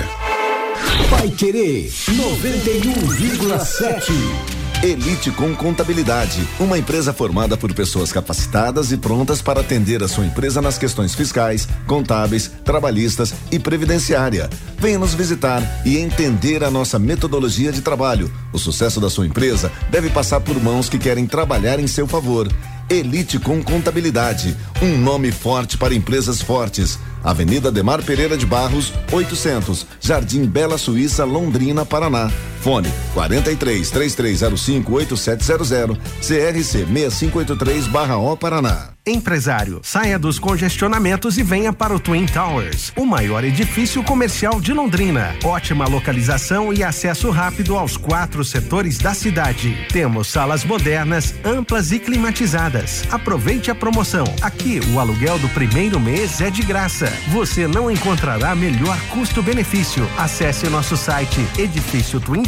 Vai 1.11 1.31
querer 1.31 1.89
91,7. 1.89 4.54
Elite 4.85 5.31
com 5.31 5.57
Contabilidade, 5.57 6.47
uma 6.61 6.77
empresa 6.77 7.11
formada 7.11 7.57
por 7.57 7.73
pessoas 7.73 8.13
capacitadas 8.13 8.93
e 8.93 8.99
prontas 8.99 9.41
para 9.41 9.63
atender 9.63 10.03
a 10.03 10.09
sua 10.09 10.27
empresa 10.27 10.61
nas 10.61 10.77
questões 10.77 11.15
fiscais, 11.15 11.67
contábeis, 11.87 12.51
trabalhistas 12.63 13.33
e 13.51 13.59
previdenciária. 13.59 14.51
Venha 14.79 14.99
nos 14.99 15.15
visitar 15.15 15.63
e 15.87 15.97
entender 15.97 16.63
a 16.63 16.71
nossa 16.71 16.99
metodologia 16.99 17.73
de 17.73 17.81
trabalho. 17.81 18.31
O 18.53 18.59
sucesso 18.59 19.01
da 19.01 19.09
sua 19.09 19.27
empresa 19.27 19.73
deve 19.91 20.11
passar 20.11 20.41
por 20.41 20.63
mãos 20.63 20.87
que 20.87 20.99
querem 20.99 21.27
trabalhar 21.27 21.81
em 21.81 21.87
seu 21.87 22.07
favor. 22.07 22.47
Elite 22.91 23.39
com 23.39 23.65
Contabilidade, 23.65 24.55
um 24.83 24.99
nome 24.99 25.33
forte 25.33 25.79
para 25.79 25.95
empresas 25.95 26.43
fortes. 26.43 26.99
Avenida 27.23 27.73
Demar 27.73 28.03
Pereira 28.03 28.37
de 28.37 28.45
Barros, 28.45 28.93
800, 29.11 29.87
Jardim 29.99 30.45
Bela 30.45 30.77
Suíça, 30.77 31.25
Londrina, 31.25 31.87
Paraná. 31.87 32.31
Fone 32.65 32.91
43 33.13 33.91
3305 33.91 34.91
8700, 34.91 35.99
CRC 35.99 36.87
6583/O 36.87 38.37
Paraná. 38.39 38.95
Empresário, 39.07 39.81
saia 39.83 40.19
dos 40.19 40.39
congestionamentos 40.39 41.37
e 41.37 41.43
venha 41.43 41.75
para 41.75 41.95
o 41.95 42.01
Twin 42.01 42.25
Towers, 42.25 42.91
o 42.97 43.05
maior 43.05 43.45
edifício 43.45 44.03
comercial 44.03 44.63
de 44.63 44.73
Londrina. 44.73 45.37
Ótima 45.45 45.87
localização 45.87 46.73
e 46.73 46.83
acesso 46.83 47.29
rápido 47.29 47.77
aos 47.77 47.99
quatro 47.99 48.43
setores 48.43 48.97
da 48.97 49.13
cidade. 49.13 49.77
Temos 49.93 50.29
salas 50.29 50.65
modernas, 50.65 51.35
amplas 51.45 51.93
e 51.93 51.99
climatizadas. 51.99 53.05
Aproveite 53.11 53.71
a 53.71 53.75
promoção. 53.75 54.25
Aqui 54.41 54.81
o 54.95 54.99
aluguel 54.99 55.39
do 55.39 55.51
primeiro 55.51 56.01
mês 56.01 56.41
é 56.41 56.49
de 56.49 56.63
graça. 56.63 57.13
Você 57.29 57.69
não 57.69 57.91
encontrará 57.91 58.55
melhor 58.55 58.99
custo-benefício. 59.11 60.09
Acesse 60.17 60.67
nosso 60.71 60.97
site 60.97 61.47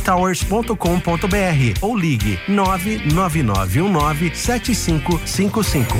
edifíciotwintowers.com.br 0.06 1.78
ou 1.80 1.96
ligue 1.96 2.38
99919 2.48 4.34
7555. 4.34 5.96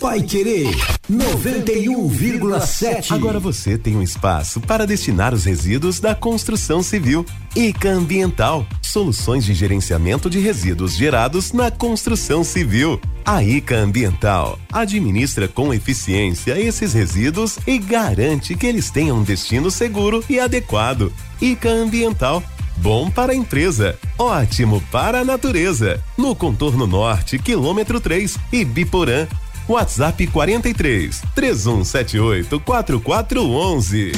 Vai 0.00 0.22
Querer 0.22 0.74
91,7. 1.10 3.12
Agora 3.12 3.38
você 3.38 3.76
tem 3.76 3.96
um 3.96 4.02
espaço 4.02 4.58
para 4.60 4.86
destinar 4.86 5.34
os 5.34 5.44
resíduos 5.44 6.00
da 6.00 6.14
construção 6.14 6.82
civil. 6.82 7.26
ICA 7.54 7.90
Ambiental, 7.90 8.66
soluções 8.80 9.44
de 9.44 9.52
gerenciamento 9.52 10.30
de 10.30 10.38
resíduos 10.38 10.96
gerados 10.96 11.52
na 11.52 11.70
construção 11.70 12.42
civil. 12.42 12.98
A 13.26 13.44
ICA 13.44 13.76
Ambiental 13.76 14.58
administra 14.72 15.46
com 15.46 15.74
eficiência 15.74 16.58
esses 16.58 16.94
resíduos 16.94 17.58
e 17.66 17.78
garante 17.78 18.54
que 18.54 18.66
eles 18.66 18.90
tenham 18.90 19.18
um 19.18 19.22
destino 19.22 19.70
seguro 19.70 20.24
e 20.30 20.40
adequado. 20.40 21.12
ICA 21.42 21.68
Ambiental 21.68 22.42
Bom 22.80 23.10
para 23.10 23.32
a 23.32 23.34
empresa, 23.36 23.98
ótimo 24.16 24.82
para 24.90 25.20
a 25.20 25.24
natureza. 25.24 26.02
No 26.16 26.34
contorno 26.34 26.86
norte, 26.86 27.38
quilômetro 27.38 28.00
3 28.00 28.38
e 28.50 28.64
Biporã, 28.64 29.26
WhatsApp 29.68 30.26
43 30.26 31.22
3178 31.34 32.58
4411. 32.60 34.12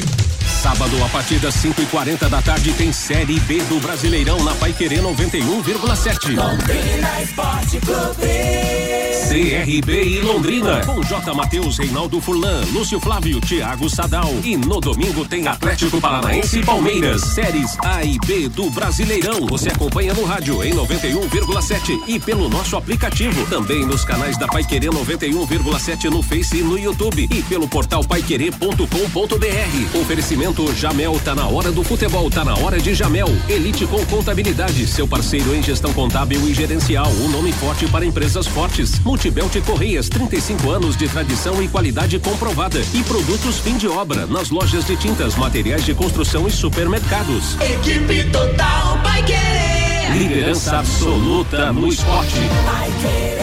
Sábado, 0.62 1.04
a 1.04 1.08
partir 1.08 1.40
das 1.40 1.54
5 1.54 1.82
e 1.82 1.86
40 1.86 2.28
da 2.28 2.40
tarde, 2.40 2.72
tem 2.74 2.92
Série 2.92 3.40
B 3.40 3.60
do 3.64 3.80
Brasileirão 3.80 4.44
na 4.44 4.54
Pai 4.54 4.72
Querer 4.72 5.02
91,7. 5.02 6.36
Londrina 6.36 7.20
Esporte 7.20 7.80
Clube. 7.80 9.01
CRB 9.12 10.04
e 10.04 10.20
Londrina, 10.22 10.80
com 10.86 11.02
J. 11.02 11.34
Matheus, 11.34 11.76
Reinaldo 11.76 12.18
Furlan, 12.18 12.64
Lúcio 12.72 12.98
Flávio, 12.98 13.42
Thiago 13.42 13.88
Sadal. 13.90 14.32
E 14.42 14.56
no 14.56 14.80
domingo 14.80 15.26
tem 15.26 15.46
Atlético 15.46 16.00
Paranaense 16.00 16.60
e 16.60 16.64
Palmeiras, 16.64 17.20
séries 17.34 17.76
A 17.84 18.02
e 18.02 18.18
B 18.26 18.48
do 18.48 18.70
Brasileirão. 18.70 19.46
Você 19.48 19.68
acompanha 19.68 20.14
no 20.14 20.24
rádio 20.24 20.64
em 20.64 20.72
91,7 20.72 22.04
e 22.08 22.18
pelo 22.18 22.48
nosso 22.48 22.74
aplicativo. 22.74 23.44
Também 23.50 23.84
nos 23.84 24.02
canais 24.02 24.38
da 24.38 24.46
Pai 24.46 24.64
Querer 24.64 24.90
91,7 24.90 26.04
no 26.04 26.22
Face 26.22 26.56
e 26.56 26.62
no 26.62 26.78
YouTube. 26.78 27.28
E 27.30 27.42
pelo 27.42 27.68
portal 27.68 28.02
paiquerer.com.br. 28.02 30.00
Oferecimento 30.00 30.74
Jamel, 30.74 31.20
tá 31.22 31.34
na 31.34 31.46
hora 31.46 31.70
do 31.70 31.84
futebol, 31.84 32.30
tá 32.30 32.46
na 32.46 32.56
hora 32.56 32.80
de 32.80 32.94
Jamel. 32.94 33.28
Elite 33.46 33.84
com 33.86 34.02
contabilidade, 34.06 34.86
seu 34.86 35.06
parceiro 35.06 35.54
em 35.54 35.62
gestão 35.62 35.92
contábil 35.92 36.40
e 36.48 36.54
gerencial. 36.54 37.10
Um 37.20 37.28
nome 37.28 37.52
forte 37.52 37.86
para 37.88 38.06
empresas 38.06 38.46
fortes. 38.46 39.02
Multibelt 39.12 39.60
Correias, 39.66 40.08
35 40.08 40.70
anos 40.70 40.96
de 40.96 41.06
tradição 41.06 41.62
e 41.62 41.68
qualidade 41.68 42.18
comprovada. 42.18 42.80
E 42.94 43.04
produtos 43.04 43.58
fim 43.58 43.76
de 43.76 43.86
obra 43.86 44.24
nas 44.24 44.48
lojas 44.48 44.86
de 44.86 44.96
tintas, 44.96 45.36
materiais 45.36 45.84
de 45.84 45.92
construção 45.92 46.48
e 46.48 46.50
supermercados. 46.50 47.60
Equipe 47.60 48.24
total 48.30 48.98
vai 49.02 49.22
querer. 49.22 50.16
Liderança 50.16 50.78
absoluta 50.78 51.70
no 51.74 51.88
esporte. 51.88 52.40
Vai 52.64 52.90
querer. 53.02 53.42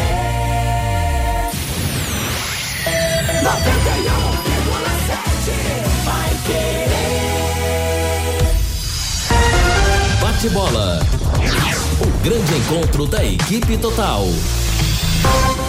91,7 3.43 3.53
vai 6.03 6.29
querer. 6.47 6.89
Bate 10.19 10.49
bola. 10.49 10.99
O 12.01 12.07
grande 12.23 12.55
encontro 12.55 13.05
da 13.05 13.23
equipe 13.23 13.77
total. 13.77 14.25
Bye. 15.23 15.68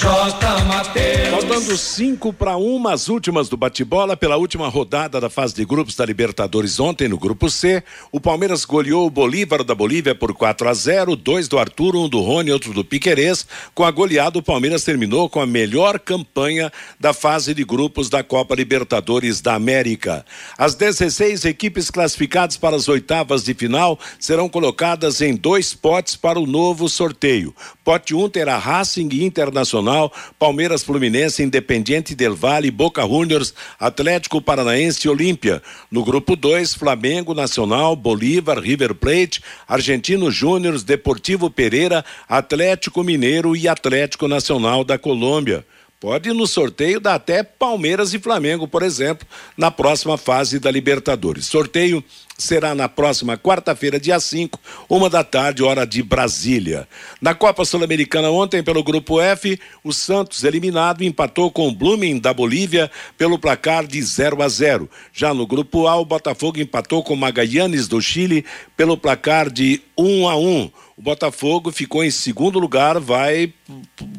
J. 0.00 0.64
Mateus. 0.64 1.28
Faltando 1.28 1.76
cinco 1.76 2.32
para 2.32 2.56
uma, 2.56 2.94
as 2.94 3.10
últimas 3.10 3.50
do 3.50 3.56
bate-bola 3.58 4.16
pela 4.16 4.38
última 4.38 4.66
rodada 4.66 5.20
da 5.20 5.28
fase 5.28 5.54
de 5.54 5.62
grupos 5.62 5.94
da 5.94 6.06
Libertadores 6.06 6.80
ontem 6.80 7.06
no 7.06 7.18
grupo 7.18 7.50
C. 7.50 7.82
O 8.10 8.18
Palmeiras 8.18 8.64
goleou 8.64 9.06
o 9.06 9.10
Bolívar 9.10 9.62
da 9.62 9.74
Bolívia 9.74 10.14
por 10.14 10.32
4 10.32 10.70
a 10.70 10.72
0, 10.72 11.14
dois 11.16 11.48
do 11.48 11.58
Arthur, 11.58 11.96
um 11.96 12.08
do 12.08 12.18
Rony, 12.22 12.50
outro 12.50 12.72
do 12.72 12.82
Piquerez. 12.82 13.46
Com 13.74 13.84
a 13.84 13.90
goleada, 13.90 14.38
o 14.38 14.42
Palmeiras 14.42 14.84
terminou 14.84 15.28
com 15.28 15.38
a 15.38 15.46
melhor 15.46 15.98
campanha 15.98 16.72
da 16.98 17.12
fase 17.12 17.52
de 17.52 17.62
grupos 17.62 18.08
da 18.08 18.24
Copa 18.24 18.54
Libertadores 18.54 19.42
da 19.42 19.52
América. 19.52 20.24
As 20.56 20.74
16 20.74 21.44
equipes 21.44 21.90
classificadas 21.90 22.56
para 22.56 22.74
as 22.74 22.88
oitavas 22.88 23.44
de 23.44 23.52
final 23.52 23.98
serão 24.18 24.48
colocadas 24.48 25.20
em 25.20 25.36
dois 25.36 25.74
potes 25.74 26.16
para 26.16 26.40
o 26.40 26.46
novo 26.46 26.88
sorteio. 26.88 27.54
Pote 27.84 28.14
1 28.14 28.24
um 28.24 28.30
terá 28.30 28.56
Racing 28.56 29.10
Internacional 29.12 29.89
Palmeiras 30.38 30.82
Fluminense, 30.82 31.42
Independiente 31.42 32.14
Del 32.14 32.34
Valle, 32.34 32.70
Boca 32.70 33.02
Juniors, 33.02 33.54
Atlético 33.78 34.40
Paranaense 34.40 35.06
e 35.06 35.10
Olímpia. 35.10 35.62
No 35.90 36.04
grupo 36.04 36.36
2, 36.36 36.74
Flamengo, 36.74 37.34
Nacional, 37.34 37.96
Bolívar, 37.96 38.58
River 38.58 38.94
Plate, 38.94 39.42
Argentino 39.66 40.30
Júnior, 40.30 40.80
Deportivo 40.82 41.50
Pereira, 41.50 42.04
Atlético 42.28 43.02
Mineiro 43.02 43.56
e 43.56 43.68
Atlético 43.68 44.28
Nacional 44.28 44.84
da 44.84 44.98
Colômbia. 44.98 45.64
Pode 46.00 46.32
no 46.32 46.46
sorteio 46.46 46.98
dar 46.98 47.16
até 47.16 47.42
Palmeiras 47.42 48.14
e 48.14 48.18
Flamengo, 48.18 48.66
por 48.66 48.82
exemplo, 48.82 49.28
na 49.54 49.70
próxima 49.70 50.16
fase 50.16 50.58
da 50.58 50.70
Libertadores. 50.70 51.44
Sorteio 51.44 52.02
será 52.40 52.74
na 52.74 52.88
próxima 52.88 53.36
quarta-feira, 53.36 54.00
dia 54.00 54.18
5, 54.18 54.58
uma 54.88 55.08
da 55.08 55.22
tarde, 55.22 55.62
hora 55.62 55.86
de 55.86 56.02
Brasília. 56.02 56.88
Na 57.20 57.34
Copa 57.34 57.64
Sul-Americana 57.64 58.30
ontem, 58.30 58.62
pelo 58.62 58.82
grupo 58.82 59.20
F, 59.20 59.60
o 59.84 59.92
Santos, 59.92 60.42
eliminado, 60.42 61.02
empatou 61.02 61.50
com 61.50 61.68
o 61.68 61.72
Blooming 61.72 62.18
da 62.18 62.32
Bolívia 62.32 62.90
pelo 63.16 63.38
placar 63.38 63.86
de 63.86 64.02
0 64.02 64.42
a 64.42 64.48
0. 64.48 64.90
Já 65.12 65.34
no 65.34 65.46
grupo 65.46 65.86
A, 65.86 65.96
o 65.96 66.04
Botafogo 66.04 66.60
empatou 66.60 67.02
com 67.02 67.14
o 67.14 67.16
Magallanes 67.16 67.86
do 67.86 68.00
Chile 68.00 68.44
pelo 68.76 68.96
placar 68.96 69.50
de 69.50 69.82
1 69.96 70.28
a 70.28 70.36
1. 70.36 70.70
O 70.96 71.02
Botafogo 71.02 71.72
ficou 71.72 72.04
em 72.04 72.10
segundo 72.10 72.58
lugar, 72.58 73.00
vai 73.00 73.54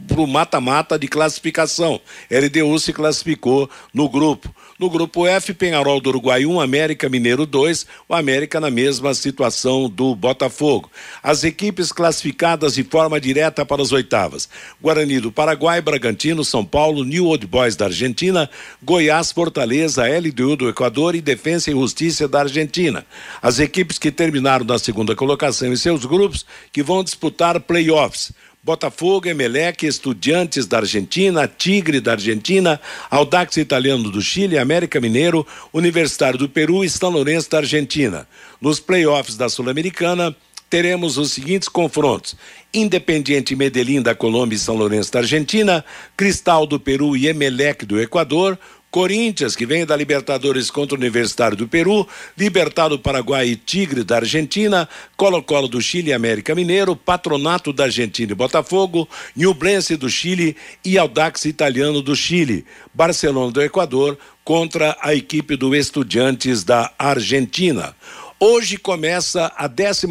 para 0.08 0.20
o 0.20 0.26
mata-mata 0.26 0.98
de 0.98 1.08
classificação. 1.08 2.02
LDU 2.30 2.80
se 2.80 2.92
classificou 2.92 3.70
no 3.94 4.10
grupo. 4.10 4.54
No 4.82 4.90
grupo 4.90 5.28
F, 5.28 5.54
Penharol 5.54 6.02
do 6.02 6.10
Uruguai 6.10 6.44
1, 6.44 6.60
América 6.60 7.08
Mineiro 7.08 7.46
2, 7.46 7.86
o 8.10 8.16
América 8.16 8.60
na 8.60 8.72
mesma 8.72 9.14
situação 9.14 9.88
do 9.88 10.16
Botafogo. 10.16 10.90
As 11.22 11.44
equipes 11.44 11.92
classificadas 11.92 12.74
de 12.74 12.84
forma 12.84 13.22
direta 13.22 13.64
para 13.64 13.84
as 13.84 13.92
oitavas: 13.92 14.50
Guarani 14.82 15.20
do 15.20 15.32
Paraguai, 15.32 15.82
Bragantino, 15.82 16.44
São 16.44 16.66
Paulo, 16.66 17.04
New 17.04 17.28
Old 17.28 17.46
Boys 17.46 17.76
da 17.76 17.86
Argentina, 17.86 18.50
Goiás, 18.82 19.32
Fortaleza, 19.32 20.02
LDU 20.08 20.56
do 20.56 20.68
Equador 20.68 21.14
e 21.14 21.22
Defensa 21.22 21.70
e 21.70 21.74
Justiça 21.74 22.28
da 22.28 22.40
Argentina. 22.40 23.06
As 23.40 23.60
equipes 23.60 24.00
que 24.00 24.12
terminaram 24.12 24.66
na 24.66 24.80
segunda 24.80 25.16
colocação 25.16 25.72
em 25.72 25.76
seus 25.76 26.06
grupos 26.06 26.44
que 26.72 26.82
vão 26.82 27.04
disputar 27.04 27.60
playoffs. 27.60 28.32
Botafogo, 28.64 29.28
Emelec, 29.28 29.88
Estudiantes 29.88 30.68
da 30.68 30.78
Argentina, 30.78 31.48
Tigre 31.48 32.00
da 32.00 32.12
Argentina, 32.12 32.80
Audax 33.10 33.58
Italiano 33.58 34.12
do 34.12 34.22
Chile, 34.22 34.60
América 34.60 35.02
Mineiro, 35.02 35.48
Universitário 35.74 36.38
do 36.38 36.48
Peru 36.48 36.84
e 36.84 36.90
São 36.90 37.10
Lourenço 37.10 37.50
da 37.50 37.58
Argentina. 37.58 38.28
Nos 38.62 38.80
playoffs 38.80 39.36
da 39.36 39.50
Sul-Americana, 39.50 40.36
teremos 40.70 41.18
os 41.18 41.32
seguintes 41.32 41.68
confrontos: 41.68 42.36
Independiente 42.72 43.56
Medellín 43.56 44.00
da 44.00 44.14
Colômbia 44.14 44.56
e 44.56 44.60
São 44.60 44.76
Lourenço 44.76 45.12
da 45.12 45.20
Argentina, 45.20 45.84
Cristal 46.16 46.68
do 46.68 46.80
Peru 46.80 47.18
e 47.18 47.28
Emelec 47.28 47.84
do 47.84 48.00
Equador, 48.00 48.60
Corinthians, 48.92 49.56
que 49.56 49.66
vem 49.66 49.86
da 49.86 49.96
Libertadores 49.96 50.70
contra 50.70 50.96
o 50.96 51.00
Universitário 51.00 51.56
do 51.56 51.66
Peru, 51.66 52.06
Libertado 52.38 52.98
do 52.98 53.02
Paraguai 53.02 53.48
e 53.48 53.56
Tigre 53.56 54.04
da 54.04 54.18
Argentina, 54.18 54.88
Colo-Colo 55.16 55.70
do 55.70 55.82
Chile 55.82 56.10
e 56.10 56.14
América 56.14 56.54
Mineiro, 56.54 56.94
Patronato 56.94 57.72
da 57.72 57.86
Argentina 57.86 58.34
e 58.34 58.36
Botafogo, 58.36 59.08
Nublense 59.34 59.96
do 59.96 60.10
Chile 60.10 60.58
e 60.84 60.98
Audax 60.98 61.46
Italiano 61.46 62.02
do 62.02 62.14
Chile, 62.16 62.66
Barcelona 62.94 63.52
do 63.52 63.62
Equador 63.62 64.18
contra 64.44 64.98
a 65.02 65.16
equipe 65.16 65.56
do 65.56 65.74
Estudiantes 65.74 66.66
da 66.66 66.92
Argentina. 67.00 67.96
Hoje 68.44 68.76
começa 68.76 69.52
a 69.56 69.70
15 69.70 70.08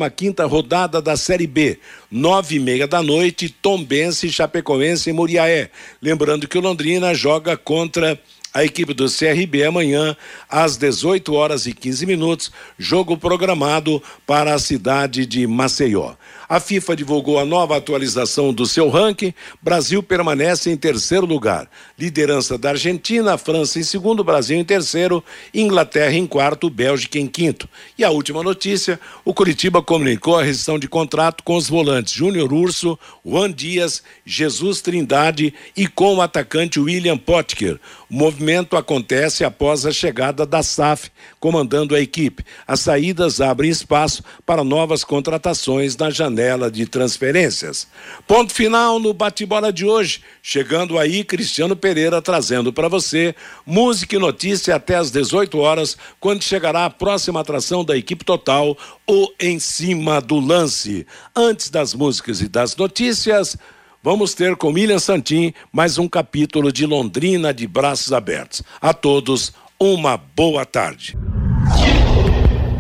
rodada 0.49 1.03
da 1.03 1.17
Série 1.17 1.49
B, 1.49 1.81
nove 2.09 2.57
e 2.57 2.61
meia 2.61 2.87
da 2.87 3.03
noite, 3.03 3.49
Tombense, 3.49 4.31
Chapecoense 4.31 5.11
e 5.11 5.13
Muriaé. 5.13 5.69
Lembrando 6.01 6.47
que 6.47 6.57
o 6.57 6.61
Londrina 6.61 7.13
joga 7.13 7.57
contra 7.57 8.17
a 8.53 8.65
equipe 8.65 8.93
do 8.93 9.07
CRB 9.07 9.65
amanhã 9.65 10.17
às 10.49 10.77
18 10.77 11.33
horas 11.33 11.67
e 11.67 11.73
15 11.73 12.07
minutos, 12.07 12.53
jogo 12.79 13.17
programado 13.17 14.03
para 14.27 14.55
a 14.55 14.59
cidade 14.59 15.25
de 15.25 15.47
Maceió. 15.47 16.15
A 16.51 16.59
FIFA 16.59 16.97
divulgou 16.97 17.39
a 17.39 17.45
nova 17.45 17.77
atualização 17.77 18.53
do 18.53 18.67
seu 18.67 18.89
ranking. 18.89 19.33
Brasil 19.63 20.03
permanece 20.03 20.69
em 20.69 20.77
terceiro 20.77 21.25
lugar. 21.25 21.71
Liderança 21.97 22.59
da 22.59 22.71
Argentina, 22.71 23.39
França 23.39 23.79
em 23.79 23.85
segundo, 23.85 24.25
Brasil 24.25 24.59
em 24.59 24.65
terceiro, 24.65 25.23
Inglaterra 25.55 26.15
em 26.15 26.27
quarto, 26.27 26.69
Bélgica 26.69 27.21
em 27.21 27.29
quinto. 27.29 27.69
E 27.97 28.03
a 28.03 28.11
última 28.11 28.43
notícia: 28.43 28.99
o 29.25 29.33
Curitiba 29.33 29.81
comunicou 29.81 30.37
a 30.37 30.43
rescisão 30.43 30.77
de 30.77 30.89
contrato 30.89 31.45
com 31.45 31.55
os 31.55 31.69
volantes 31.69 32.15
Júnior 32.15 32.53
Urso, 32.53 32.99
Juan 33.25 33.53
Dias, 33.53 34.03
Jesus 34.27 34.81
Trindade 34.81 35.55
e 35.77 35.87
com 35.87 36.17
o 36.17 36.21
atacante 36.21 36.81
William 36.81 37.17
Potker. 37.17 37.79
O 38.11 38.15
movimento 38.17 38.77
acontece 38.77 39.45
após 39.45 39.87
a 39.87 39.93
chegada 39.93 40.45
da 40.45 40.65
SAF 40.65 41.13
comandando 41.39 41.95
a 41.95 42.01
equipe. 42.01 42.45
As 42.67 42.81
saídas 42.81 43.41
abrem 43.41 43.71
espaço 43.71 44.25
para 44.45 44.65
novas 44.65 45.05
contratações 45.05 45.97
na 45.97 46.11
janela 46.11 46.40
de 46.73 46.87
transferências. 46.87 47.87
Ponto 48.27 48.53
final 48.53 48.99
no 48.99 49.13
bate-bola 49.13 49.73
de 49.73 49.85
hoje. 49.85 50.23
Chegando 50.43 50.99
aí, 50.99 51.23
Cristiano 51.23 51.77
Pereira 51.77 52.23
trazendo 52.23 52.73
para 52.73 52.89
você 52.89 53.35
música 53.67 54.17
e 54.17 54.19
notícia 54.19 54.75
até 54.75 54.97
às 54.97 55.11
18 55.11 55.59
horas, 55.59 55.97
quando 56.19 56.43
chegará 56.43 56.87
a 56.87 56.91
próxima 56.91 57.41
atração 57.41 57.85
da 57.85 57.97
equipe 57.97 58.25
total, 58.25 58.77
o 59.07 59.29
Em 59.39 59.59
Cima 59.59 60.21
do 60.21 60.41
Lance. 60.41 61.07
Antes 61.37 61.69
das 61.69 61.95
músicas 61.95 62.41
e 62.41 62.49
das 62.49 62.75
notícias. 62.75 63.57
Vamos 64.03 64.33
ter 64.33 64.57
com 64.57 64.73
William 64.73 64.99
Santin 64.99 65.53
mais 65.71 65.99
um 65.99 66.09
capítulo 66.09 66.73
de 66.73 66.87
Londrina 66.87 67.53
de 67.53 67.67
braços 67.67 68.15
abertos. 68.15 68.63
A 68.81 68.95
todos, 68.95 69.53
uma 69.79 70.17
boa 70.17 70.65
tarde. 70.65 71.19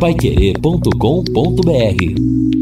Paiquerê.com.br 0.01 2.60